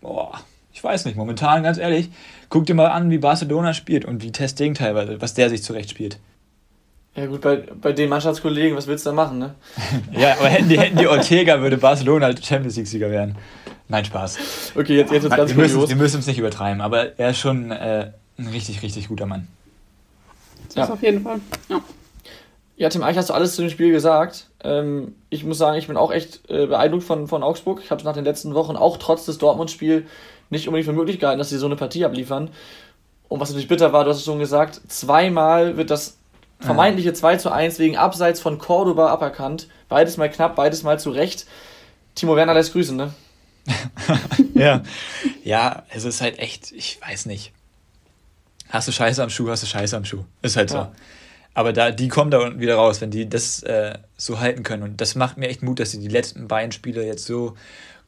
Boah, 0.00 0.40
ich 0.72 0.84
weiß 0.84 1.06
nicht, 1.06 1.16
momentan 1.16 1.62
ganz 1.62 1.78
ehrlich, 1.78 2.10
guck 2.48 2.66
dir 2.66 2.74
mal 2.74 2.88
an, 2.88 3.10
wie 3.10 3.18
Barcelona 3.18 3.74
spielt 3.74 4.04
und 4.04 4.22
wie 4.22 4.32
Testing 4.32 4.74
teilweise, 4.74 5.20
was 5.20 5.34
der 5.34 5.50
sich 5.50 5.62
zurecht 5.62 5.90
spielt. 5.90 6.18
Ja 7.14 7.26
gut, 7.26 7.40
bei, 7.40 7.56
bei 7.80 7.92
den 7.92 8.08
Mannschaftskollegen, 8.08 8.76
was 8.76 8.86
willst 8.86 9.04
du 9.04 9.10
da 9.10 9.14
machen, 9.16 9.38
ne? 9.38 9.54
Ja, 10.12 10.34
aber 10.38 10.48
hätten 10.48 10.68
die, 10.68 10.78
hätten 10.78 10.96
die 10.98 11.06
Ortega, 11.08 11.60
würde 11.60 11.76
Barcelona 11.76 12.26
halt 12.26 12.44
Champions 12.44 12.76
League-Sieger 12.76 13.10
werden. 13.10 13.36
Nein, 13.88 14.04
Spaß. 14.04 14.72
Okay, 14.76 14.96
jetzt, 14.96 15.10
jetzt 15.10 15.22
wird's 15.22 15.34
ganz 15.36 15.50
wir, 15.50 15.56
müssen, 15.56 15.74
kurios. 15.74 15.88
wir 15.88 15.96
müssen 15.96 16.20
es 16.20 16.26
nicht 16.26 16.38
übertreiben, 16.38 16.80
aber 16.80 17.18
er 17.18 17.30
ist 17.30 17.38
schon 17.38 17.70
äh, 17.72 18.10
ein 18.38 18.46
richtig, 18.48 18.82
richtig 18.82 19.08
guter 19.08 19.26
Mann. 19.26 19.48
Das 20.68 20.74
Ja. 20.76 20.84
ist 20.84 20.90
auf 20.90 21.02
jeden 21.02 21.22
Fall. 21.22 21.40
Ja. 21.68 21.80
Ja, 22.76 22.88
Tim, 22.90 23.02
eigentlich 23.02 23.16
hast 23.16 23.30
du 23.30 23.34
alles 23.34 23.56
zu 23.56 23.62
dem 23.62 23.70
Spiel 23.70 23.90
gesagt. 23.90 24.46
Ähm, 24.62 25.16
ich 25.30 25.42
muss 25.42 25.58
sagen, 25.58 25.76
ich 25.78 25.88
bin 25.88 25.96
auch 25.96 26.12
echt 26.12 26.48
äh, 26.48 26.66
beeindruckt 26.66 27.02
von, 27.02 27.26
von 27.26 27.42
Augsburg. 27.42 27.80
Ich 27.82 27.90
habe 27.90 27.98
es 27.98 28.04
nach 28.04 28.14
den 28.14 28.24
letzten 28.24 28.54
Wochen 28.54 28.76
auch 28.76 28.98
trotz 28.98 29.24
des 29.24 29.38
Dortmund-Spiels 29.38 30.04
nicht 30.50 30.68
unbedingt 30.68 30.86
für 30.86 30.92
möglich 30.92 31.18
gehalten, 31.18 31.38
dass 31.38 31.50
sie 31.50 31.58
so 31.58 31.66
eine 31.66 31.76
Partie 31.76 32.04
abliefern. 32.04 32.50
Und 33.28 33.40
was 33.40 33.50
natürlich 33.50 33.68
bitter 33.68 33.92
war, 33.92 34.04
du 34.04 34.10
hast 34.10 34.18
es 34.18 34.24
schon 34.24 34.38
gesagt, 34.38 34.80
zweimal 34.88 35.76
wird 35.76 35.90
das 35.90 36.16
vermeintliche 36.60 37.12
2 37.12 37.36
zu 37.36 37.52
1 37.52 37.78
wegen 37.78 37.96
Abseits 37.96 38.40
von 38.40 38.58
Cordoba 38.58 39.08
aberkannt. 39.08 39.68
Beides 39.88 40.16
mal 40.16 40.30
knapp, 40.30 40.56
beides 40.56 40.82
mal 40.82 40.98
zu 40.98 41.10
Recht. 41.10 41.46
Timo 42.14 42.36
Werner 42.36 42.54
lässt 42.54 42.72
grüßen, 42.72 42.96
ne? 42.96 43.12
Ja. 44.54 44.82
ja, 45.44 45.84
es 45.90 46.04
ist 46.04 46.20
halt 46.20 46.38
echt, 46.40 46.72
ich 46.72 47.00
weiß 47.00 47.26
nicht. 47.26 47.52
Hast 48.70 48.88
du 48.88 48.92
Scheiße 48.92 49.22
am 49.22 49.30
Schuh, 49.30 49.48
hast 49.48 49.62
du 49.62 49.66
Scheiße 49.66 49.96
am 49.96 50.04
Schuh. 50.04 50.24
Ist 50.42 50.56
halt 50.56 50.70
so. 50.70 50.78
Ja. 50.78 50.92
Aber 51.54 51.72
da, 51.72 51.90
die 51.90 52.08
kommen 52.08 52.30
da 52.30 52.38
unten 52.38 52.60
wieder 52.60 52.76
raus, 52.76 53.00
wenn 53.00 53.10
die 53.10 53.28
das 53.28 53.62
äh, 53.62 53.98
so 54.16 54.40
halten 54.40 54.62
können. 54.62 54.82
Und 54.82 55.00
das 55.00 55.14
macht 55.14 55.36
mir 55.36 55.48
echt 55.48 55.62
Mut, 55.62 55.80
dass 55.80 55.90
sie 55.90 56.00
die 56.00 56.08
letzten 56.08 56.48
beiden 56.48 56.72
Spiele 56.72 57.04
jetzt 57.04 57.24
so 57.24 57.56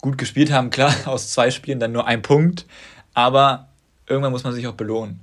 gut 0.01 0.19
gespielt 0.19 0.53
haben. 0.53 0.71
Klar, 0.71 0.93
aus 1.07 1.33
zwei 1.33 1.51
Spielen 1.51 1.81
dann 1.81 1.93
nur 1.93 2.07
ein 2.07 2.23
Punkt. 2.23 2.67
Aber 3.15 3.69
irgendwann 4.09 4.33
muss 4.33 4.45
man 4.45 4.53
sich 4.53 4.67
auch 4.67 4.75
belohnen. 4.75 5.21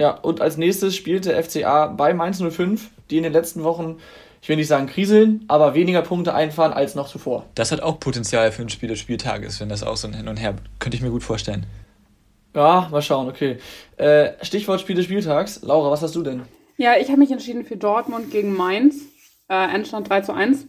Ja, 0.00 0.12
und 0.12 0.40
als 0.40 0.56
nächstes 0.56 0.94
spielt 0.94 1.24
der 1.24 1.42
FCA 1.42 1.88
bei 1.88 2.14
Mainz 2.14 2.40
05, 2.40 2.88
die 3.10 3.16
in 3.16 3.24
den 3.24 3.32
letzten 3.32 3.64
Wochen, 3.64 3.96
ich 4.40 4.48
will 4.48 4.56
nicht 4.56 4.68
sagen 4.68 4.86
kriseln, 4.86 5.44
aber 5.48 5.74
weniger 5.74 6.02
Punkte 6.02 6.34
einfahren 6.34 6.72
als 6.72 6.94
noch 6.94 7.08
zuvor. 7.08 7.46
Das 7.56 7.72
hat 7.72 7.80
auch 7.80 7.98
Potenzial 7.98 8.52
für 8.52 8.62
ein 8.62 8.68
Spiel 8.68 8.88
des 8.88 9.00
Spieltages, 9.00 9.60
wenn 9.60 9.68
das 9.68 9.82
auch 9.82 9.96
so 9.96 10.06
ein 10.06 10.14
Hin 10.14 10.28
und 10.28 10.36
Her. 10.36 10.54
Könnte 10.78 10.96
ich 10.96 11.02
mir 11.02 11.10
gut 11.10 11.24
vorstellen. 11.24 11.66
Ja, 12.54 12.88
mal 12.90 13.02
schauen, 13.02 13.28
okay. 13.28 13.58
Äh, 13.96 14.32
Stichwort 14.42 14.80
Spiel 14.80 14.96
des 14.96 15.06
Spieltags. 15.06 15.62
Laura, 15.62 15.90
was 15.90 16.02
hast 16.02 16.14
du 16.14 16.22
denn? 16.22 16.42
Ja, 16.76 16.96
ich 16.96 17.08
habe 17.08 17.18
mich 17.18 17.32
entschieden 17.32 17.64
für 17.64 17.76
Dortmund 17.76 18.30
gegen 18.30 18.56
Mainz. 18.56 18.94
Äh, 19.48 19.74
Endstand 19.74 20.08
3 20.08 20.20
zu 20.20 20.32
1. 20.32 20.66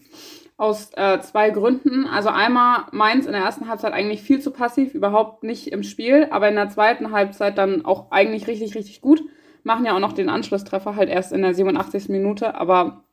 Aus 0.60 0.91
äh, 0.98 1.22
zwei 1.22 1.52
Gründen. 1.52 2.06
Also 2.06 2.28
einmal 2.28 2.84
Mainz 2.91 3.26
in 3.26 3.32
der 3.32 3.43
ersten 3.43 3.69
Halbzeit 3.69 3.93
eigentlich 3.93 4.22
viel 4.22 4.41
zu 4.41 4.52
passiv, 4.52 4.93
überhaupt 4.93 5.41
nicht 5.41 5.72
im 5.72 5.84
Spiel, 5.84 6.28
aber 6.32 6.50
in 6.50 6.56
der 6.56 6.67
zweiten 6.67 7.12
Halbzeit 7.12 7.58
dann 7.58 7.86
auch 7.86 8.12
eigentlich 8.12 8.45
richtig, 8.48 8.76
richtig 8.76 9.00
gut. 9.00 9.24
Machen 9.63 9.86
ja 9.86 9.95
auch 9.95 10.02
noch 10.02 10.12
den 10.12 10.28
Anschlusstreffer 10.28 10.98
halt 10.98 11.08
erst 11.08 11.32
in 11.32 11.43
der 11.43 11.54
87. 11.54 12.10
Minute, 12.10 12.56
aber 12.56 13.06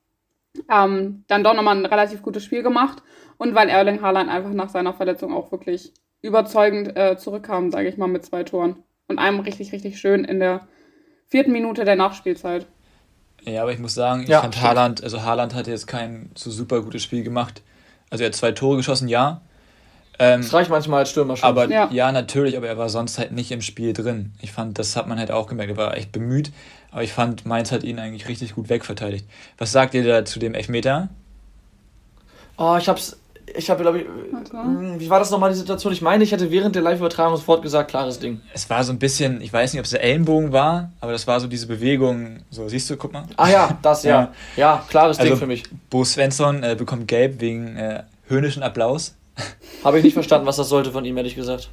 ähm, 0.68 1.22
dann 1.28 1.44
doch 1.44 1.54
nochmal 1.54 1.76
ein 1.76 1.86
relativ 1.86 2.20
gutes 2.20 2.42
Spiel 2.42 2.64
gemacht. 2.64 3.04
Und 3.38 3.54
weil 3.54 3.68
Erling 3.68 4.02
Haaland 4.02 4.28
einfach 4.28 4.52
nach 4.52 4.70
seiner 4.70 4.92
Verletzung 4.92 5.32
auch 5.32 5.52
wirklich 5.52 5.92
überzeugend 6.22 6.96
äh, 6.96 7.16
zurückkam, 7.16 7.70
sage 7.70 7.88
ich 7.88 7.96
mal, 7.96 8.08
mit 8.08 8.24
zwei 8.24 8.42
Toren. 8.42 8.82
Und 9.06 9.20
einem 9.20 9.38
richtig, 9.38 9.70
richtig 9.70 10.00
schön 10.00 10.24
in 10.24 10.40
der 10.40 10.66
vierten 11.28 11.52
Minute 11.52 11.84
der 11.84 11.94
Nachspielzeit. 11.94 12.66
Ja, 13.46 13.62
aber 13.62 13.72
ich 13.72 13.78
muss 13.78 13.94
sagen, 13.94 14.22
ich 14.22 14.28
Ja, 14.28 14.40
fand 14.40 14.54
stimmt. 14.54 14.66
Haaland, 14.68 15.04
also 15.04 15.22
Haaland 15.22 15.54
hatte 15.54 15.70
jetzt 15.70 15.86
kein 15.86 16.30
so 16.34 16.50
super 16.50 16.82
gutes 16.82 17.02
Spiel 17.02 17.22
gemacht. 17.22 17.62
Also 18.10 18.24
er 18.24 18.28
hat 18.28 18.34
zwei 18.34 18.52
Tore 18.52 18.76
geschossen, 18.76 19.08
ja. 19.08 19.40
Ähm, 20.18 20.42
Das 20.42 20.52
reicht 20.52 20.70
manchmal 20.70 21.00
als 21.00 21.10
Stürmer 21.10 21.36
schon. 21.36 21.48
aber 21.48 21.68
ja. 21.68 21.88
Ja. 21.92 22.10
natürlich, 22.10 22.56
aber 22.56 22.66
er 22.68 22.78
war 22.78 22.88
sonst 22.88 23.18
halt 23.18 23.32
nicht 23.32 23.52
im 23.52 23.60
Spiel 23.62 23.92
drin. 23.92 24.32
Ich 24.40 24.50
fand, 24.52 24.78
das 24.78 24.96
hat 24.96 25.06
man 25.06 25.18
halt 25.18 25.30
auch 25.30 25.46
gemerkt. 25.46 25.70
Er 25.70 25.76
war 25.76 25.96
echt 25.96 26.10
bemüht, 26.12 26.52
aber 26.90 27.02
ich 27.02 27.12
fand, 27.12 27.44
Mainz 27.46 27.70
hat 27.70 27.82
ihn 27.84 27.98
eigentlich 27.98 28.26
richtig 28.28 28.54
gut 28.54 28.68
wegverteidigt. 28.68 29.26
Was 29.58 29.72
sagt 29.72 29.94
ihr 29.94 30.04
da 30.04 30.24
zu 30.24 30.38
dem 30.38 30.54
Elfmeter? 30.54 31.08
oh, 32.56 32.76
ich 32.78 32.88
hab's. 32.88 33.16
Ich 33.54 33.70
habe, 33.70 33.82
glaube 33.82 34.00
ich. 34.00 34.06
mh, 34.52 34.98
Wie 34.98 35.08
war 35.08 35.18
das 35.20 35.30
nochmal 35.30 35.50
die 35.50 35.56
Situation? 35.56 35.92
Ich 35.92 36.02
meine, 36.02 36.24
ich 36.24 36.32
hätte 36.32 36.50
während 36.50 36.74
der 36.74 36.82
Live-Übertragung 36.82 37.36
sofort 37.36 37.62
gesagt, 37.62 37.90
klares 37.90 38.18
Ding. 38.18 38.40
Es 38.52 38.68
war 38.68 38.82
so 38.82 38.92
ein 38.92 38.98
bisschen, 38.98 39.40
ich 39.40 39.52
weiß 39.52 39.72
nicht, 39.72 39.78
ob 39.80 39.84
es 39.84 39.90
der 39.92 40.02
Ellenbogen 40.02 40.52
war, 40.52 40.92
aber 41.00 41.12
das 41.12 41.26
war 41.26 41.38
so 41.38 41.46
diese 41.46 41.66
Bewegung. 41.66 42.40
So, 42.50 42.68
siehst 42.68 42.90
du, 42.90 42.96
guck 42.96 43.12
mal. 43.12 43.24
Ah 43.36 43.48
ja, 43.48 43.78
das 43.82 44.02
ja. 44.02 44.32
Ja, 44.56 44.84
klares 44.88 45.18
Ding 45.18 45.26
Also- 45.26 45.36
für 45.40 45.46
mich. 45.46 45.62
Bo 45.90 46.04
Svensson 46.04 46.62
äh, 46.62 46.74
bekommt 46.76 47.06
gelb 47.08 47.40
wegen 47.40 47.76
äh, 47.76 48.02
höhnischen 48.28 48.62
Applaus. 48.62 49.14
Habe 49.84 49.98
ich 49.98 50.04
nicht 50.04 50.14
verstanden, 50.14 50.46
was 50.46 50.56
das 50.56 50.68
sollte 50.68 50.90
von 50.90 51.04
ihm, 51.04 51.16
ehrlich 51.16 51.36
gesagt. 51.36 51.70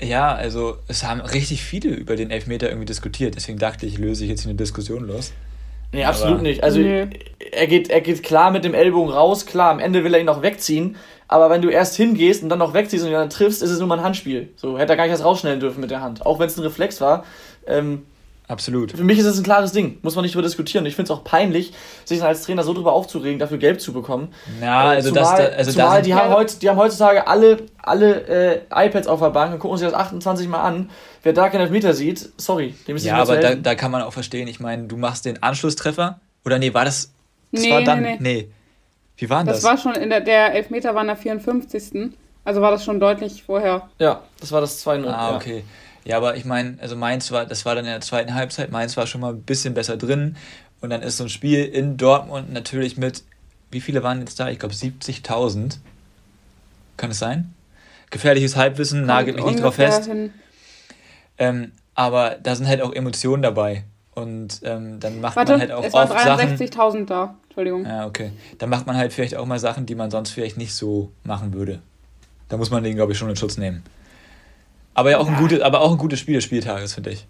Ja, 0.00 0.32
also 0.32 0.76
es 0.86 1.02
haben 1.02 1.20
richtig 1.20 1.64
viele 1.64 1.88
über 1.90 2.14
den 2.14 2.30
Elfmeter 2.30 2.68
irgendwie 2.68 2.86
diskutiert. 2.86 3.34
Deswegen 3.34 3.58
dachte 3.58 3.84
ich, 3.84 3.98
löse 3.98 4.22
ich 4.22 4.30
jetzt 4.30 4.42
hier 4.42 4.50
eine 4.50 4.56
Diskussion 4.58 5.08
los. 5.08 5.32
Nee, 5.92 6.04
absolut 6.04 6.34
Aber- 6.34 6.42
nicht. 6.42 6.62
Also 6.62 6.80
Nee. 6.80 7.06
er, 7.52 7.66
geht, 7.66 7.88
er 7.90 8.00
geht 8.00 8.22
klar 8.22 8.50
mit 8.50 8.64
dem 8.64 8.74
Ellbogen 8.74 9.12
raus, 9.12 9.46
klar, 9.46 9.70
am 9.70 9.78
Ende 9.78 10.04
will 10.04 10.12
er 10.14 10.20
ihn 10.20 10.26
noch 10.26 10.42
wegziehen, 10.42 10.96
aber 11.28 11.48
wenn 11.50 11.62
du 11.62 11.68
erst 11.70 11.96
hingehst 11.96 12.42
und 12.42 12.48
dann 12.50 12.58
noch 12.58 12.74
wegziehst 12.74 13.02
und 13.04 13.10
ihn 13.10 13.14
dann 13.14 13.30
triffst, 13.30 13.62
ist 13.62 13.70
es 13.70 13.78
nur 13.78 13.88
mal 13.88 13.98
ein 13.98 14.04
Handspiel. 14.04 14.48
So, 14.56 14.78
hätte 14.78 14.92
er 14.92 14.96
gar 14.96 15.04
nicht 15.04 15.12
erst 15.12 15.24
rausschnellen 15.24 15.60
dürfen 15.60 15.80
mit 15.80 15.90
der 15.90 16.00
Hand. 16.02 16.24
Auch 16.26 16.38
wenn 16.38 16.46
es 16.46 16.56
ein 16.58 16.62
Reflex 16.62 17.00
war. 17.00 17.24
Ähm, 17.66 18.04
Absolut. 18.48 18.92
für 18.92 19.04
mich 19.04 19.18
ist 19.18 19.26
es 19.26 19.36
ein 19.38 19.44
klares 19.44 19.72
Ding, 19.72 19.98
muss 20.02 20.14
man 20.16 20.22
nicht 20.24 20.34
drüber 20.34 20.42
diskutieren. 20.42 20.84
Ich 20.86 20.96
finde 20.96 21.12
es 21.12 21.18
auch 21.18 21.22
peinlich, 21.22 21.72
sich 22.04 22.22
als 22.22 22.42
Trainer 22.42 22.64
so 22.64 22.72
drüber 22.72 22.92
aufzuregen, 22.94 23.38
dafür 23.38 23.58
Gelb 23.58 23.80
zu 23.80 23.92
bekommen. 23.92 24.28
Ja, 24.60 24.92
Äh, 24.92 24.96
also 24.96 25.10
zumal, 25.10 25.22
das, 25.22 25.50
da, 25.50 25.56
also 25.56 25.70
zumal 25.72 25.86
da 25.86 25.94
sind, 25.94 26.06
die, 26.06 26.14
haben 26.14 26.32
heut, 26.32 26.62
die 26.62 26.68
haben 26.70 26.76
heutzutage 26.78 27.26
alle, 27.26 27.58
alle 27.82 28.62
äh, 28.72 28.86
iPads 28.86 29.06
auf 29.06 29.20
der 29.20 29.30
Bank 29.30 29.52
und 29.52 29.58
gucken 29.60 29.76
sich 29.78 29.86
das 29.86 29.94
28 29.94 30.48
Mal 30.48 30.62
an. 30.62 30.90
Wer 31.22 31.32
da 31.34 31.48
keinen 31.50 31.60
Elfmeter 31.62 31.92
sieht, 31.94 32.30
sorry, 32.38 32.74
dem 32.88 32.96
ist 32.96 33.04
ja, 33.04 33.18
nicht 33.18 33.28
mehr 33.28 33.36
aber 33.38 33.48
da, 33.48 33.54
da 33.54 33.74
kann 33.74 33.90
man 33.90 34.02
auch 34.02 34.12
verstehen. 34.12 34.48
Ich 34.48 34.60
meine, 34.60 34.84
du 34.84 34.96
machst 34.96 35.24
den 35.26 35.42
Anschlusstreffer. 35.42 36.18
Oder 36.44 36.58
nee, 36.58 36.72
war 36.72 36.84
das? 36.86 37.12
Das 37.52 37.62
Nee, 37.62 37.70
war 37.72 37.82
dann. 37.82 38.02
nee, 38.02 38.16
nee. 38.20 38.48
Wie 39.18 39.28
war 39.28 39.38
denn 39.38 39.48
Das 39.48 39.60
das? 39.60 39.64
war 39.64 39.76
schon 39.76 39.94
in 40.00 40.08
der, 40.10 40.20
der 40.20 40.54
Elfmeter 40.54 40.94
war 40.94 41.02
in 41.02 41.08
der 41.08 41.16
54. 41.16 42.12
Also 42.44 42.62
war 42.62 42.70
das 42.70 42.82
schon 42.84 42.98
deutlich 43.00 43.42
vorher. 43.42 43.88
Ja, 43.98 44.22
das 44.40 44.52
war 44.52 44.60
das 44.62 44.86
2-0. 44.86 45.06
ah, 45.08 45.36
okay. 45.36 45.56
Ja, 45.58 45.62
aber 46.16 46.36
ich 46.36 46.44
meine, 46.44 46.78
also 46.80 46.96
Mainz 46.96 47.30
war, 47.32 47.44
das 47.44 47.64
war 47.64 47.74
dann 47.74 47.84
in 47.84 47.90
der 47.90 48.00
zweiten 48.00 48.34
Halbzeit. 48.34 48.70
Mainz 48.70 48.96
war 48.96 49.06
schon 49.06 49.20
mal 49.20 49.32
ein 49.32 49.42
bisschen 49.42 49.74
besser 49.74 49.96
drin. 49.96 50.36
Und 50.80 50.90
dann 50.90 51.02
ist 51.02 51.16
so 51.16 51.24
ein 51.24 51.28
Spiel 51.28 51.64
in 51.64 51.96
Dortmund 51.96 52.52
natürlich 52.52 52.96
mit, 52.96 53.24
wie 53.70 53.80
viele 53.80 54.02
waren 54.02 54.20
jetzt 54.20 54.40
da? 54.40 54.48
Ich 54.48 54.58
glaube 54.58 54.74
70.000. 54.74 55.78
Kann 56.96 57.10
es 57.10 57.18
sein? 57.18 57.52
Gefährliches 58.10 58.56
Halbwissen, 58.56 59.04
nagelt 59.04 59.36
mich 59.36 59.44
nicht 59.44 59.62
drauf 59.62 59.74
fest. 59.74 60.08
Ähm, 61.36 61.72
aber 61.94 62.36
da 62.42 62.54
sind 62.54 62.68
halt 62.68 62.80
auch 62.80 62.92
Emotionen 62.92 63.42
dabei. 63.42 63.84
Und 64.14 64.60
ähm, 64.64 64.98
dann 65.00 65.20
macht 65.20 65.36
Warte, 65.36 65.52
man 65.52 65.60
halt 65.60 65.72
auch 65.72 65.84
es 65.84 65.92
waren 65.92 66.10
oft 66.10 66.22
Sachen. 66.22 66.56
63.000 66.56 67.06
da. 67.06 67.36
Entschuldigung. 67.44 67.84
Ja, 67.84 68.06
okay. 68.06 68.32
Dann 68.58 68.70
macht 68.70 68.86
man 68.86 68.96
halt 68.96 69.12
vielleicht 69.12 69.36
auch 69.36 69.46
mal 69.46 69.58
Sachen, 69.58 69.84
die 69.84 69.94
man 69.94 70.10
sonst 70.10 70.30
vielleicht 70.30 70.56
nicht 70.56 70.74
so 70.74 71.12
machen 71.24 71.52
würde. 71.52 71.80
Da 72.48 72.56
muss 72.56 72.70
man 72.70 72.82
den, 72.82 72.96
glaube 72.96 73.12
ich, 73.12 73.18
schon 73.18 73.28
in 73.28 73.36
Schutz 73.36 73.58
nehmen. 73.58 73.82
Aber 74.98 75.10
ja 75.12 75.18
auch 75.18 75.28
ein 75.28 75.36
gutes, 75.36 75.60
aber 75.60 75.80
auch 75.80 75.92
ein 75.92 75.98
gutes 75.98 76.18
Spiel 76.18 76.34
des 76.34 76.44
Spieltages, 76.44 76.94
finde 76.94 77.10
ich. 77.10 77.26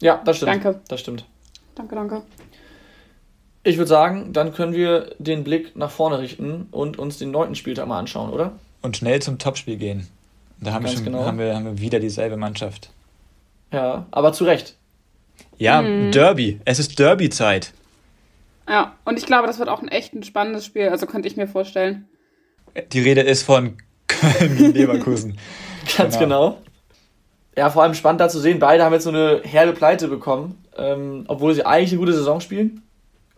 Ja, 0.00 0.20
das 0.24 0.36
stimmt. 0.36 0.52
Danke. 0.52 0.80
Das 0.88 1.00
stimmt. 1.00 1.24
Danke, 1.74 1.94
danke. 1.96 2.22
Ich 3.64 3.76
würde 3.76 3.88
sagen, 3.88 4.32
dann 4.32 4.54
können 4.54 4.72
wir 4.72 5.10
den 5.18 5.42
Blick 5.42 5.74
nach 5.76 5.90
vorne 5.90 6.20
richten 6.20 6.68
und 6.70 6.96
uns 6.98 7.18
den 7.18 7.32
neunten 7.32 7.56
Spieltag 7.56 7.88
mal 7.88 7.98
anschauen, 7.98 8.30
oder? 8.30 8.52
Und 8.82 8.96
schnell 8.96 9.20
zum 9.20 9.38
Topspiel 9.38 9.76
gehen. 9.76 10.06
Da 10.60 10.72
haben 10.72 10.84
wir, 10.84 10.90
Ganz 10.90 10.98
schon, 11.02 11.04
genau. 11.12 11.24
haben, 11.24 11.38
wir, 11.40 11.54
haben 11.56 11.64
wir 11.64 11.80
wieder 11.80 11.98
dieselbe 11.98 12.36
Mannschaft. 12.36 12.90
Ja, 13.72 14.06
aber 14.12 14.32
zu 14.32 14.44
Recht. 14.44 14.76
Ja, 15.58 15.82
Mhm. 15.82 16.12
Derby. 16.12 16.60
Es 16.64 16.78
ist 16.78 16.96
Derby-Zeit. 16.98 17.72
Ja, 18.68 18.94
und 19.04 19.18
ich 19.18 19.26
glaube, 19.26 19.48
das 19.48 19.58
wird 19.58 19.68
auch 19.68 19.82
ein 19.82 19.88
echt 19.88 20.14
ein 20.14 20.22
spannendes 20.22 20.64
Spiel. 20.64 20.88
Also 20.88 21.06
könnte 21.06 21.26
ich 21.26 21.36
mir 21.36 21.48
vorstellen. 21.48 22.06
Die 22.92 23.00
Rede 23.00 23.22
ist 23.22 23.42
von 23.42 23.76
Köln 24.06 24.56
gegen 24.56 24.72
Leverkusen. 24.72 25.36
Ganz 25.96 26.18
Genau. 26.18 26.50
genau. 26.50 26.62
Ja, 27.56 27.70
vor 27.70 27.82
allem 27.82 27.94
spannend 27.94 28.20
da 28.20 28.28
zu 28.28 28.38
sehen, 28.38 28.58
beide 28.58 28.84
haben 28.84 28.92
jetzt 28.92 29.04
so 29.04 29.10
eine 29.10 29.40
herbe 29.44 29.72
Pleite 29.72 30.08
bekommen, 30.08 30.62
ähm, 30.76 31.24
obwohl 31.28 31.54
sie 31.54 31.64
eigentlich 31.64 31.92
eine 31.92 32.00
gute 32.00 32.12
Saison 32.12 32.40
spielen. 32.40 32.82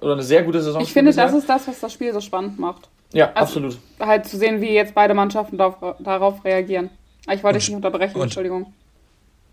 Oder 0.00 0.12
eine 0.14 0.22
sehr 0.22 0.42
gute 0.44 0.60
Saison 0.60 0.80
Ich 0.82 0.92
finde, 0.92 1.10
bisher. 1.10 1.24
das 1.26 1.34
ist 1.34 1.48
das, 1.48 1.66
was 1.68 1.80
das 1.80 1.92
Spiel 1.92 2.12
so 2.12 2.20
spannend 2.20 2.58
macht. 2.58 2.88
Ja, 3.12 3.26
also- 3.34 3.40
absolut. 3.60 3.78
Halt 4.00 4.26
zu 4.26 4.36
sehen, 4.36 4.60
wie 4.60 4.70
jetzt 4.70 4.94
beide 4.94 5.14
Mannschaften 5.14 5.56
darauf, 5.58 5.96
darauf 6.00 6.44
reagieren. 6.44 6.90
Ah, 7.26 7.32
Ich 7.34 7.42
wollte 7.42 7.56
Und- 7.56 7.62
dich 7.62 7.68
nicht 7.68 7.76
unterbrechen, 7.76 8.20
Entschuldigung. 8.20 8.72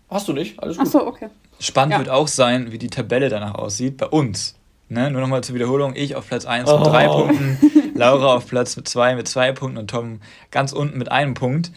Hast 0.08 0.28
du 0.28 0.32
nicht? 0.32 0.60
Alles 0.62 0.76
gut. 0.78 0.86
Achso, 0.86 1.06
okay. 1.06 1.28
Spannend 1.58 1.92
Ja. 1.94 1.98
wird 1.98 2.10
auch 2.10 2.28
sein, 2.28 2.70
wie 2.70 2.78
die 2.78 2.90
Tabelle 2.90 3.28
danach 3.28 3.54
aussieht 3.54 3.96
bei 3.96 4.06
uns. 4.06 4.54
Ne? 4.88 5.10
Nur 5.10 5.20
nochmal 5.20 5.42
zur 5.42 5.54
Wiederholung. 5.56 5.94
Ich 5.96 6.14
auf 6.14 6.28
Platz 6.28 6.44
1 6.46 6.68
Oh. 6.70 6.78
mit 6.78 6.86
drei 6.86 7.08
Punkten, 7.08 7.58
Laura 7.94 8.34
auf 8.36 8.46
Platz 8.46 8.76
2 8.84 9.16
mit 9.16 9.26
zwei 9.26 9.50
Punkten 9.50 9.78
und 9.78 9.90
Tom 9.90 10.20
ganz 10.52 10.72
unten 10.72 10.96
mit 10.96 11.10
einem 11.10 11.34
Punkt. 11.34 11.72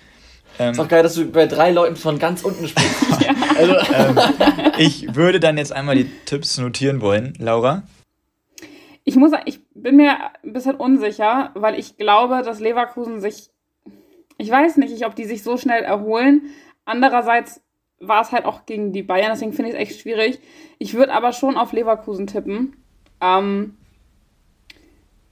Ähm, 0.59 0.73
Ist 0.73 0.79
auch 0.79 0.87
geil, 0.89 1.03
dass 1.03 1.15
du 1.15 1.25
bei 1.31 1.47
drei 1.47 1.71
Leuten 1.71 1.95
von 1.95 2.19
ganz 2.19 2.43
unten 2.43 2.67
sprichst. 2.67 3.05
Also, 3.59 3.75
ich 4.77 5.15
würde 5.15 5.41
dann 5.41 5.57
jetzt 5.57 5.73
einmal 5.73 5.95
die 5.95 6.09
Tipps 6.23 6.57
notieren 6.57 7.01
wollen. 7.01 7.33
Laura? 7.37 7.83
Ich 9.03 9.17
muss 9.17 9.31
sagen, 9.31 9.43
ich 9.47 9.59
bin 9.73 9.97
mir 9.97 10.15
ein 10.43 10.53
bisschen 10.53 10.75
unsicher, 10.75 11.51
weil 11.55 11.77
ich 11.77 11.97
glaube, 11.97 12.41
dass 12.41 12.61
Leverkusen 12.61 13.19
sich, 13.19 13.49
ich 14.37 14.49
weiß 14.49 14.77
nicht, 14.77 15.05
ob 15.05 15.13
die 15.13 15.25
sich 15.25 15.43
so 15.43 15.57
schnell 15.57 15.83
erholen. 15.83 16.43
Andererseits 16.85 17.61
war 17.99 18.21
es 18.21 18.31
halt 18.31 18.45
auch 18.45 18.65
gegen 18.65 18.93
die 18.93 19.03
Bayern, 19.03 19.31
deswegen 19.33 19.51
finde 19.51 19.71
ich 19.71 19.75
es 19.75 19.81
echt 19.81 19.99
schwierig. 19.99 20.39
Ich 20.77 20.93
würde 20.93 21.13
aber 21.13 21.33
schon 21.33 21.57
auf 21.57 21.73
Leverkusen 21.73 22.27
tippen. 22.27 22.77
Ähm, 23.19 23.75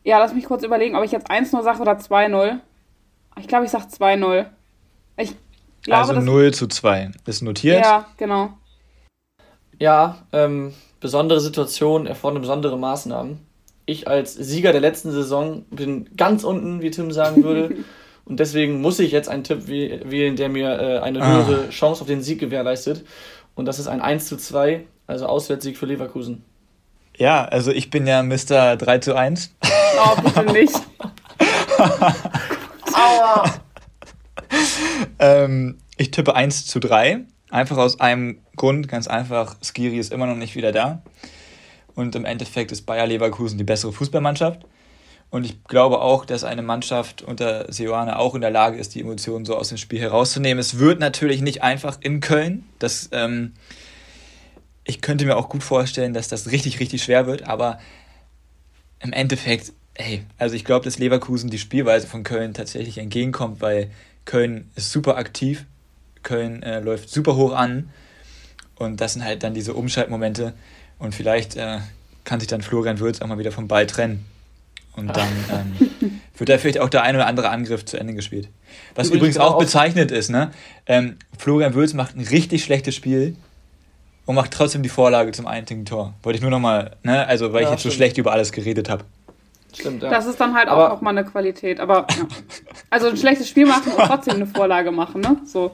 ja, 0.04 0.20
lass 0.20 0.34
mich 0.34 0.46
kurz 0.46 0.64
überlegen, 0.64 0.98
ob 0.98 1.06
ich 1.06 1.14
jetzt 1.14 1.32
1-0 1.32 1.64
sage 1.64 1.80
oder 1.82 1.94
2-0. 1.94 2.60
Ich 3.40 3.48
glaube, 3.48 3.64
ich 3.64 3.72
sage 3.72 3.86
2-0. 3.86 4.48
Ich 5.18 5.36
glaube, 5.84 6.02
also 6.02 6.14
dass 6.14 6.24
0 6.24 6.54
zu 6.54 6.68
2. 6.68 7.12
Ist 7.26 7.42
notiert. 7.42 7.84
Ja, 7.84 8.06
genau. 8.18 8.50
ja, 9.80 10.18
ähm, 10.34 10.74
besondere 11.00 11.40
Situation 11.40 12.08
erfordern 12.08 12.42
besondere 12.42 12.78
Maßnahmen. 12.78 13.40
Ich 13.86 14.08
als 14.08 14.34
Sieger 14.34 14.72
der 14.74 14.82
letzten 14.82 15.12
Saison 15.12 15.64
bin 15.70 16.10
ganz 16.18 16.44
unten, 16.44 16.82
wie 16.82 16.92
Tim 16.92 17.12
sagen 17.12 17.44
würde. 17.44 17.76
Und 18.26 18.42
deswegen 18.42 18.82
muss 18.82 19.00
ich 19.00 19.14
jetzt 19.14 19.30
einen 19.30 19.46
Tipp 19.46 19.68
wäh- 19.68 20.02
wählen, 20.12 20.36
der 20.36 20.50
mir 20.50 20.72
äh, 20.82 21.00
eine 21.00 21.22
Ah. 21.22 21.46
höhere 21.46 21.70
Chance 21.70 22.02
auf 22.02 22.08
den 22.08 22.22
Sieg 22.22 22.40
gewährleistet. 22.40 23.06
Und 23.56 23.66
das 23.66 23.80
ist 23.80 23.88
ein 23.88 24.02
1 24.02 24.28
zu 24.28 24.36
2, 24.36 24.86
also 25.08 25.26
Auswärtssieg 25.28 25.78
für 25.78 25.86
Leverkusen. 25.86 26.44
Ja, 27.16 27.46
also 27.46 27.72
ich 27.72 27.90
bin 27.90 28.06
ja 28.06 28.22
Mr. 28.24 28.76
3 28.76 28.98
zu 29.00 29.16
1. 29.16 29.56
Oh, 29.64 30.22
bitte 30.22 30.44
nicht. 30.52 30.74
Ähm, 35.20 35.78
ich 35.98 36.12
tippe 36.12 36.36
1 36.36 36.68
zu 36.68 36.80
3. 36.80 37.22
Einfach 37.50 37.78
aus 37.78 38.00
einem 38.00 38.40
Grund, 38.56 38.88
ganz 38.88 39.08
einfach, 39.08 39.56
Skiri 39.62 39.98
ist 39.98 40.12
immer 40.12 40.28
noch 40.28 40.36
nicht 40.36 40.56
wieder 40.56 40.72
da. 40.72 41.02
Und 41.96 42.16
im 42.16 42.26
Endeffekt 42.26 42.72
ist 42.72 42.86
Bayer 42.86 43.08
Leverkusen 43.08 43.58
die 43.58 43.64
bessere 43.64 43.94
Fußballmannschaft. 43.94 44.66
Und 45.30 45.46
ich 45.46 45.64
glaube 45.66 46.00
auch, 46.00 46.26
dass 46.26 46.44
eine 46.44 46.62
Mannschaft 46.62 47.22
unter 47.22 47.72
Seoane 47.72 48.18
auch 48.18 48.36
in 48.36 48.42
der 48.42 48.52
Lage 48.52 48.78
ist, 48.78 48.96
die 48.96 49.02
Emotionen 49.02 49.46
so 49.46 49.58
aus 49.58 49.70
dem 49.70 49.78
Spiel 49.78 50.00
herauszunehmen. 50.00 50.60
Es 50.60 50.80
wird 50.80 51.00
natürlich 51.00 51.42
nicht 51.42 51.64
einfach 51.64 51.98
in 52.00 52.22
Köln. 52.22 52.64
Das, 52.80 53.10
ähm, 53.12 53.54
ich 54.86 55.02
könnte 55.02 55.26
mir 55.26 55.36
auch 55.36 55.50
gut 55.50 55.64
vorstellen, 55.64 56.14
dass 56.14 56.30
das 56.30 56.52
richtig, 56.52 56.80
richtig 56.80 57.04
schwer 57.04 57.28
wird. 57.28 57.44
Aber 57.44 57.80
im 59.00 59.12
Endeffekt, 59.12 59.74
hey, 59.96 60.24
also 60.38 60.56
ich 60.56 60.64
glaube, 60.64 60.86
dass 60.86 60.98
Leverkusen 60.98 61.50
die 61.50 61.60
Spielweise 61.60 62.08
von 62.08 62.24
Köln 62.24 62.54
tatsächlich 62.54 62.98
entgegenkommt, 62.98 63.60
weil 63.60 63.92
Köln 64.28 64.70
ist 64.76 64.92
super 64.92 65.18
aktiv, 65.18 65.66
Köln 66.22 66.62
äh, 66.62 66.80
läuft 66.82 67.10
super 67.10 67.36
hoch 67.36 67.54
an 67.54 67.90
und 68.76 69.02
das 69.02 69.14
sind 69.14 69.24
halt 69.24 69.42
dann 69.42 69.54
diese 69.56 69.74
Umschaltmomente 69.74 70.54
und 71.00 71.16
vielleicht 71.16 71.56
äh, 71.56 71.80
kann 72.26 72.40
sich 72.40 72.48
dann 72.48 72.62
Florian 72.62 73.00
Würz 73.00 73.22
auch 73.22 73.28
mal 73.28 73.40
wieder 73.40 73.52
vom 73.52 73.68
Ball 73.68 73.88
trennen 73.88 74.26
und 74.96 75.08
dann 75.16 75.30
ähm, 75.52 76.20
wird 76.38 76.50
da 76.50 76.58
vielleicht 76.58 76.80
auch 76.80 76.90
der 76.90 77.04
ein 77.04 77.16
oder 77.16 77.26
andere 77.26 77.50
Angriff 77.50 77.86
zu 77.86 77.98
Ende 78.00 78.14
gespielt. 78.14 78.50
Was 78.96 79.08
Übrigens 79.08 79.36
übrigens 79.36 79.38
auch 79.40 79.56
auch- 79.56 79.60
bezeichnet 79.60 80.12
ist, 80.12 80.30
ne? 80.30 80.52
Ähm, 80.86 81.16
Florian 81.38 81.74
Würz 81.74 81.94
macht 81.94 82.16
ein 82.18 82.22
richtig 82.28 82.64
schlechtes 82.64 82.96
Spiel 82.96 83.36
und 84.26 84.36
macht 84.36 84.52
trotzdem 84.52 84.84
die 84.84 84.90
Vorlage 84.90 85.32
zum 85.32 85.48
einzigen 85.48 85.86
Tor. 85.86 86.14
Wollte 86.22 86.36
ich 86.36 86.42
nur 86.42 86.52
nochmal, 86.52 86.98
ne? 87.04 87.26
Also 87.26 87.54
weil 87.54 87.62
ich 87.62 87.68
Ja, 87.68 87.72
jetzt 87.72 87.84
so 87.84 87.90
stimmt. 87.90 87.96
schlecht 87.96 88.18
über 88.18 88.34
alles 88.34 88.52
geredet 88.52 88.90
habe. 88.90 89.06
Stimmt, 89.74 90.02
ja. 90.04 90.10
Das 90.10 90.26
ist 90.26 90.40
dann 90.40 90.54
halt 90.56 90.68
Aber- 90.70 90.88
auch 90.88 90.96
nochmal 90.96 91.18
eine 91.18 91.28
Qualität. 91.28 91.80
Aber 91.80 92.08
ja. 92.10 92.28
Also 92.90 93.08
ein 93.08 93.18
schlechtes 93.18 93.48
Spiel 93.50 93.66
machen 93.66 93.92
und 93.92 94.06
trotzdem 94.06 94.36
eine 94.36 94.46
Vorlage 94.48 94.92
machen, 94.92 95.22
ne? 95.22 95.38
So. 95.46 95.72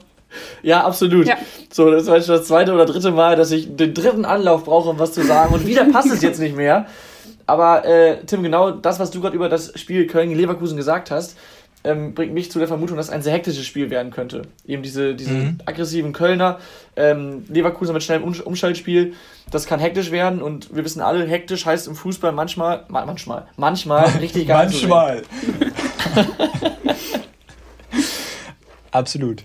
Ja, 0.62 0.84
absolut. 0.84 1.26
Ja. 1.26 1.36
So, 1.72 1.90
das 1.90 2.06
war 2.06 2.20
schon 2.20 2.34
das 2.36 2.46
zweite 2.48 2.72
oder 2.72 2.86
dritte 2.86 3.12
Mal, 3.12 3.36
dass 3.36 3.52
ich 3.52 3.76
den 3.76 3.94
dritten 3.94 4.24
Anlauf 4.24 4.64
brauche, 4.64 4.90
um 4.90 4.98
was 4.98 5.12
zu 5.12 5.22
sagen. 5.22 5.54
Und 5.54 5.66
wieder 5.66 5.84
passt 5.84 6.10
es 6.10 6.22
jetzt 6.22 6.40
nicht 6.40 6.56
mehr. 6.56 6.86
Aber 7.46 7.84
äh, 7.84 8.24
Tim, 8.26 8.42
genau 8.42 8.70
das, 8.72 8.98
was 8.98 9.10
du 9.10 9.20
gerade 9.20 9.36
über 9.36 9.48
das 9.48 9.78
Spiel 9.78 10.06
Köln 10.06 10.30
gegen 10.30 10.40
Leverkusen 10.40 10.76
gesagt 10.76 11.10
hast, 11.10 11.36
ähm, 11.84 12.14
bringt 12.14 12.32
mich 12.32 12.50
zu 12.50 12.58
der 12.58 12.66
Vermutung, 12.68 12.96
dass 12.96 13.06
es 13.06 13.12
ein 13.12 13.22
sehr 13.22 13.32
hektisches 13.34 13.66
Spiel 13.66 13.90
werden 13.90 14.10
könnte. 14.10 14.42
Eben 14.66 14.82
diese, 14.82 15.14
diese 15.14 15.30
Mhm. 15.32 15.58
aggressiven 15.66 16.12
Kölner, 16.12 16.58
ähm, 16.96 17.44
Leverkusen 17.48 17.92
mit 17.92 18.02
schnellem 18.02 18.24
Um- 18.24 18.40
Umschaltspiel, 18.40 19.12
das 19.50 19.66
kann 19.66 19.80
hektisch 19.80 20.10
werden 20.10 20.40
und 20.42 20.74
wir 20.74 20.84
wissen 20.84 21.00
alle, 21.02 21.26
hektisch 21.26 21.66
heißt 21.66 21.86
im 21.88 21.94
Fußball 21.94 22.32
manchmal, 22.32 22.84
ma 22.88 23.04
manchmal, 23.04 23.46
manchmal 23.56 24.04
richtig 24.20 24.48
geil. 24.48 24.66
Manchmal. 24.66 25.22
Absolut. 28.90 29.44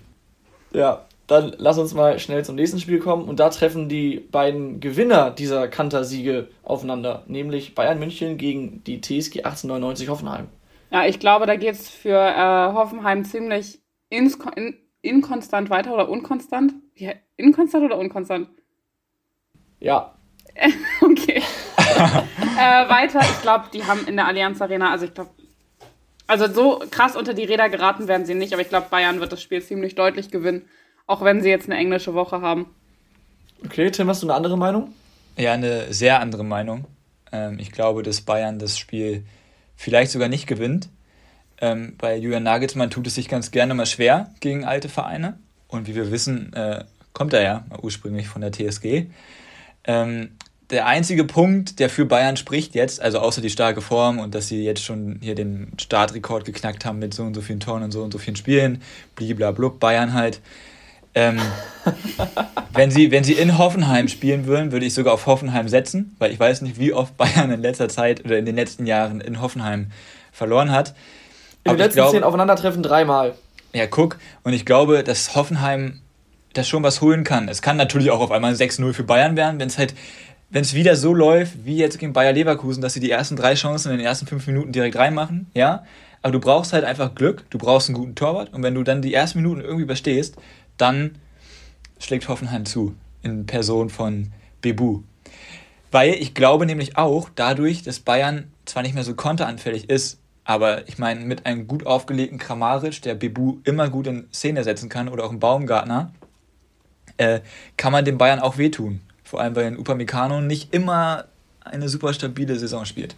Ja, 0.73 1.05
dann 1.27 1.53
lass 1.57 1.77
uns 1.77 1.93
mal 1.93 2.19
schnell 2.19 2.43
zum 2.45 2.55
nächsten 2.55 2.79
Spiel 2.79 2.99
kommen. 2.99 3.25
Und 3.25 3.39
da 3.39 3.49
treffen 3.49 3.89
die 3.89 4.19
beiden 4.31 4.79
Gewinner 4.79 5.31
dieser 5.31 5.67
Kantersiege 5.67 6.47
aufeinander, 6.63 7.23
nämlich 7.27 7.75
Bayern 7.75 7.99
München 7.99 8.37
gegen 8.37 8.83
die 8.85 9.01
TSG 9.01 9.43
1899 9.43 10.09
Hoffenheim. 10.09 10.47
Ja, 10.91 11.05
ich 11.05 11.19
glaube, 11.19 11.45
da 11.45 11.55
geht 11.55 11.75
es 11.75 11.89
für 11.89 12.17
äh, 12.17 12.73
Hoffenheim 12.73 13.23
ziemlich 13.23 13.79
ins, 14.09 14.37
in, 14.55 14.77
inkonstant 15.01 15.69
weiter 15.69 15.93
oder 15.93 16.09
unkonstant. 16.09 16.73
Ja, 16.95 17.13
inkonstant 17.37 17.85
oder 17.85 17.97
unkonstant? 17.97 18.49
Ja, 19.79 20.19
Okay. 21.01 21.41
äh, 22.57 22.89
weiter, 22.89 23.19
ich 23.21 23.41
glaube, 23.41 23.65
die 23.73 23.83
haben 23.83 24.05
in 24.07 24.15
der 24.15 24.27
Allianz 24.27 24.61
Arena, 24.61 24.91
also 24.91 25.05
ich 25.05 25.13
glaube, 25.13 25.31
also 26.27 26.51
so 26.51 26.83
krass 26.91 27.15
unter 27.15 27.33
die 27.33 27.45
Räder 27.45 27.69
geraten 27.69 28.07
werden 28.07 28.25
sie 28.25 28.35
nicht, 28.35 28.53
aber 28.53 28.61
ich 28.61 28.69
glaube, 28.69 28.87
Bayern 28.89 29.19
wird 29.19 29.31
das 29.31 29.41
Spiel 29.41 29.61
ziemlich 29.61 29.95
deutlich 29.95 30.29
gewinnen, 30.29 30.67
auch 31.07 31.23
wenn 31.23 31.41
sie 31.41 31.49
jetzt 31.49 31.67
eine 31.67 31.79
englische 31.79 32.13
Woche 32.13 32.41
haben. 32.41 32.67
okay, 33.65 33.89
Tim, 33.89 34.07
hast 34.09 34.21
du 34.21 34.27
eine 34.27 34.35
andere 34.35 34.57
Meinung? 34.57 34.93
Ja, 35.37 35.53
eine 35.53 35.91
sehr 35.91 36.19
andere 36.19 36.43
Meinung. 36.43 36.85
Ähm, 37.31 37.57
ich 37.59 37.71
glaube, 37.71 38.03
dass 38.03 38.21
Bayern 38.21 38.59
das 38.59 38.77
Spiel 38.77 39.25
vielleicht 39.79 40.11
sogar 40.11 40.27
nicht 40.27 40.45
gewinnt. 40.45 40.89
Ähm, 41.61 41.93
bei 41.97 42.17
Julian 42.17 42.43
Nagelsmann 42.43 42.89
tut 42.89 43.07
es 43.07 43.15
sich 43.15 43.29
ganz 43.29 43.49
gerne 43.49 43.73
mal 43.73 43.85
schwer 43.85 44.29
gegen 44.41 44.65
alte 44.65 44.89
Vereine. 44.89 45.39
Und 45.69 45.87
wie 45.87 45.95
wir 45.95 46.11
wissen, 46.11 46.51
äh, 46.51 46.83
kommt 47.13 47.31
er 47.31 47.41
ja 47.41 47.65
ursprünglich 47.81 48.27
von 48.27 48.41
der 48.41 48.51
TSG. 48.51 49.05
Ähm, 49.85 50.31
der 50.69 50.85
einzige 50.85 51.23
Punkt, 51.23 51.79
der 51.79 51.89
für 51.89 52.05
Bayern 52.05 52.35
spricht 52.35 52.75
jetzt, 52.75 53.01
also 53.01 53.19
außer 53.19 53.41
die 53.41 53.49
starke 53.49 53.79
Form 53.79 54.19
und 54.19 54.35
dass 54.35 54.49
sie 54.49 54.65
jetzt 54.65 54.83
schon 54.83 55.17
hier 55.21 55.33
den 55.33 55.71
Startrekord 55.79 56.43
geknackt 56.43 56.83
haben 56.83 56.99
mit 56.99 57.13
so 57.13 57.23
und 57.23 57.33
so 57.33 57.41
vielen 57.41 57.61
Toren 57.61 57.83
und 57.83 57.91
so 57.91 58.03
und 58.03 58.11
so 58.11 58.19
vielen 58.19 58.35
Spielen, 58.35 58.81
bliblablub, 59.15 59.79
Bayern 59.79 60.13
halt. 60.13 60.41
Ähm, 61.19 61.37
wenn, 62.73 62.91
sie, 62.91 63.11
wenn 63.11 63.25
sie 63.25 63.33
in 63.33 63.57
Hoffenheim 63.57 64.07
spielen 64.07 64.45
würden, 64.45 64.71
würde 64.71 64.85
ich 64.85 64.93
sogar 64.93 65.13
auf 65.13 65.25
Hoffenheim 65.25 65.67
setzen, 65.67 66.15
weil 66.17 66.31
ich 66.31 66.39
weiß 66.39 66.61
nicht, 66.61 66.79
wie 66.79 66.93
oft 66.93 67.17
Bayern 67.17 67.51
in 67.51 67.61
letzter 67.61 67.89
Zeit 67.89 68.23
oder 68.23 68.37
in 68.37 68.45
den 68.45 68.55
letzten 68.55 68.85
Jahren 68.85 69.19
in 69.19 69.41
Hoffenheim 69.41 69.91
verloren 70.31 70.71
hat. 70.71 70.95
In 71.65 71.73
den 71.73 71.77
letzten 71.77 71.95
glaube- 71.95 72.11
zehn 72.11 72.23
Aufeinandertreffen 72.23 72.83
dreimal. 72.83 73.35
Ja, 73.73 73.85
guck, 73.85 74.17
und 74.43 74.53
ich 74.53 74.65
glaube, 74.65 75.03
dass 75.03 75.35
Hoffenheim 75.35 75.99
das 76.53 76.67
schon 76.67 76.83
was 76.83 77.01
holen 77.01 77.23
kann. 77.23 77.49
Es 77.49 77.61
kann 77.61 77.77
natürlich 77.77 78.09
auch 78.11 78.21
auf 78.21 78.31
einmal 78.31 78.51
ein 78.51 78.57
6-0 78.57 78.93
für 78.93 79.03
Bayern 79.03 79.35
werden, 79.35 79.59
wenn 79.59 79.67
es 79.67 79.77
halt, 79.77 79.93
wenn 80.49 80.61
es 80.61 80.73
wieder 80.73 80.95
so 80.95 81.13
läuft, 81.13 81.65
wie 81.65 81.77
jetzt 81.77 81.99
gegen 81.99 82.13
Bayer 82.13 82.31
Leverkusen, 82.31 82.81
dass 82.81 82.93
sie 82.93 82.99
die 82.99 83.11
ersten 83.11 83.35
drei 83.35 83.53
Chancen 83.55 83.91
in 83.91 83.97
den 83.97 84.07
ersten 84.07 84.25
fünf 84.25 84.47
Minuten 84.47 84.71
direkt 84.71 84.95
reinmachen, 84.95 85.47
ja. 85.53 85.83
Aber 86.21 86.33
du 86.33 86.39
brauchst 86.39 86.73
halt 86.73 86.83
einfach 86.83 87.13
Glück, 87.13 87.45
du 87.49 87.57
brauchst 87.57 87.89
einen 87.89 87.97
guten 87.97 88.15
Torwart 88.15 88.53
und 88.53 88.63
wenn 88.63 88.73
du 88.73 88.83
dann 88.83 89.01
die 89.01 89.13
ersten 89.13 89.39
Minuten 89.41 89.61
irgendwie 89.61 89.83
überstehst, 89.83 90.35
dann 90.79 91.15
schlägt 91.99 92.27
Hoffenheim 92.27 92.65
zu 92.65 92.95
in 93.21 93.45
Person 93.45 93.89
von 93.89 94.31
Bebu. 94.61 95.01
Weil 95.91 96.13
ich 96.13 96.33
glaube 96.33 96.65
nämlich 96.65 96.97
auch, 96.97 97.29
dadurch, 97.33 97.83
dass 97.83 97.99
Bayern 97.99 98.51
zwar 98.65 98.83
nicht 98.83 98.95
mehr 98.95 99.03
so 99.03 99.15
konteranfällig 99.15 99.89
ist, 99.89 100.19
aber 100.45 100.87
ich 100.87 100.97
meine, 100.97 101.21
mit 101.21 101.45
einem 101.45 101.67
gut 101.67 101.85
aufgelegten 101.85 102.39
Kramaric, 102.39 103.01
der 103.01 103.15
Bebu 103.15 103.57
immer 103.65 103.89
gut 103.89 104.07
in 104.07 104.27
Szene 104.33 104.63
setzen 104.63 104.89
kann, 104.89 105.09
oder 105.09 105.25
auch 105.25 105.31
ein 105.31 105.39
Baumgartner, 105.39 106.11
äh, 107.17 107.41
kann 107.77 107.91
man 107.91 108.05
den 108.05 108.17
Bayern 108.17 108.39
auch 108.39 108.57
wehtun. 108.57 109.01
Vor 109.23 109.41
allem, 109.41 109.55
weil 109.55 109.65
ein 109.65 109.77
Upamecano 109.77 110.41
nicht 110.41 110.73
immer 110.73 111.25
eine 111.63 111.89
super 111.89 112.13
stabile 112.13 112.57
Saison 112.57 112.85
spielt. 112.85 113.15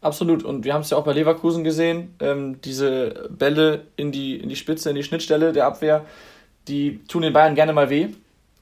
Absolut. 0.00 0.44
Und 0.44 0.64
wir 0.64 0.74
haben 0.74 0.82
es 0.82 0.90
ja 0.90 0.96
auch 0.96 1.04
bei 1.04 1.12
Leverkusen 1.12 1.64
gesehen. 1.64 2.14
Ähm, 2.20 2.60
diese 2.60 3.28
Bälle 3.30 3.86
in 3.96 4.12
die, 4.12 4.36
in 4.36 4.48
die 4.48 4.56
Spitze, 4.56 4.90
in 4.90 4.96
die 4.96 5.02
Schnittstelle 5.02 5.52
der 5.52 5.66
Abwehr, 5.66 6.04
die 6.68 7.04
tun 7.06 7.22
den 7.22 7.32
Bayern 7.32 7.54
gerne 7.54 7.72
mal 7.72 7.90
weh. 7.90 8.08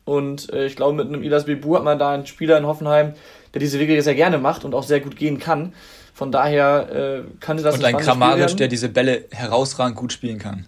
Und 0.04 0.52
äh, 0.52 0.66
ich 0.66 0.76
glaube, 0.76 0.94
mit 0.94 1.08
einem 1.08 1.22
Ilas 1.22 1.46
Bebu 1.46 1.76
hat 1.76 1.84
man 1.84 1.98
da 1.98 2.12
einen 2.12 2.26
Spieler 2.26 2.58
in 2.58 2.66
Hoffenheim, 2.66 3.14
der 3.54 3.60
diese 3.60 3.78
Wege 3.78 4.00
sehr 4.02 4.14
gerne 4.14 4.38
macht 4.38 4.64
und 4.64 4.74
auch 4.74 4.82
sehr 4.82 5.00
gut 5.00 5.16
gehen 5.16 5.38
kann. 5.38 5.72
Von 6.12 6.30
daher 6.30 7.24
äh, 7.24 7.40
könnte 7.40 7.62
das 7.62 7.76
Und 7.76 7.84
ein 7.84 7.96
Kramaric, 7.96 8.56
der 8.56 8.68
diese 8.68 8.88
Bälle 8.88 9.24
herausragend 9.30 9.96
gut 9.96 10.12
spielen 10.12 10.38
kann. 10.38 10.66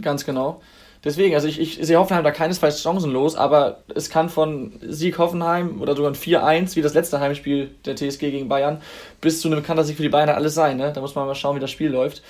Ganz 0.00 0.26
genau. 0.26 0.60
Deswegen, 1.04 1.34
also 1.34 1.46
ich, 1.46 1.60
ich 1.60 1.78
sehe 1.86 1.98
Hoffenheim 1.98 2.24
da 2.24 2.30
keinesfalls 2.30 2.82
chancenlos, 2.82 3.36
aber 3.36 3.82
es 3.94 4.08
kann 4.08 4.30
von 4.30 4.72
Sieg 4.80 5.18
Hoffenheim 5.18 5.82
oder 5.82 5.94
sogar 5.94 6.10
ein 6.10 6.16
4-1, 6.16 6.76
wie 6.76 6.82
das 6.82 6.94
letzte 6.94 7.20
Heimspiel 7.20 7.74
der 7.84 7.94
TSG 7.94 8.30
gegen 8.30 8.48
Bayern, 8.48 8.80
bis 9.20 9.42
zu 9.42 9.48
einem 9.48 9.62
Kantersieg 9.62 9.96
für 9.96 10.02
die 10.02 10.08
Bayern 10.08 10.30
alles 10.30 10.54
sein. 10.54 10.78
Ne? 10.78 10.92
Da 10.94 11.02
muss 11.02 11.14
man 11.14 11.26
mal 11.26 11.34
schauen, 11.34 11.56
wie 11.56 11.60
das 11.60 11.70
Spiel 11.70 11.90
läuft. 11.90 12.22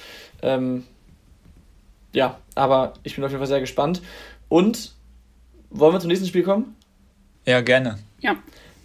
Ähm, 0.42 0.84
ja, 2.12 2.38
aber 2.57 2.95
ich 3.05 3.14
bin 3.14 3.24
auf 3.24 3.30
jeden 3.30 3.40
Fall 3.40 3.49
sehr 3.49 3.61
gespannt. 3.61 4.03
Und 4.55 4.92
wollen 5.70 5.94
wir 5.94 5.98
zum 5.98 6.07
nächsten 6.07 6.28
Spiel 6.28 6.44
kommen? 6.44 6.76
Ja, 7.44 7.61
gerne. 7.61 7.98
Ja. 8.20 8.36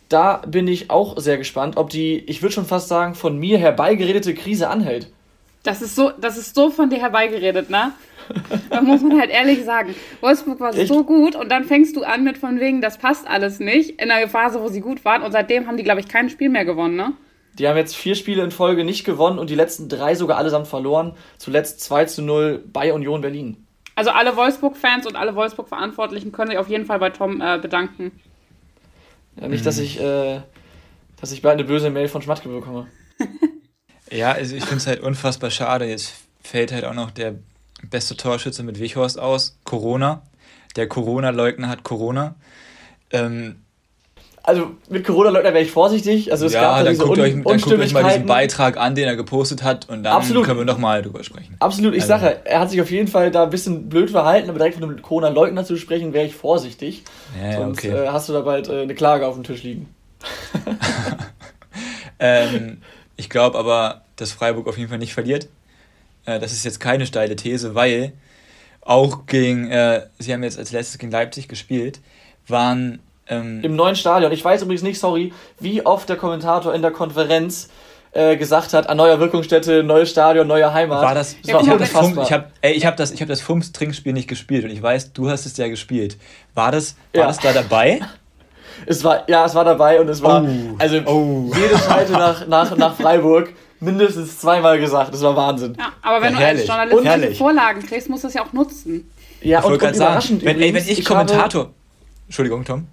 Da 0.10 0.38
bin 0.48 0.68
ich 0.68 0.90
auch 0.90 1.20
sehr 1.20 1.38
gespannt, 1.38 1.78
ob 1.78 1.92
die, 1.92 2.18
ich 2.18 2.42
würde 2.42 2.56
schon 2.56 2.66
fast 2.66 2.88
sagen, 2.88 3.14
von 3.14 3.38
mir 3.38 3.60
herbeigeredete 3.60 4.34
Krise 4.34 4.68
anhält. 4.68 5.12
Das 5.62 5.84
ist 5.84 5.96
so, 5.96 6.10
das 6.10 6.40
ist 6.40 6.56
so 6.56 6.72
von 6.72 6.90
dir 6.90 6.98
herbeigeredet, 6.98 7.70
ne? 7.70 7.92
Da 8.72 8.82
muss 8.82 9.04
man 9.04 9.20
halt 9.20 9.30
ehrlich 9.30 9.64
sagen. 9.64 9.94
Wolfsburg 10.22 10.60
war 10.60 10.76
Echt? 10.76 10.88
so 10.88 11.04
gut 11.04 11.36
und 11.36 11.50
dann 11.50 11.66
fängst 11.66 11.96
du 11.96 12.02
an 12.02 12.24
mit 12.24 12.40
von 12.40 12.60
wegen, 12.60 12.82
das 12.82 12.98
passt 12.98 13.28
alles 13.28 13.60
nicht, 13.60 14.02
in 14.02 14.08
der 14.08 14.28
Phase, 14.28 14.64
wo 14.64 14.70
sie 14.70 14.82
gut 14.82 15.06
waren 15.06 15.22
und 15.22 15.34
seitdem 15.34 15.68
haben 15.68 15.78
die, 15.78 15.84
glaube 15.84 16.00
ich, 16.00 16.08
kein 16.08 16.32
Spiel 16.32 16.50
mehr 16.50 16.66
gewonnen, 16.66 16.96
ne? 16.96 17.14
Die 17.60 17.68
haben 17.68 17.78
jetzt 17.78 17.96
vier 17.96 18.16
Spiele 18.16 18.44
in 18.44 18.50
Folge 18.50 18.84
nicht 18.84 19.04
gewonnen 19.04 19.38
und 19.38 19.52
die 19.52 19.56
letzten 19.56 19.88
drei 19.88 20.16
sogar 20.16 20.40
allesamt 20.40 20.68
verloren. 20.68 21.14
Zuletzt 21.38 21.82
2 21.82 22.06
zu 22.06 22.24
0 22.24 22.64
bei 22.74 22.92
Union 22.92 23.22
Berlin. 23.22 23.68
Also 24.00 24.12
alle 24.12 24.38
Wolfsburg-Fans 24.38 25.06
und 25.08 25.18
alle 25.18 25.36
Wolfsburg-Verantwortlichen 25.36 26.32
können 26.32 26.52
sich 26.52 26.58
auf 26.58 26.70
jeden 26.70 26.86
Fall 26.86 27.00
bei 27.00 27.10
Tom 27.10 27.42
äh, 27.42 27.60
bedanken. 27.62 28.14
Ja, 29.36 29.50
nicht, 29.50 29.66
dass 29.66 29.78
ich, 29.78 30.00
äh, 30.00 30.40
dass 31.20 31.34
ich 31.34 31.42
bald 31.42 31.60
eine 31.60 31.66
böse 31.66 31.90
Mail 31.90 32.08
von 32.08 32.22
Schmatke 32.22 32.48
bekomme. 32.48 32.88
Ja, 34.12 34.32
also 34.32 34.56
ich 34.56 34.64
finde 34.64 34.78
es 34.78 34.88
halt 34.88 35.02
unfassbar 35.02 35.52
schade. 35.52 35.86
Jetzt 35.86 36.16
fällt 36.42 36.72
halt 36.72 36.84
auch 36.84 36.96
noch 36.96 37.12
der 37.12 37.36
beste 37.84 38.18
Torschütze 38.18 38.64
mit 38.64 38.80
Wichhorst 38.80 39.20
aus. 39.20 39.60
Corona. 39.66 40.24
Der 40.78 40.88
Corona-Leugner 40.88 41.68
hat 41.68 41.84
Corona. 41.84 42.34
Ähm, 43.12 43.62
Also 44.50 44.72
mit 44.90 45.06
Corona-Leugner 45.06 45.54
wäre 45.54 45.64
ich 45.64 45.72
vorsichtig. 45.72 46.32
Also 46.32 46.48
es 46.48 46.54
ja, 46.54 46.62
gab 46.62 46.78
da 46.78 46.84
dann 46.86 46.94
diese 46.94 47.04
guckt, 47.06 47.20
euch, 47.20 47.34
dann 47.34 47.44
guckt 47.44 47.80
euch 47.80 47.94
mal 47.94 48.04
diesen. 48.04 48.26
Beitrag 48.26 48.78
an, 48.78 48.96
den 48.96 49.08
er 49.08 49.16
gepostet 49.16 49.62
hat 49.62 49.88
und 49.90 50.04
dann 50.04 50.14
Absolut. 50.14 50.46
können 50.46 50.58
wir 50.58 50.66
nochmal 50.66 51.04
drüber 51.04 51.24
sprechen. 51.24 51.56
Absolut, 51.60 51.94
ich 51.94 52.02
Also- 52.02 52.26
sage, 52.26 52.40
er 52.46 52.60
hat 52.60 52.72
sich 52.72 52.82
auf 52.82 52.90
jeden 52.90 53.08
Fall 53.08 53.30
da 53.30 53.44
ein 53.44 53.52
bisschen 53.52 53.90
blöd 53.90 54.10
verhalten, 54.10 54.50
aber 54.50 54.58
direkt 54.58 54.76
von 54.80 54.84
einem 54.84 55.02
Corona-Leugner 55.02 55.64
zu 55.66 55.78
sprechen, 55.78 56.14
wäre 56.14 56.26
ich 56.26 56.36
vorsichtig. 56.36 57.04
Ja, 57.40 57.52
ja, 57.52 57.58
Sonst 57.58 57.80
okay. 57.80 57.90
äh, 57.90 58.08
hast 58.08 58.28
du 58.28 58.34
da 58.34 58.42
bald 58.42 58.68
äh, 58.70 58.82
eine 58.82 58.96
Klage 58.96 59.28
auf 59.28 59.36
dem 59.36 59.44
Tisch 59.44 59.62
liegen. 59.64 59.94
Ähm, 62.20 62.82
ich 63.16 63.30
glaube 63.30 63.58
aber, 63.58 64.02
dass 64.18 64.32
Freiburg 64.34 64.68
auf 64.68 64.78
jeden 64.78 64.90
Fall 64.90 64.98
nicht 64.98 65.14
verliert. 65.14 65.48
Äh, 66.26 66.40
das 66.40 66.52
ist 66.52 66.66
jetzt 66.66 66.80
keine 66.80 67.06
steile 67.06 67.36
These, 67.36 67.76
weil 67.76 68.14
auch 68.82 69.26
gegen, 69.26 69.70
äh, 69.72 70.08
sie 70.20 70.34
haben 70.34 70.44
jetzt 70.44 70.60
als 70.60 70.72
letztes 70.72 70.98
gegen 70.98 71.12
Leipzig 71.12 71.48
gespielt, 71.48 72.00
waren 72.48 73.00
ähm, 73.30 73.62
Im 73.64 73.76
neuen 73.76 73.96
Stadion. 73.96 74.32
Ich 74.32 74.44
weiß 74.44 74.64
übrigens 74.64 74.82
nicht, 74.84 75.00
sorry, 75.00 75.32
wie 75.60 75.86
oft 75.86 76.10
der 76.10 76.16
Kommentator 76.18 76.74
in 76.74 76.82
der 76.82 76.92
Konferenz 76.92 77.70
äh, 78.12 78.36
gesagt 78.38 78.74
hat, 78.74 78.90
an 78.90 78.98
neuer 78.98 79.20
Wirkungsstätte, 79.20 79.84
neues 79.84 80.10
Stadion, 80.10 80.48
neue 80.48 80.74
Heimat. 80.74 81.04
war 81.04 81.14
das, 81.14 81.36
das 81.44 81.54
war 81.54 81.64
Ja, 81.64 81.78
das 81.78 81.90
unfassbar. 81.90 82.04
Fumms, 82.16 82.28
ich 82.28 82.34
habe 82.34 82.46
ich 82.62 82.86
hab 82.86 82.98
das, 82.98 83.12
ich 83.12 83.22
hab 83.22 83.28
das 83.28 83.42
Fums-Trinkspiel 83.42 84.14
nicht 84.14 84.28
gespielt 84.28 84.64
und 84.66 84.72
ich 84.72 84.82
weiß, 84.82 85.14
du 85.14 85.30
hast 85.30 85.46
es 85.46 85.56
ja 85.58 85.68
gespielt. 85.68 86.18
War 86.56 86.72
das, 86.72 86.96
war 87.14 87.22
Ja. 87.22 87.28
das 87.28 87.38
da 87.40 87.54
dabei? 87.54 88.00
Es 88.86 89.04
war, 89.04 89.30
ja, 89.30 89.46
es 89.46 89.54
war 89.56 89.66
dabei 89.66 90.00
und 90.00 90.08
es 90.08 90.22
war, 90.24 90.42
Oh. 90.42 90.48
also 90.78 91.00
Oh. 91.06 91.52
jede 91.54 91.78
Schalte 91.78 92.12
nach, 92.14 92.48
nach, 92.48 92.78
nach 92.78 92.96
Freiburg 92.96 93.50
mindestens 93.82 94.40
zweimal 94.40 94.80
gesagt. 94.80 95.14
Das 95.14 95.22
war 95.22 95.36
Wahnsinn. 95.36 95.76
Ja, 95.78 95.92
aber 96.02 96.22
wenn 96.24 96.34
Ja, 96.34 96.40
du 96.40 96.46
als. 96.46 96.66
Journalist 96.68 97.04
herrlich. 97.06 97.38
Vorlagen 97.38 97.86
kriegst, 97.86 98.10
musst 98.10 98.24
du 98.24 98.30
es 98.30 98.36
ja 98.36 98.44
auch 98.46 98.54
nutzen. 98.54 99.12
Ja, 99.42 99.60
Ich 99.60 99.66
und, 99.66 99.72
wollte 99.72 99.74
und 99.74 99.80
gerade 99.80 99.98
sagen, 99.98 100.12
überraschend 100.12 100.46
wenn, 100.46 100.62
ey, 100.62 100.74
wenn 100.74 100.84
ich 100.88 101.00
habe- 101.00 101.26
Kommentator. 101.26 101.70
Entschuldigung, 102.28 102.64
Tom. 102.64 102.88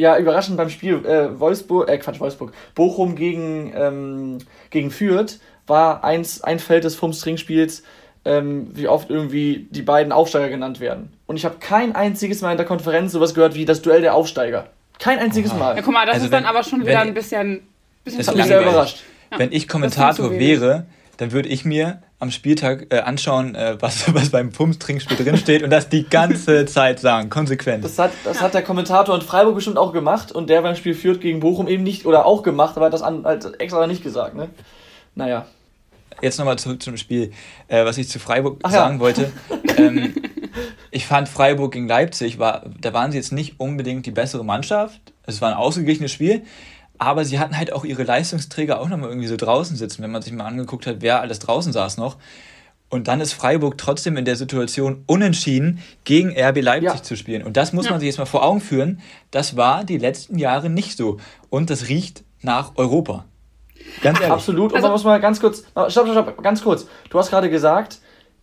Ja, 0.00 0.16
überraschend 0.16 0.56
beim 0.56 0.70
Spiel 0.70 1.04
äh, 1.04 1.38
Wolfsburg, 1.38 1.88
äh, 1.90 1.98
Quatsch, 1.98 2.20
Wolfsburg, 2.20 2.52
Bochum 2.74 3.16
gegen, 3.16 3.72
ähm, 3.76 4.38
gegen 4.70 4.90
Fürth 4.90 5.40
war 5.66 6.02
eins, 6.04 6.42
ein 6.42 6.58
Feld 6.58 6.84
des 6.84 6.96
Fums-Trinkspiels, 6.96 7.82
ähm, 8.24 8.68
wie 8.72 8.88
oft 8.88 9.10
irgendwie 9.10 9.68
die 9.70 9.82
beiden 9.82 10.10
Aufsteiger 10.12 10.48
genannt 10.48 10.80
werden. 10.80 11.12
Und 11.26 11.36
ich 11.36 11.44
habe 11.44 11.56
kein 11.60 11.94
einziges 11.94 12.40
Mal 12.40 12.52
in 12.52 12.56
der 12.56 12.64
Konferenz 12.66 13.12
sowas 13.12 13.34
gehört 13.34 13.54
wie 13.54 13.66
das 13.66 13.82
Duell 13.82 14.00
der 14.00 14.14
Aufsteiger. 14.14 14.68
Kein 14.98 15.18
einziges 15.18 15.50
Oha. 15.52 15.58
Ja, 15.58 15.64
Mal. 15.74 15.82
guck 15.82 15.92
mal, 15.92 16.06
das 16.06 16.14
Also 16.14 16.24
ist 16.26 16.32
dann 16.32 16.44
wenn- 16.44 16.48
aber 16.48 16.62
schon 16.62 16.80
wieder 16.86 17.00
ein 17.00 17.12
bisschen, 17.12 17.60
bisschen 18.04 18.18
Das 18.20 18.26
Das 18.26 18.28
hat 18.28 18.32
zu 18.34 18.38
mich 18.38 18.46
sehr 18.46 18.62
überrascht. 18.62 19.02
Wenn 19.36 19.52
ich 19.52 19.68
Kommentator 19.68 20.30
wäre, 20.32 20.86
dann 21.18 21.32
würde 21.32 21.48
ich 21.50 21.64
mir 21.66 22.02
am 22.20 22.30
Spieltag 22.30 22.86
äh, 22.90 22.98
anschauen, 22.98 23.54
äh, 23.54 23.76
was, 23.80 24.14
was 24.14 24.30
beim 24.30 24.52
Fums-Trinkspiel 24.52 25.16
drinsteht 25.16 25.62
und 25.62 25.70
das 25.70 25.88
die 25.88 26.08
ganze 26.08 26.66
Zeit 26.66 27.00
sagen, 27.00 27.30
konsequent. 27.30 27.84
Das 27.84 27.98
hat, 27.98 28.12
das 28.24 28.40
hat 28.40 28.54
der 28.54 28.62
Kommentator 28.62 29.14
in 29.14 29.22
Freiburg 29.22 29.56
bestimmt 29.56 29.78
auch 29.78 29.92
gemacht 29.92 30.30
und 30.30 30.48
der 30.48 30.62
beim 30.62 30.76
Spiel 30.76 30.94
Fürth 30.94 31.20
gegen 31.20 31.40
Bochum 31.40 31.66
eben 31.66 31.82
nicht, 31.82 32.06
oder 32.06 32.26
auch 32.26 32.42
gemacht, 32.42 32.76
aber 32.76 32.86
hat 32.86 32.92
das 32.92 33.02
an, 33.02 33.24
halt 33.24 33.60
extra 33.60 33.86
nicht 33.86 34.02
gesagt, 34.02 34.36
ne? 34.36 34.50
Naja. 35.14 35.46
Jetzt 36.22 36.38
nochmal 36.38 36.58
zurück 36.58 36.82
zum 36.82 36.98
Spiel, 36.98 37.32
äh, 37.68 37.84
was 37.84 37.96
ich 37.96 38.08
zu 38.08 38.18
Freiburg 38.18 38.60
Ach 38.62 38.70
ja. 38.70 38.80
sagen 38.80 39.00
wollte. 39.00 39.32
ähm, 39.78 40.14
ich 40.90 41.06
fand 41.06 41.28
Freiburg 41.28 41.72
gegen 41.72 41.88
Leipzig, 41.88 42.38
war, 42.38 42.66
da 42.78 42.92
waren 42.92 43.10
sie 43.10 43.16
jetzt 43.16 43.32
nicht 43.32 43.58
unbedingt 43.58 44.04
die 44.04 44.10
bessere 44.10 44.44
Mannschaft. 44.44 45.00
Es 45.24 45.40
war 45.40 45.50
ein 45.50 45.56
ausgeglichenes 45.56 46.12
Spiel, 46.12 46.42
aber 47.00 47.24
sie 47.24 47.38
hatten 47.38 47.56
halt 47.56 47.72
auch 47.72 47.84
ihre 47.84 48.02
Leistungsträger 48.04 48.78
auch 48.80 48.88
nochmal 48.88 49.08
irgendwie 49.08 49.26
so 49.26 49.36
draußen 49.36 49.74
sitzen, 49.76 50.02
wenn 50.02 50.10
man 50.10 50.20
sich 50.22 50.32
mal 50.34 50.44
angeguckt 50.44 50.86
hat, 50.86 50.96
wer 51.00 51.20
alles 51.22 51.38
draußen 51.38 51.72
saß 51.72 51.96
noch. 51.96 52.18
Und 52.90 53.08
dann 53.08 53.20
ist 53.20 53.32
Freiburg 53.32 53.78
trotzdem 53.78 54.16
in 54.16 54.24
der 54.24 54.36
Situation 54.36 55.04
unentschieden, 55.06 55.78
gegen 56.04 56.30
RB 56.36 56.60
Leipzig 56.60 56.94
Ja. 56.94 57.02
zu 57.02 57.16
spielen. 57.16 57.42
Und 57.42 57.56
das 57.56 57.72
muss 57.72 57.86
Ja. 57.86 57.92
man 57.92 58.00
sich 58.00 58.08
jetzt 58.08 58.18
mal 58.18 58.26
vor 58.26 58.44
Augen 58.44 58.60
führen. 58.60 59.00
Das 59.30 59.56
war 59.56 59.84
die 59.84 59.96
letzten 59.96 60.38
Jahre 60.38 60.68
nicht 60.68 60.96
so. 60.98 61.16
Und 61.48 61.70
das 61.70 61.88
riecht 61.88 62.22
nach 62.42 62.72
Europa. 62.76 63.24
Ganz 64.02 64.18
ehrlich. 64.20 64.32
Absolut. 64.32 64.72
Und 64.72 64.76
Also- 64.76 64.88
man 64.88 64.92
muss 64.92 65.04
mal 65.04 65.20
ganz 65.20 65.40
kurz, 65.40 65.60
stopp, 65.60 65.90
stopp, 65.90 66.08
stopp, 66.10 66.42
ganz 66.42 66.62
kurz. 66.62 66.86
Du 67.08 67.18
hast 67.18 67.30
gerade 67.30 67.48
gesagt, 67.48 67.98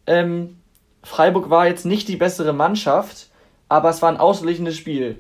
ähm, 0.07 0.57
Freiburg 1.03 1.49
war 1.51 1.67
jetzt 1.67 1.85
nicht 1.85 2.07
die 2.07 2.15
bessere 2.15 2.53
Mannschaft, 2.53 3.27
aber 3.69 3.89
es 3.89 4.01
war 4.01 4.09
ein 4.09 4.17
ausgeglichenes 4.17 4.75
Spiel. 4.77 5.19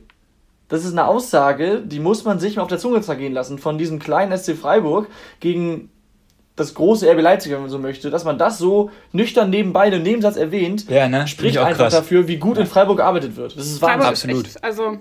Das 0.69 0.83
ist 0.83 0.91
eine 0.91 1.07
Aussage, 1.07 1.81
die 1.85 1.99
muss 1.99 2.25
man 2.25 2.39
sich 2.39 2.57
mal 2.57 2.63
auf 2.63 2.67
der 2.67 2.77
Zunge 2.79 3.01
zergehen 3.01 3.33
lassen, 3.33 3.57
von 3.57 3.77
diesem 3.77 3.99
kleinen 3.99 4.37
SC 4.37 4.55
Freiburg 4.55 5.07
gegen 5.39 5.89
das 6.57 6.73
große 6.73 7.09
RB 7.09 7.21
Leipzig, 7.21 7.51
wenn 7.51 7.61
man 7.61 7.69
so 7.69 7.77
möchte, 7.79 8.09
dass 8.09 8.25
man 8.25 8.37
das 8.37 8.57
so 8.57 8.89
nüchtern 9.11 9.49
nebenbei 9.49 9.87
im 9.89 10.03
Nebensatz 10.03 10.35
erwähnt, 10.37 10.89
Ja, 10.89 11.07
ne? 11.07 11.27
Spricht 11.27 11.57
einfach 11.57 11.83
krass. 11.83 11.93
dafür, 11.93 12.27
wie 12.27 12.37
gut 12.37 12.57
in 12.57 12.65
Freiburg 12.65 12.97
gearbeitet 12.97 13.35
wird. 13.35 13.55
Das 13.55 13.67
ist 13.67 13.79
Freiburg 13.79 14.07
Wahnsinn. 14.07 14.31
Absolut. 14.31 14.47
Echt, 14.47 14.63
also, 14.63 14.97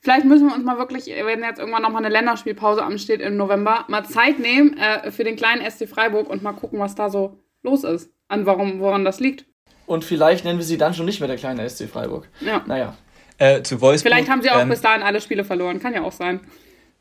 vielleicht 0.00 0.26
müssen 0.26 0.48
wir 0.48 0.54
uns 0.54 0.64
mal 0.64 0.78
wirklich, 0.78 1.06
wenn 1.06 1.42
jetzt 1.44 1.60
irgendwann 1.60 1.82
nochmal 1.82 2.04
eine 2.04 2.12
Länderspielpause 2.12 2.82
ansteht 2.82 3.20
im 3.20 3.36
November, 3.36 3.84
mal 3.88 4.04
Zeit 4.04 4.40
nehmen 4.40 4.76
äh, 4.78 5.12
für 5.12 5.22
den 5.22 5.36
kleinen 5.36 5.62
SC 5.70 5.88
Freiburg 5.88 6.28
und 6.28 6.42
mal 6.42 6.52
gucken, 6.52 6.80
was 6.80 6.96
da 6.96 7.08
so 7.08 7.38
los 7.62 7.84
ist. 7.84 8.10
An 8.28 8.44
warum, 8.44 8.80
woran 8.80 9.04
das 9.04 9.20
liegt. 9.20 9.46
Und 9.86 10.04
vielleicht 10.04 10.44
nennen 10.44 10.58
wir 10.58 10.66
sie 10.66 10.76
dann 10.76 10.92
schon 10.94 11.06
nicht 11.06 11.20
mehr 11.20 11.28
der 11.28 11.36
kleine 11.36 11.68
SC 11.70 11.88
Freiburg. 11.88 12.28
Ja. 12.40 12.64
Naja. 12.66 12.96
Äh, 13.38 13.62
zu 13.62 13.80
Wolfsburg. 13.80 14.12
Vielleicht 14.12 14.30
haben 14.30 14.42
sie 14.42 14.50
auch 14.50 14.60
ähm, 14.60 14.68
bis 14.68 14.80
dahin 14.80 15.02
alle 15.02 15.20
Spiele 15.20 15.44
verloren. 15.44 15.80
Kann 15.80 15.92
ja 15.92 16.02
auch 16.02 16.12
sein. 16.12 16.40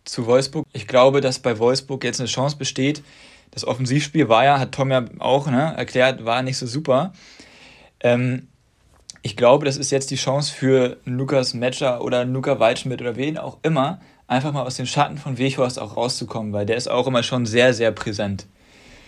zu 0.03 0.25
Wolfsburg. 0.25 0.65
Ich 0.73 0.87
glaube, 0.87 1.21
dass 1.21 1.39
bei 1.39 1.57
Wolfsburg 1.59 2.03
jetzt 2.03 2.19
eine 2.19 2.27
Chance 2.27 2.57
besteht. 2.57 3.03
Das 3.51 3.65
Offensivspiel 3.65 4.27
war 4.27 4.43
ja, 4.43 4.59
hat 4.59 4.73
Tom 4.73 4.91
ja 4.91 5.05
auch 5.19 5.47
ne, 5.47 5.73
erklärt, 5.77 6.25
war 6.25 6.43
nicht 6.43 6.57
so 6.57 6.67
super. 6.67 7.13
Ähm, 8.01 8.47
ich 9.21 9.35
glaube, 9.35 9.65
das 9.65 9.77
ist 9.77 9.91
jetzt 9.91 10.11
die 10.11 10.17
Chance 10.17 10.53
für 10.53 10.97
Lukas 11.05 11.53
Metscher 11.53 12.03
oder 12.03 12.25
Luca 12.25 12.59
Waldschmidt 12.59 13.01
oder 13.01 13.15
wen 13.15 13.37
auch 13.37 13.57
immer, 13.63 13.99
einfach 14.27 14.51
mal 14.51 14.63
aus 14.63 14.75
den 14.75 14.85
Schatten 14.85 15.17
von 15.17 15.37
Weghorst 15.37 15.79
auch 15.79 15.97
rauszukommen, 15.97 16.53
weil 16.53 16.65
der 16.65 16.75
ist 16.75 16.87
auch 16.87 17.07
immer 17.07 17.23
schon 17.23 17.45
sehr, 17.45 17.73
sehr 17.73 17.91
präsent. 17.91 18.45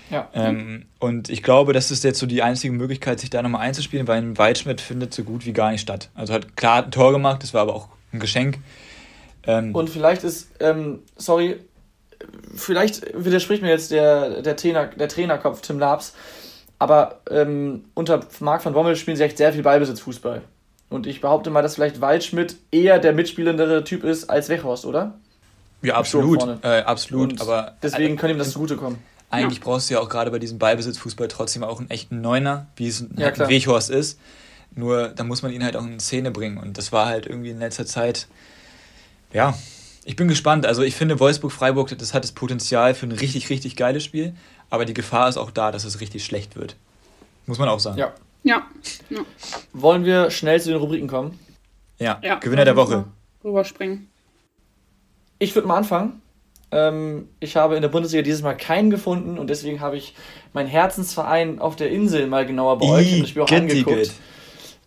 Ja. 0.09 0.29
Ähm, 0.33 0.85
und 0.99 1.29
ich 1.29 1.43
glaube, 1.43 1.73
das 1.73 1.91
ist 1.91 2.03
jetzt 2.03 2.19
so 2.19 2.25
die 2.25 2.41
einzige 2.41 2.73
Möglichkeit, 2.73 3.19
sich 3.19 3.29
da 3.29 3.41
nochmal 3.41 3.61
einzuspielen, 3.61 4.07
weil 4.07 4.21
ein 4.21 4.37
Waldschmidt 4.37 4.81
findet 4.81 5.13
so 5.13 5.23
gut 5.23 5.45
wie 5.45 5.53
gar 5.53 5.71
nicht 5.71 5.81
statt. 5.81 6.09
Also 6.15 6.33
hat 6.33 6.55
klar 6.55 6.83
ein 6.83 6.91
Tor 6.91 7.11
gemacht, 7.11 7.43
das 7.43 7.53
war 7.53 7.61
aber 7.61 7.75
auch 7.75 7.89
ein 8.13 8.19
Geschenk. 8.19 8.59
Ähm, 9.45 9.73
Und 9.75 9.89
vielleicht 9.89 10.23
ist, 10.23 10.49
ähm, 10.59 10.99
sorry, 11.15 11.57
vielleicht 12.55 13.05
widerspricht 13.13 13.61
mir 13.61 13.69
jetzt 13.69 13.91
der, 13.91 14.41
der, 14.41 14.55
Trainer, 14.55 14.87
der 14.87 15.07
Trainerkopf 15.07 15.61
Tim 15.61 15.79
Labs, 15.79 16.13
aber 16.79 17.21
ähm, 17.29 17.85
unter 17.93 18.21
Marc 18.39 18.63
van 18.65 18.73
Bommel 18.73 18.95
spielen 18.95 19.17
sie 19.17 19.23
echt 19.23 19.37
sehr 19.37 19.53
viel 19.53 19.63
Ballbesitzfußball. 19.63 20.41
Und 20.89 21.05
ich 21.05 21.19
behaupte 21.21 21.49
mal, 21.49 21.61
dass 21.61 21.75
vielleicht 21.75 21.99
Waldschmidt 21.99 22.55
eher 22.71 22.99
der 22.99 23.13
mitspielendere 23.13 23.83
Typ 23.83 24.03
ist 24.03 24.29
als 24.29 24.47
Wechhorst, 24.47 24.85
oder? 24.85 25.15
ja, 25.81 25.95
absolut. 25.95 26.63
Äh, 26.63 26.81
absolut. 26.81 27.33
Und 27.33 27.41
aber 27.41 27.75
deswegen 27.83 28.15
kann 28.15 28.29
ihm 28.29 28.37
das 28.37 28.51
zugutekommen. 28.51 28.99
Eigentlich 29.29 29.59
brauchst 29.59 29.89
du 29.89 29.95
ja 29.95 29.99
auch 29.99 30.09
gerade 30.09 30.31
bei 30.31 30.39
diesem 30.39 30.57
Ballbesitzfußball 30.57 31.27
trotzdem 31.27 31.63
auch 31.63 31.79
einen 31.79 31.89
echten 31.89 32.21
Neuner, 32.21 32.67
wie 32.77 32.87
es 32.87 33.05
Ja, 33.17 33.25
halt 33.25 33.41
ein 33.41 33.49
Weghorst 33.49 33.89
ist. 33.89 34.19
Nur 34.73 35.09
da 35.09 35.23
muss 35.23 35.41
man 35.41 35.51
ihn 35.51 35.63
halt 35.63 35.75
auch 35.75 35.83
in 35.83 35.99
Szene 35.99 36.31
bringen. 36.31 36.57
Und 36.57 36.77
das 36.77 36.91
war 36.91 37.07
halt 37.07 37.25
irgendwie 37.25 37.49
in 37.49 37.59
letzter 37.59 37.85
Zeit, 37.85 38.27
ja, 39.33 39.57
ich 40.05 40.15
bin 40.15 40.29
gespannt. 40.29 40.65
Also 40.65 40.83
ich 40.83 40.95
finde 40.95 41.19
Wolfsburg-Freiburg, 41.19 41.97
das 41.97 42.13
hat 42.13 42.23
das 42.23 42.31
Potenzial 42.31 42.93
für 42.93 43.05
ein 43.07 43.11
richtig, 43.11 43.49
richtig 43.49 43.75
geiles 43.75 44.03
Spiel. 44.03 44.33
Aber 44.69 44.85
die 44.85 44.93
Gefahr 44.93 45.27
ist 45.27 45.37
auch 45.37 45.51
da, 45.51 45.71
dass 45.71 45.83
es 45.83 45.99
richtig 45.99 46.23
schlecht 46.23 46.55
wird. 46.55 46.77
Muss 47.45 47.57
man 47.59 47.67
auch 47.67 47.79
sagen. 47.79 47.97
Ja, 47.97 48.13
Ja. 48.43 48.65
ja. 49.09 49.19
Wollen 49.73 50.05
wir 50.05 50.31
schnell 50.31 50.61
zu 50.61 50.69
den 50.69 50.77
Rubriken 50.77 51.07
kommen? 51.07 51.37
Ja, 51.99 52.19
ja 52.23 52.35
Gewinner 52.35 52.63
der 52.65 52.75
Woche. 52.75 53.05
Rüberspringen. 53.43 54.07
Ich 55.39 55.53
würde 55.55 55.67
mal 55.67 55.77
anfangen. 55.77 56.21
Ähm, 56.71 57.29
ich 57.39 57.55
habe 57.55 57.75
in 57.75 57.81
der 57.81 57.89
Bundesliga 57.89 58.23
dieses 58.23 58.41
Mal 58.41 58.55
keinen 58.55 58.89
gefunden 58.89 59.37
und 59.37 59.49
deswegen 59.49 59.79
habe 59.79 59.97
ich 59.97 60.15
meinen 60.53 60.67
Herzensverein 60.67 61.59
auf 61.59 61.75
der 61.75 61.89
Insel 61.89 62.27
mal 62.27 62.45
genauer 62.45 62.79
beäugt 62.79 63.11
und 63.13 63.21
das 63.21 63.29
Spiel 63.29 63.41
auch 63.43 63.51
angeguckt. 63.51 64.11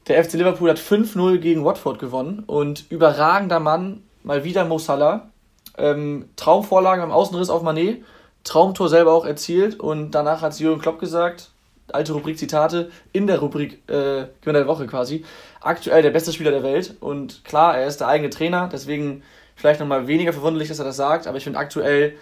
Der 0.09 0.25
FC 0.25 0.35
Liverpool 0.35 0.71
hat 0.71 0.79
5-0 0.79 1.39
gegen 1.39 1.65
Watford 1.65 1.99
gewonnen 1.99 2.43
und 2.47 2.85
überragender 2.91 3.61
Mann, 3.61 4.03
mal 4.23 4.45
wieder 4.45 4.65
Mo 4.65 4.79
Salah. 4.79 5.31
Ähm, 5.79 6.29
Traumvorlage 6.37 7.03
am 7.03 7.13
Außenriss 7.13 7.49
auf 7.49 7.63
Manet, 7.63 8.05
Traumtor 8.45 8.89
selber 8.89 9.13
auch 9.13 9.25
erzielt 9.25 9.79
und 9.79 10.11
danach 10.11 10.43
hat 10.43 10.59
Jürgen 10.59 10.81
Klopp 10.81 10.99
gesagt, 10.99 11.51
alte 11.93 12.13
Rubrik 12.13 12.39
Zitate, 12.39 12.91
in 13.13 13.27
der 13.27 13.39
Rubrik 13.39 13.83
äh, 13.89 14.27
Gewinner 14.41 14.61
der 14.61 14.67
Woche 14.67 14.87
quasi, 14.87 15.25
aktuell 15.61 16.03
der 16.03 16.11
beste 16.11 16.33
Spieler 16.33 16.51
der 16.51 16.63
Welt 16.63 16.97
und 17.01 17.45
klar, 17.45 17.79
er 17.79 17.87
ist 17.87 18.01
der 18.01 18.09
eigene 18.09 18.31
Trainer, 18.31 18.69
deswegen 18.71 19.23
vielleicht 19.61 19.81
nochmal 19.81 20.07
weniger 20.07 20.33
verwunderlich, 20.33 20.69
dass 20.69 20.79
er 20.79 20.85
das 20.85 20.97
sagt, 20.97 21.27
aber 21.27 21.37
ich 21.37 21.45
finde 21.45 21.59
aktuell 21.59 22.15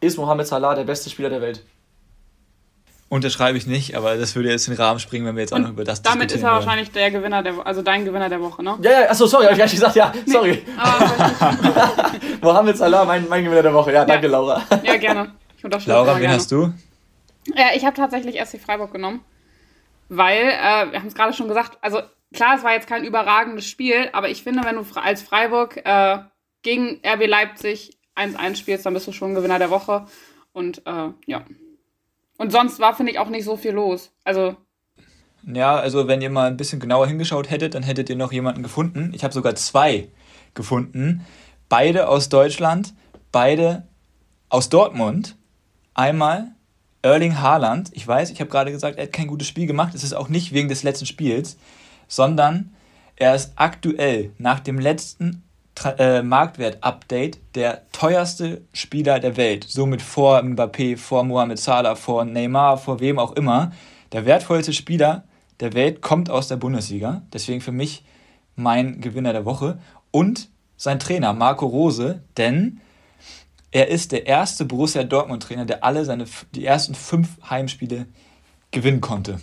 ist 0.00 0.18
Mohamed 0.18 0.46
Salah 0.46 0.74
der 0.74 0.84
beste 0.84 1.08
Spieler 1.08 1.30
der 1.30 1.40
Welt. 1.40 1.64
Unterschreibe 3.08 3.56
ich 3.56 3.66
nicht, 3.66 3.96
aber 3.96 4.16
das 4.16 4.34
würde 4.34 4.50
jetzt 4.50 4.66
in 4.66 4.74
den 4.74 4.82
Rahmen 4.82 4.98
springen, 4.98 5.24
wenn 5.26 5.36
wir 5.36 5.42
jetzt 5.42 5.52
auch 5.52 5.58
noch 5.58 5.68
über 5.68 5.84
das 5.84 6.02
Damit 6.02 6.32
ist 6.32 6.42
er 6.42 6.48
wollen. 6.48 6.54
wahrscheinlich 6.54 6.90
der 6.90 7.10
Gewinner 7.10 7.42
der 7.42 7.64
also 7.64 7.80
dein 7.82 8.04
Gewinner 8.04 8.28
der 8.28 8.40
Woche, 8.40 8.62
ne? 8.62 8.76
Ja, 8.82 8.90
ja, 8.90 9.10
achso, 9.10 9.26
sorry, 9.26 9.44
habe 9.44 9.52
ich 9.52 9.58
gar 9.58 9.66
nicht 9.66 9.74
gesagt, 9.74 9.94
ja, 9.94 10.12
sorry. 10.26 10.64
Nee, 10.66 12.30
Mohamed 12.42 12.76
Salah, 12.76 13.04
mein, 13.04 13.28
mein 13.28 13.44
Gewinner 13.44 13.62
der 13.62 13.74
Woche. 13.74 13.92
Ja, 13.92 14.04
danke, 14.04 14.26
ja. 14.26 14.32
Laura. 14.32 14.62
Ja, 14.82 14.96
gerne. 14.96 15.32
Ich 15.56 15.86
Laura, 15.86 16.14
wen 16.14 16.22
gerne. 16.22 16.34
hast 16.34 16.50
du? 16.50 16.72
Ja, 17.54 17.66
ich 17.74 17.84
habe 17.84 17.94
tatsächlich 17.96 18.40
SC 18.44 18.58
Freiburg 18.58 18.92
genommen, 18.92 19.20
weil, 20.08 20.48
äh, 20.48 20.90
wir 20.90 20.98
haben 20.98 21.06
es 21.06 21.14
gerade 21.14 21.32
schon 21.34 21.46
gesagt, 21.46 21.78
also 21.82 22.00
klar, 22.34 22.56
es 22.56 22.64
war 22.64 22.72
jetzt 22.72 22.88
kein 22.88 23.04
überragendes 23.04 23.66
Spiel, 23.66 24.08
aber 24.12 24.28
ich 24.28 24.42
finde, 24.42 24.64
wenn 24.64 24.76
du 24.76 24.84
als 25.00 25.22
Freiburg 25.22 25.76
äh, 25.84 26.18
gegen 26.64 27.00
RB 27.06 27.28
Leipzig 27.28 27.96
1-1 28.16 28.56
spielst, 28.56 28.86
dann 28.86 28.94
bist 28.94 29.06
du 29.06 29.12
schon 29.12 29.34
Gewinner 29.34 29.60
der 29.60 29.70
Woche. 29.70 30.06
Und 30.52 30.84
äh, 30.86 31.10
ja. 31.26 31.44
Und 32.36 32.50
sonst 32.50 32.80
war, 32.80 32.96
finde 32.96 33.12
ich, 33.12 33.20
auch 33.20 33.28
nicht 33.28 33.44
so 33.44 33.56
viel 33.56 33.72
los. 33.72 34.10
Also. 34.24 34.56
Ja, 35.46 35.76
also 35.76 36.08
wenn 36.08 36.22
ihr 36.22 36.30
mal 36.30 36.48
ein 36.48 36.56
bisschen 36.56 36.80
genauer 36.80 37.06
hingeschaut 37.06 37.50
hättet, 37.50 37.74
dann 37.74 37.82
hättet 37.82 38.08
ihr 38.08 38.16
noch 38.16 38.32
jemanden 38.32 38.62
gefunden. 38.62 39.12
Ich 39.14 39.22
habe 39.22 39.34
sogar 39.34 39.54
zwei 39.54 40.08
gefunden. 40.54 41.24
Beide 41.68 42.08
aus 42.08 42.28
Deutschland, 42.28 42.94
beide 43.30 43.86
aus 44.48 44.68
Dortmund. 44.68 45.36
Einmal 45.92 46.52
Erling 47.02 47.40
Haaland. 47.40 47.90
Ich 47.92 48.06
weiß, 48.06 48.30
ich 48.30 48.40
habe 48.40 48.50
gerade 48.50 48.72
gesagt, 48.72 48.96
er 48.96 49.04
hat 49.04 49.12
kein 49.12 49.26
gutes 49.26 49.46
Spiel 49.46 49.66
gemacht. 49.66 49.94
Es 49.94 50.02
ist 50.02 50.14
auch 50.14 50.28
nicht 50.28 50.52
wegen 50.52 50.68
des 50.68 50.82
letzten 50.82 51.06
Spiels, 51.06 51.58
sondern 52.08 52.74
er 53.16 53.34
ist 53.34 53.52
aktuell 53.56 54.32
nach 54.38 54.60
dem 54.60 54.78
letzten 54.78 55.44
äh, 55.98 56.22
Marktwert-Update 56.22 57.38
der 57.54 57.90
teuerste 57.92 58.62
Spieler 58.72 59.20
der 59.20 59.36
Welt. 59.36 59.64
Somit 59.68 60.02
vor 60.02 60.38
Mbappé, 60.38 60.96
vor 60.96 61.24
Mohamed 61.24 61.58
Salah, 61.58 61.94
vor 61.94 62.24
Neymar, 62.24 62.78
vor 62.78 63.00
wem 63.00 63.18
auch 63.18 63.32
immer. 63.32 63.72
Der 64.12 64.26
wertvollste 64.26 64.72
Spieler 64.72 65.24
der 65.60 65.72
Welt 65.74 66.00
kommt 66.00 66.30
aus 66.30 66.48
der 66.48 66.56
Bundesliga. 66.56 67.22
Deswegen 67.32 67.60
für 67.60 67.72
mich 67.72 68.04
mein 68.56 69.00
Gewinner 69.00 69.32
der 69.32 69.44
Woche. 69.44 69.78
Und 70.10 70.48
sein 70.76 70.98
Trainer 70.98 71.32
Marco 71.32 71.66
Rose, 71.66 72.22
denn 72.36 72.80
er 73.70 73.88
ist 73.88 74.12
der 74.12 74.26
erste 74.26 74.64
Borussia 74.64 75.02
Dortmund-Trainer, 75.02 75.64
der 75.64 75.82
alle 75.82 76.04
seine 76.04 76.26
die 76.54 76.64
ersten 76.64 76.94
fünf 76.94 77.38
Heimspiele 77.50 78.06
gewinnen 78.70 79.00
konnte. 79.00 79.40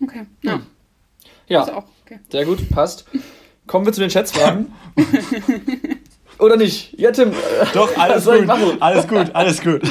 Okay. 0.00 0.26
Ja. 0.42 0.60
Ja. 1.48 1.84
Okay. 2.04 2.20
Sehr 2.30 2.44
gut, 2.44 2.68
passt. 2.70 3.06
Kommen 3.68 3.86
wir 3.86 3.92
zu 3.92 4.00
den 4.00 4.10
Schätzfragen. 4.10 4.72
Oder 6.38 6.56
nicht? 6.56 6.98
Ja, 6.98 7.12
Tim. 7.12 7.32
Doch, 7.74 7.96
alles 7.96 8.24
gut. 8.24 8.48
Alles 8.80 9.06
gut, 9.06 9.34
alles 9.34 9.60
gut. 9.62 9.82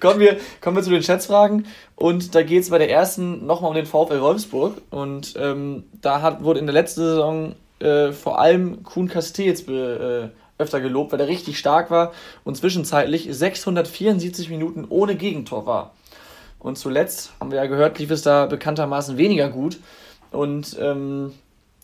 kommen, 0.00 0.20
wir, 0.20 0.36
kommen 0.60 0.76
wir 0.76 0.82
zu 0.82 0.90
den 0.90 1.02
Schätzfragen. 1.02 1.66
Und 1.96 2.34
da 2.34 2.42
geht 2.42 2.62
es 2.62 2.70
bei 2.70 2.78
der 2.78 2.90
ersten 2.90 3.46
nochmal 3.46 3.70
um 3.70 3.76
den 3.76 3.86
VfL 3.86 4.20
Wolfsburg. 4.20 4.80
Und 4.90 5.34
ähm, 5.38 5.84
da 6.00 6.20
hat, 6.20 6.44
wurde 6.44 6.60
in 6.60 6.66
der 6.66 6.74
letzten 6.74 7.00
Saison 7.00 7.54
äh, 7.80 8.12
vor 8.12 8.38
allem 8.38 8.82
Kuhn 8.82 9.08
Castells 9.08 9.66
äh, 9.68 10.28
öfter 10.58 10.80
gelobt, 10.80 11.12
weil 11.12 11.20
er 11.20 11.28
richtig 11.28 11.58
stark 11.58 11.90
war 11.90 12.12
und 12.44 12.56
zwischenzeitlich 12.56 13.28
674 13.30 14.50
Minuten 14.50 14.84
ohne 14.88 15.16
Gegentor 15.16 15.66
war. 15.66 15.94
Und 16.58 16.78
zuletzt, 16.78 17.32
haben 17.40 17.50
wir 17.50 17.58
ja 17.58 17.66
gehört, 17.66 17.98
lief 17.98 18.10
es 18.10 18.22
da 18.22 18.46
bekanntermaßen 18.46 19.16
weniger 19.16 19.48
gut. 19.48 19.78
Und 20.30 20.76
ähm, 20.80 21.32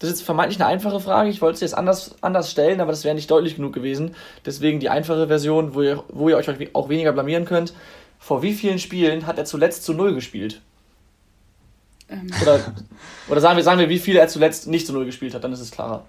das 0.01 0.09
ist 0.09 0.21
jetzt 0.21 0.27
vermeintlich 0.27 0.59
eine 0.59 0.69
einfache 0.69 0.99
Frage. 0.99 1.29
Ich 1.29 1.43
wollte 1.43 1.57
es 1.57 1.61
jetzt 1.61 1.75
anders, 1.75 2.17
anders 2.23 2.51
stellen, 2.51 2.81
aber 2.81 2.91
das 2.91 3.05
wäre 3.05 3.15
nicht 3.15 3.31
deutlich 3.31 3.57
genug 3.57 3.75
gewesen. 3.75 4.15
Deswegen 4.47 4.81
die 4.81 4.89
einfache 4.89 5.29
Version, 5.29 5.75
wo 5.75 5.83
ihr, 5.83 6.03
wo 6.09 6.31
ihr 6.31 6.39
euch 6.39 6.49
auch 6.75 6.89
weniger 6.89 7.13
blamieren 7.13 7.45
könnt. 7.45 7.75
Vor 8.19 8.43
wie 8.43 8.55
vielen 8.55 8.79
Spielen 8.79 9.27
hat 9.27 9.37
er 9.37 9.45
zuletzt 9.45 9.85
zu 9.85 9.93
Null 9.93 10.15
gespielt? 10.15 10.63
Ähm. 12.09 12.31
Oder, 12.41 12.75
oder 13.29 13.41
sagen, 13.43 13.57
wir, 13.57 13.63
sagen 13.63 13.79
wir, 13.79 13.91
wie 13.91 13.99
viele 13.99 14.21
er 14.21 14.29
zuletzt 14.29 14.69
nicht 14.69 14.87
zu 14.87 14.95
Null 14.95 15.05
gespielt 15.05 15.35
hat, 15.35 15.45
dann 15.45 15.53
ist 15.53 15.61
es 15.61 15.71
klarer. 15.71 16.07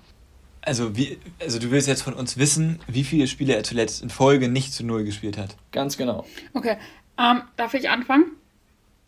Also, 0.61 0.95
wie, 0.95 1.17
also 1.41 1.59
du 1.59 1.69
willst 1.69 1.89
jetzt 1.89 2.03
von 2.03 2.13
uns 2.13 2.37
wissen, 2.37 2.79
wie 2.87 3.03
viele 3.03 3.27
Spiele 3.27 3.55
er 3.55 3.63
zuletzt 3.63 4.01
in 4.03 4.09
Folge 4.09 4.47
nicht 4.47 4.73
zu 4.73 4.85
Null 4.85 5.03
gespielt 5.03 5.37
hat. 5.37 5.57
Ganz 5.73 5.97
genau. 5.97 6.25
Okay. 6.53 6.77
Ähm, 7.19 7.41
darf 7.57 7.73
ich 7.73 7.89
anfangen? 7.89 8.37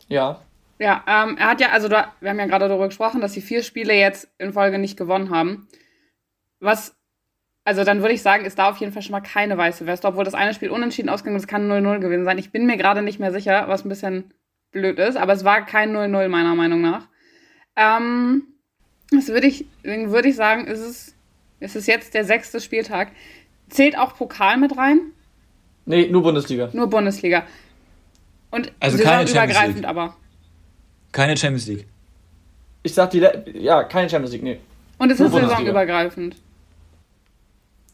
Ja. 0.08 0.42
Ja, 0.78 1.04
ähm, 1.06 1.36
er 1.38 1.48
hat 1.48 1.60
ja, 1.60 1.70
also 1.70 1.88
da, 1.88 2.12
wir 2.20 2.30
haben 2.30 2.38
ja 2.38 2.46
gerade 2.46 2.68
darüber 2.68 2.88
gesprochen, 2.88 3.20
dass 3.20 3.32
sie 3.32 3.40
vier 3.40 3.62
Spiele 3.62 3.94
jetzt 3.94 4.28
in 4.38 4.52
Folge 4.52 4.78
nicht 4.78 4.96
gewonnen 4.96 5.30
haben. 5.30 5.68
Was, 6.58 6.96
also 7.64 7.84
dann 7.84 8.00
würde 8.00 8.14
ich 8.14 8.22
sagen, 8.22 8.44
ist 8.44 8.58
da 8.58 8.70
auf 8.70 8.78
jeden 8.78 8.92
Fall 8.92 9.02
schon 9.02 9.12
mal 9.12 9.20
keine 9.20 9.56
weiße 9.56 9.86
Weste, 9.86 10.08
obwohl 10.08 10.24
das 10.24 10.34
eine 10.34 10.52
Spiel 10.52 10.70
unentschieden 10.70 11.08
ausgegangen 11.08 11.36
ist, 11.36 11.46
kann 11.46 11.70
0-0 11.70 12.00
gewesen 12.00 12.24
sein. 12.24 12.38
Ich 12.38 12.50
bin 12.50 12.66
mir 12.66 12.76
gerade 12.76 13.02
nicht 13.02 13.20
mehr 13.20 13.30
sicher, 13.30 13.68
was 13.68 13.84
ein 13.84 13.88
bisschen 13.88 14.34
blöd 14.72 14.98
ist, 14.98 15.16
aber 15.16 15.32
es 15.32 15.44
war 15.44 15.64
kein 15.64 15.94
0-0 15.96 16.28
meiner 16.28 16.54
Meinung 16.56 16.80
nach. 16.80 17.06
Ähm, 17.76 18.42
das 19.10 19.28
würde 19.28 19.46
ich, 19.46 19.66
würde 19.82 20.28
ich 20.28 20.36
sagen, 20.36 20.66
ist 20.66 20.80
es, 20.80 21.14
ist 21.60 21.76
es 21.76 21.86
jetzt 21.86 22.14
der 22.14 22.24
sechste 22.24 22.60
Spieltag. 22.60 23.12
Zählt 23.68 23.96
auch 23.96 24.16
Pokal 24.16 24.56
mit 24.56 24.76
rein? 24.76 25.00
Nee, 25.86 26.08
nur 26.08 26.22
Bundesliga. 26.22 26.70
Nur 26.72 26.88
Bundesliga. 26.88 27.44
Und 28.50 28.72
also 28.80 28.98
keine 29.02 29.28
übergreifend 29.28 29.84
aber. 29.84 30.16
Keine 31.14 31.36
Champions 31.36 31.68
League. 31.68 31.86
Ich 32.82 32.92
sag 32.92 33.10
die, 33.10 33.20
Le 33.20 33.44
ja, 33.54 33.84
keine 33.84 34.10
Champions 34.10 34.32
League, 34.32 34.42
nee. 34.42 34.58
Und 34.98 35.12
es 35.12 35.20
ist 35.20 35.30
saisonübergreifend. 35.30 36.34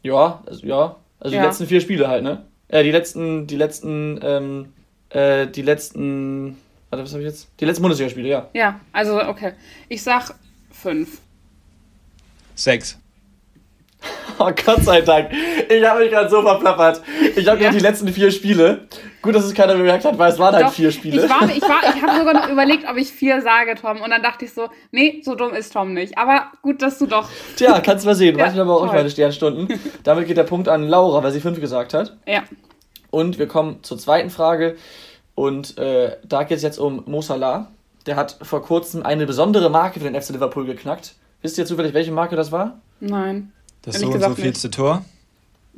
Ja, 0.03 0.43
also, 0.47 0.67
ja. 0.67 0.97
Also 1.21 1.37
ja. 1.37 1.43
die 1.43 1.47
letzten 1.47 1.67
vier 1.67 1.83
Spiele 1.83 2.09
halt, 2.09 2.25
ne? 2.25 2.47
Äh, 2.69 2.83
die 2.83 2.91
letzten, 2.91 3.47
die 3.47 3.57
letzten, 3.57 4.19
ähm, 4.23 4.73
äh, 5.11 5.47
die 5.47 5.61
letzten, 5.61 6.57
warte, 6.89 7.05
was 7.05 7.13
habe 7.13 7.23
ich 7.23 7.29
jetzt? 7.29 7.51
Die 7.61 7.67
letzten 7.67 7.83
Bundesligaspiele, 7.83 8.27
ja. 8.27 8.49
Ja, 8.55 8.81
also 8.91 9.23
okay. 9.23 9.53
Ich 9.91 10.03
sag 10.03 10.35
fünf. 10.71 11.21
Sechs. 12.55 12.99
Oh 14.39 14.51
Gott 14.65 14.83
sei 14.83 15.03
Dank. 15.03 15.31
Ich 15.69 15.85
habe 15.85 16.01
mich 16.01 16.11
gerade 16.11 16.31
so 16.31 16.41
verplappert. 16.41 17.03
Ich 17.37 17.47
habe 17.47 17.63
ja. 17.63 17.71
die 17.71 17.79
letzten 17.79 18.09
vier 18.09 18.31
Spiele. 18.31 18.89
Gut, 19.21 19.35
dass 19.35 19.45
es 19.45 19.53
keiner 19.53 19.75
bemerkt 19.75 20.07
hat, 20.07 20.17
weil 20.17 20.33
es 20.33 20.39
waren 20.39 20.55
halt 20.55 20.67
Doch, 20.67 20.73
vier 20.73 20.91
Spiele. 20.91 21.25
Ich, 21.25 21.31
war, 21.31 21.43
ich, 21.43 21.61
war, 21.61 21.83
ich 21.95 22.03
habe 22.03 22.19
sogar 22.19 22.33
noch 22.33 22.49
überlegt, 22.51 22.89
ob 22.89 22.97
ich 22.97 23.13
vier 23.13 23.43
sage, 23.43 23.75
Tom. 23.75 24.01
Und 24.01 24.09
dann 24.09 24.23
dachte 24.23 24.47
ich 24.47 24.55
so, 24.55 24.69
nee, 24.93 25.21
so 25.23 25.35
dumm 25.35 25.53
ist 25.53 25.75
Tom 25.75 25.93
nicht. 25.93 26.17
Aber 26.17 26.47
gut, 26.63 26.81
dass 26.81 26.99
du 26.99 27.07
doch. 27.07 27.29
Tja, 27.57 27.81
kannst 27.81 28.05
du 28.05 28.09
mal 28.09 28.15
sehen. 28.15 28.39
Ja, 28.39 28.47
Manchmal 28.47 28.65
aber 28.65 28.77
auch 28.81 28.93
meine 28.93 29.11
Sternstunden. 29.11 29.79
Damit 30.05 30.27
geht 30.27 30.39
der 30.39 30.45
Punkt 30.45 30.69
an 30.69 30.89
Laura, 30.89 31.23
weil 31.23 31.33
sie 31.33 31.41
fünf 31.41 31.61
gesagt 31.61 31.93
hat. 31.93 32.17
Ja. 32.27 32.45
Und 33.11 33.39
wir 33.39 33.47
kommen 33.47 33.83
zur 33.83 33.99
zweiten 33.99 34.31
Frage. 34.31 34.77
Und 35.35 35.77
äh, 35.77 36.17
da 36.25 36.45
geht 36.45 36.57
es 36.57 36.63
jetzt 36.63 36.79
um 36.79 37.03
Mo 37.07 37.21
Salah. 37.21 37.69
Der 38.07 38.17
hat 38.17 38.39
vor 38.41 38.63
kurzem 38.63 39.03
eine 39.03 39.27
besondere 39.27 39.69
Marke 39.69 40.01
für 40.01 40.11
den 40.11 40.21
FC 40.21 40.31
Liverpool 40.31 40.65
geknackt. 40.65 41.15
Wisst 41.43 41.59
ihr 41.59 41.67
zufällig, 41.67 41.93
welche 41.93 42.13
Marke 42.13 42.37
das 42.37 42.53
war? 42.53 42.81
Nein. 43.01 43.53
Das 43.83 43.99
so 43.99 44.09
und 44.09 44.21
so 44.21 44.35
vielste 44.35 44.71
Tor? 44.71 45.05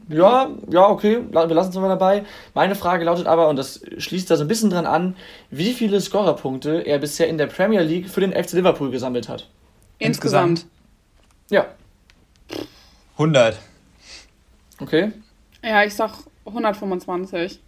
Ja, 0.08 0.50
ja, 0.68 0.88
okay, 0.88 1.22
wir 1.30 1.46
lassen 1.46 1.70
es 1.70 1.76
mal 1.76 1.88
dabei. 1.88 2.24
Meine 2.54 2.74
Frage 2.74 3.04
lautet 3.04 3.26
aber, 3.26 3.48
und 3.48 3.56
das 3.56 3.80
schließt 3.98 4.30
da 4.30 4.36
so 4.36 4.44
ein 4.44 4.48
bisschen 4.48 4.70
dran 4.70 4.86
an, 4.86 5.16
wie 5.50 5.72
viele 5.72 6.00
Scorerpunkte 6.00 6.80
er 6.80 6.98
bisher 6.98 7.28
in 7.28 7.38
der 7.38 7.46
Premier 7.46 7.82
League 7.82 8.08
für 8.08 8.20
den 8.20 8.32
FC 8.32 8.54
Liverpool 8.54 8.90
gesammelt 8.90 9.28
hat. 9.28 9.48
Insgesamt? 9.98 10.66
Ja. 11.50 11.66
100. 13.12 13.58
Okay. 14.80 15.12
Ja, 15.62 15.84
ich 15.84 15.94
sag 15.94 16.14
125. 16.46 17.60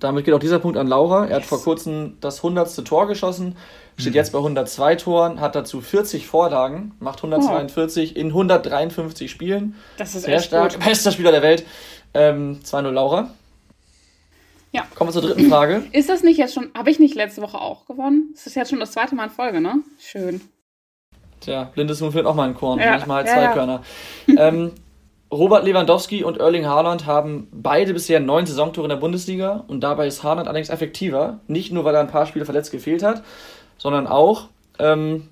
Damit 0.00 0.24
geht 0.24 0.34
auch 0.34 0.40
dieser 0.40 0.58
Punkt 0.58 0.76
an 0.76 0.88
Laura. 0.88 1.26
Er 1.26 1.36
hat 1.36 1.44
vor 1.44 1.62
kurzem 1.62 2.16
das 2.20 2.38
100. 2.38 2.84
Tor 2.84 3.06
geschossen, 3.06 3.56
steht 3.96 4.12
mhm. 4.12 4.16
jetzt 4.16 4.32
bei 4.32 4.38
102 4.38 4.96
Toren, 4.96 5.40
hat 5.40 5.54
dazu 5.54 5.80
40 5.80 6.26
Vorlagen, 6.26 6.92
macht 7.00 7.18
142 7.18 8.14
oh. 8.14 8.18
in 8.18 8.26
153 8.28 9.30
Spielen. 9.30 9.74
Das 9.96 10.14
ist 10.14 10.24
Sehr 10.24 10.36
echt 10.36 10.46
stark. 10.46 10.74
Gut. 10.74 10.84
Bester 10.84 11.12
Spieler 11.12 11.32
der 11.32 11.42
Welt. 11.42 11.64
Ähm, 12.14 12.60
2-0 12.64 12.90
Laura. 12.90 13.30
Ja. 14.72 14.86
Kommen 14.94 15.08
wir 15.08 15.12
zur 15.12 15.22
dritten 15.22 15.48
Frage. 15.48 15.84
Ist 15.92 16.08
das 16.08 16.22
nicht 16.22 16.36
jetzt 16.36 16.54
schon, 16.54 16.70
habe 16.76 16.90
ich 16.90 16.98
nicht 16.98 17.14
letzte 17.14 17.42
Woche 17.42 17.60
auch 17.60 17.86
gewonnen? 17.86 18.32
Ist 18.34 18.46
das 18.46 18.56
jetzt 18.56 18.70
schon 18.70 18.80
das 18.80 18.90
zweite 18.90 19.14
Mal 19.14 19.24
in 19.24 19.30
Folge, 19.30 19.60
ne? 19.60 19.76
Schön. 20.00 20.40
Tja, 21.40 21.70
blindes 21.72 22.00
Huhn 22.00 22.10
findet 22.10 22.26
auch 22.26 22.34
mal 22.34 22.44
einen 22.44 22.54
Korn, 22.54 22.80
Ja, 22.80 22.90
manchmal 22.90 23.18
halt 23.18 23.26
ja, 23.28 23.34
zwei 23.34 23.42
ja. 23.42 23.52
Körner. 23.52 23.82
ähm, 24.36 24.72
Robert 25.30 25.64
Lewandowski 25.64 26.22
und 26.22 26.38
Erling 26.38 26.66
Haaland 26.66 27.06
haben 27.06 27.48
beide 27.52 27.92
bisher 27.92 28.20
neun 28.20 28.46
Saisontore 28.46 28.86
in 28.86 28.90
der 28.90 28.96
Bundesliga 28.96 29.64
und 29.66 29.80
dabei 29.80 30.06
ist 30.06 30.22
Haaland 30.22 30.48
allerdings 30.48 30.70
effektiver. 30.70 31.40
Nicht 31.48 31.72
nur, 31.72 31.84
weil 31.84 31.94
er 31.94 32.00
ein 32.00 32.08
paar 32.08 32.26
Spiele 32.26 32.44
verletzt 32.44 32.70
gefehlt 32.70 33.02
hat, 33.02 33.22
sondern 33.78 34.06
auch, 34.06 34.48
ähm, 34.78 35.28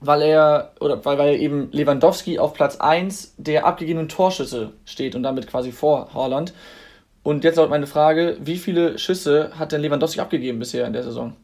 weil 0.00 0.22
er 0.22 0.72
oder 0.80 1.04
weil, 1.04 1.18
weil 1.18 1.40
eben 1.40 1.70
Lewandowski 1.72 2.38
auf 2.38 2.54
Platz 2.54 2.76
1 2.76 3.34
der 3.38 3.66
abgegebenen 3.66 4.08
Torschüsse 4.08 4.72
steht 4.84 5.14
und 5.14 5.22
damit 5.22 5.46
quasi 5.46 5.72
vor 5.72 6.12
Haaland. 6.14 6.52
Und 7.22 7.42
jetzt 7.42 7.56
lautet 7.56 7.70
meine 7.70 7.86
Frage, 7.86 8.36
wie 8.40 8.56
viele 8.56 8.98
Schüsse 8.98 9.52
hat 9.58 9.72
denn 9.72 9.80
Lewandowski 9.80 10.20
abgegeben 10.20 10.58
bisher 10.58 10.86
in 10.86 10.92
der 10.92 11.02
Saison? 11.02 11.34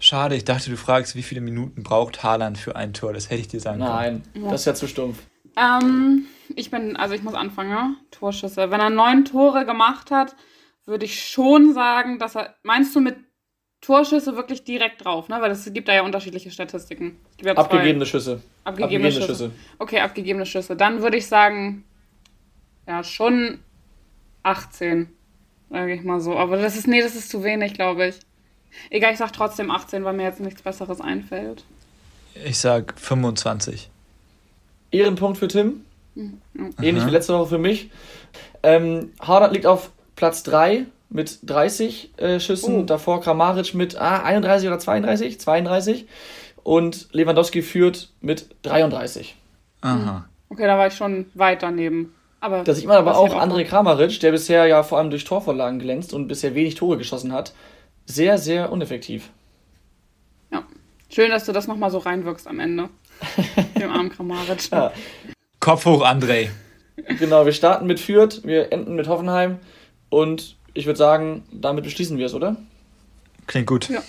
Schade, 0.00 0.34
ich 0.34 0.44
dachte, 0.44 0.70
du 0.70 0.76
fragst, 0.76 1.14
wie 1.14 1.22
viele 1.22 1.42
Minuten 1.42 1.82
braucht 1.82 2.22
Haaland 2.22 2.56
für 2.56 2.74
ein 2.74 2.94
Tor. 2.94 3.12
Das 3.12 3.28
hätte 3.30 3.42
ich 3.42 3.48
dir 3.48 3.60
sagen 3.60 3.80
können. 3.80 4.22
Nein, 4.34 4.50
das 4.50 4.62
ist 4.62 4.64
ja 4.64 4.74
zu 4.74 4.88
stumpf. 4.88 5.18
Ähm, 5.56 6.24
ich 6.56 6.70
bin, 6.70 6.96
also 6.96 7.14
ich 7.14 7.22
muss 7.22 7.34
anfangen, 7.34 7.70
ja? 7.70 7.94
Torschüsse. 8.10 8.70
Wenn 8.70 8.80
er 8.80 8.90
neun 8.90 9.26
Tore 9.26 9.66
gemacht 9.66 10.10
hat, 10.10 10.34
würde 10.86 11.04
ich 11.04 11.22
schon 11.28 11.74
sagen, 11.74 12.18
dass 12.18 12.34
er, 12.34 12.54
meinst 12.62 12.96
du 12.96 13.00
mit 13.00 13.16
Torschüsse 13.80 14.36
wirklich 14.36 14.64
direkt 14.64 15.04
drauf, 15.04 15.28
ne? 15.28 15.40
Weil 15.40 15.50
es 15.52 15.72
gibt 15.72 15.88
da 15.88 15.94
ja 15.94 16.02
unterschiedliche 16.02 16.50
Statistiken. 16.50 17.16
Ja 17.42 17.54
zwei. 17.54 17.62
Abgegebene 17.62 18.06
Schüsse. 18.06 18.42
Abgegebene, 18.64 19.10
Schüsse. 19.12 19.50
Okay, 19.78 20.00
abgegebene 20.00 20.44
Schüsse. 20.44 20.76
Dann 20.76 21.02
würde 21.02 21.16
ich 21.16 21.26
sagen, 21.26 21.84
ja, 22.86 23.02
schon 23.02 23.60
18, 24.42 25.08
sage 25.70 25.94
ich 25.94 26.02
mal 26.02 26.20
so. 26.20 26.36
Aber 26.36 26.58
das 26.58 26.76
ist, 26.76 26.86
nee, 26.86 27.00
das 27.00 27.14
ist 27.14 27.30
zu 27.30 27.42
wenig, 27.42 27.72
glaube 27.72 28.08
ich. 28.08 28.16
Egal, 28.90 29.12
ich 29.12 29.18
sag 29.18 29.32
trotzdem 29.32 29.70
18, 29.70 30.04
weil 30.04 30.12
mir 30.12 30.24
jetzt 30.24 30.40
nichts 30.40 30.62
Besseres 30.62 31.00
einfällt. 31.00 31.64
Ich 32.44 32.58
sag 32.58 32.98
25. 33.00 33.90
Ehrenpunkt 34.90 35.38
für 35.38 35.48
Tim. 35.48 35.84
Ähnlich 36.16 37.02
Aha. 37.02 37.06
wie 37.06 37.10
letzte 37.12 37.34
Woche 37.34 37.48
für 37.48 37.58
mich. 37.58 37.90
Ähm, 38.62 39.12
Haaland 39.20 39.54
liegt 39.54 39.66
auf 39.66 39.90
Platz 40.16 40.42
3 40.42 40.86
mit 41.10 41.40
30 41.42 42.18
äh, 42.18 42.40
Schüssen. 42.40 42.80
Oh. 42.80 42.82
Davor 42.82 43.20
Kramaric 43.20 43.74
mit 43.74 44.00
ah, 44.00 44.22
31 44.22 44.68
oder 44.68 44.78
32? 44.78 45.40
32. 45.40 46.06
Und 46.62 47.08
Lewandowski 47.12 47.62
führt 47.62 48.12
mit 48.20 48.54
33. 48.62 49.36
Aha. 49.82 50.28
Okay, 50.48 50.66
da 50.66 50.78
war 50.78 50.86
ich 50.86 50.94
schon 50.94 51.26
weit 51.34 51.62
daneben. 51.62 52.14
Aber 52.40 52.64
Da 52.64 52.74
sieht 52.74 52.86
man 52.86 52.96
aber 52.96 53.18
auch 53.18 53.34
André 53.34 53.64
Kramaric, 53.64 54.18
der 54.20 54.30
bisher 54.30 54.66
ja 54.66 54.82
vor 54.82 54.98
allem 54.98 55.10
durch 55.10 55.24
Torvorlagen 55.24 55.78
glänzt 55.78 56.14
und 56.14 56.26
bisher 56.26 56.54
wenig 56.54 56.74
Tore 56.74 56.96
geschossen 56.96 57.32
hat. 57.32 57.52
Sehr, 58.06 58.38
sehr 58.38 58.72
uneffektiv. 58.72 59.30
Ja. 60.50 60.64
Schön, 61.10 61.30
dass 61.30 61.44
du 61.44 61.52
das 61.52 61.66
nochmal 61.66 61.90
so 61.90 61.98
reinwirkst 61.98 62.46
am 62.46 62.60
Ende. 62.60 62.88
Dem 63.78 63.90
armen 63.90 64.10
Kramaric. 64.10 64.70
Ja. 64.70 64.92
Kopf 65.60 65.84
hoch, 65.84 66.02
André. 66.02 66.48
Genau, 67.18 67.44
wir 67.44 67.52
starten 67.52 67.86
mit 67.86 68.00
Fürth, 68.00 68.40
wir 68.44 68.72
enden 68.72 68.94
mit 68.94 69.08
Hoffenheim 69.08 69.58
und 70.08 70.56
ich 70.74 70.86
würde 70.86 70.98
sagen, 70.98 71.42
damit 71.52 71.84
beschließen 71.84 72.18
wir 72.18 72.26
es, 72.26 72.34
oder? 72.34 72.56
Klingt 73.46 73.66
gut. 73.66 73.88
Ja. 73.88 74.02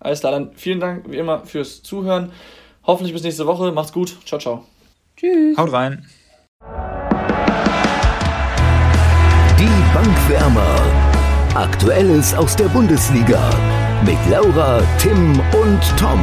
Alles 0.00 0.20
klar, 0.20 0.32
dann 0.32 0.52
vielen 0.54 0.80
Dank 0.80 1.10
wie 1.10 1.16
immer 1.16 1.46
fürs 1.46 1.82
Zuhören. 1.82 2.32
Hoffentlich 2.84 3.12
bis 3.12 3.22
nächste 3.22 3.46
Woche. 3.46 3.70
Macht's 3.72 3.92
gut. 3.92 4.16
Ciao, 4.24 4.40
ciao. 4.40 4.64
Tschüss. 5.16 5.56
Haut 5.56 5.72
rein. 5.72 6.06
Die 9.58 9.94
Bankwärmer. 9.94 10.76
Aktuelles 11.54 12.34
aus 12.34 12.56
der 12.56 12.68
Bundesliga 12.68 13.50
mit 14.04 14.18
Laura, 14.30 14.82
Tim 14.98 15.38
und 15.52 15.98
Tom. 15.98 16.22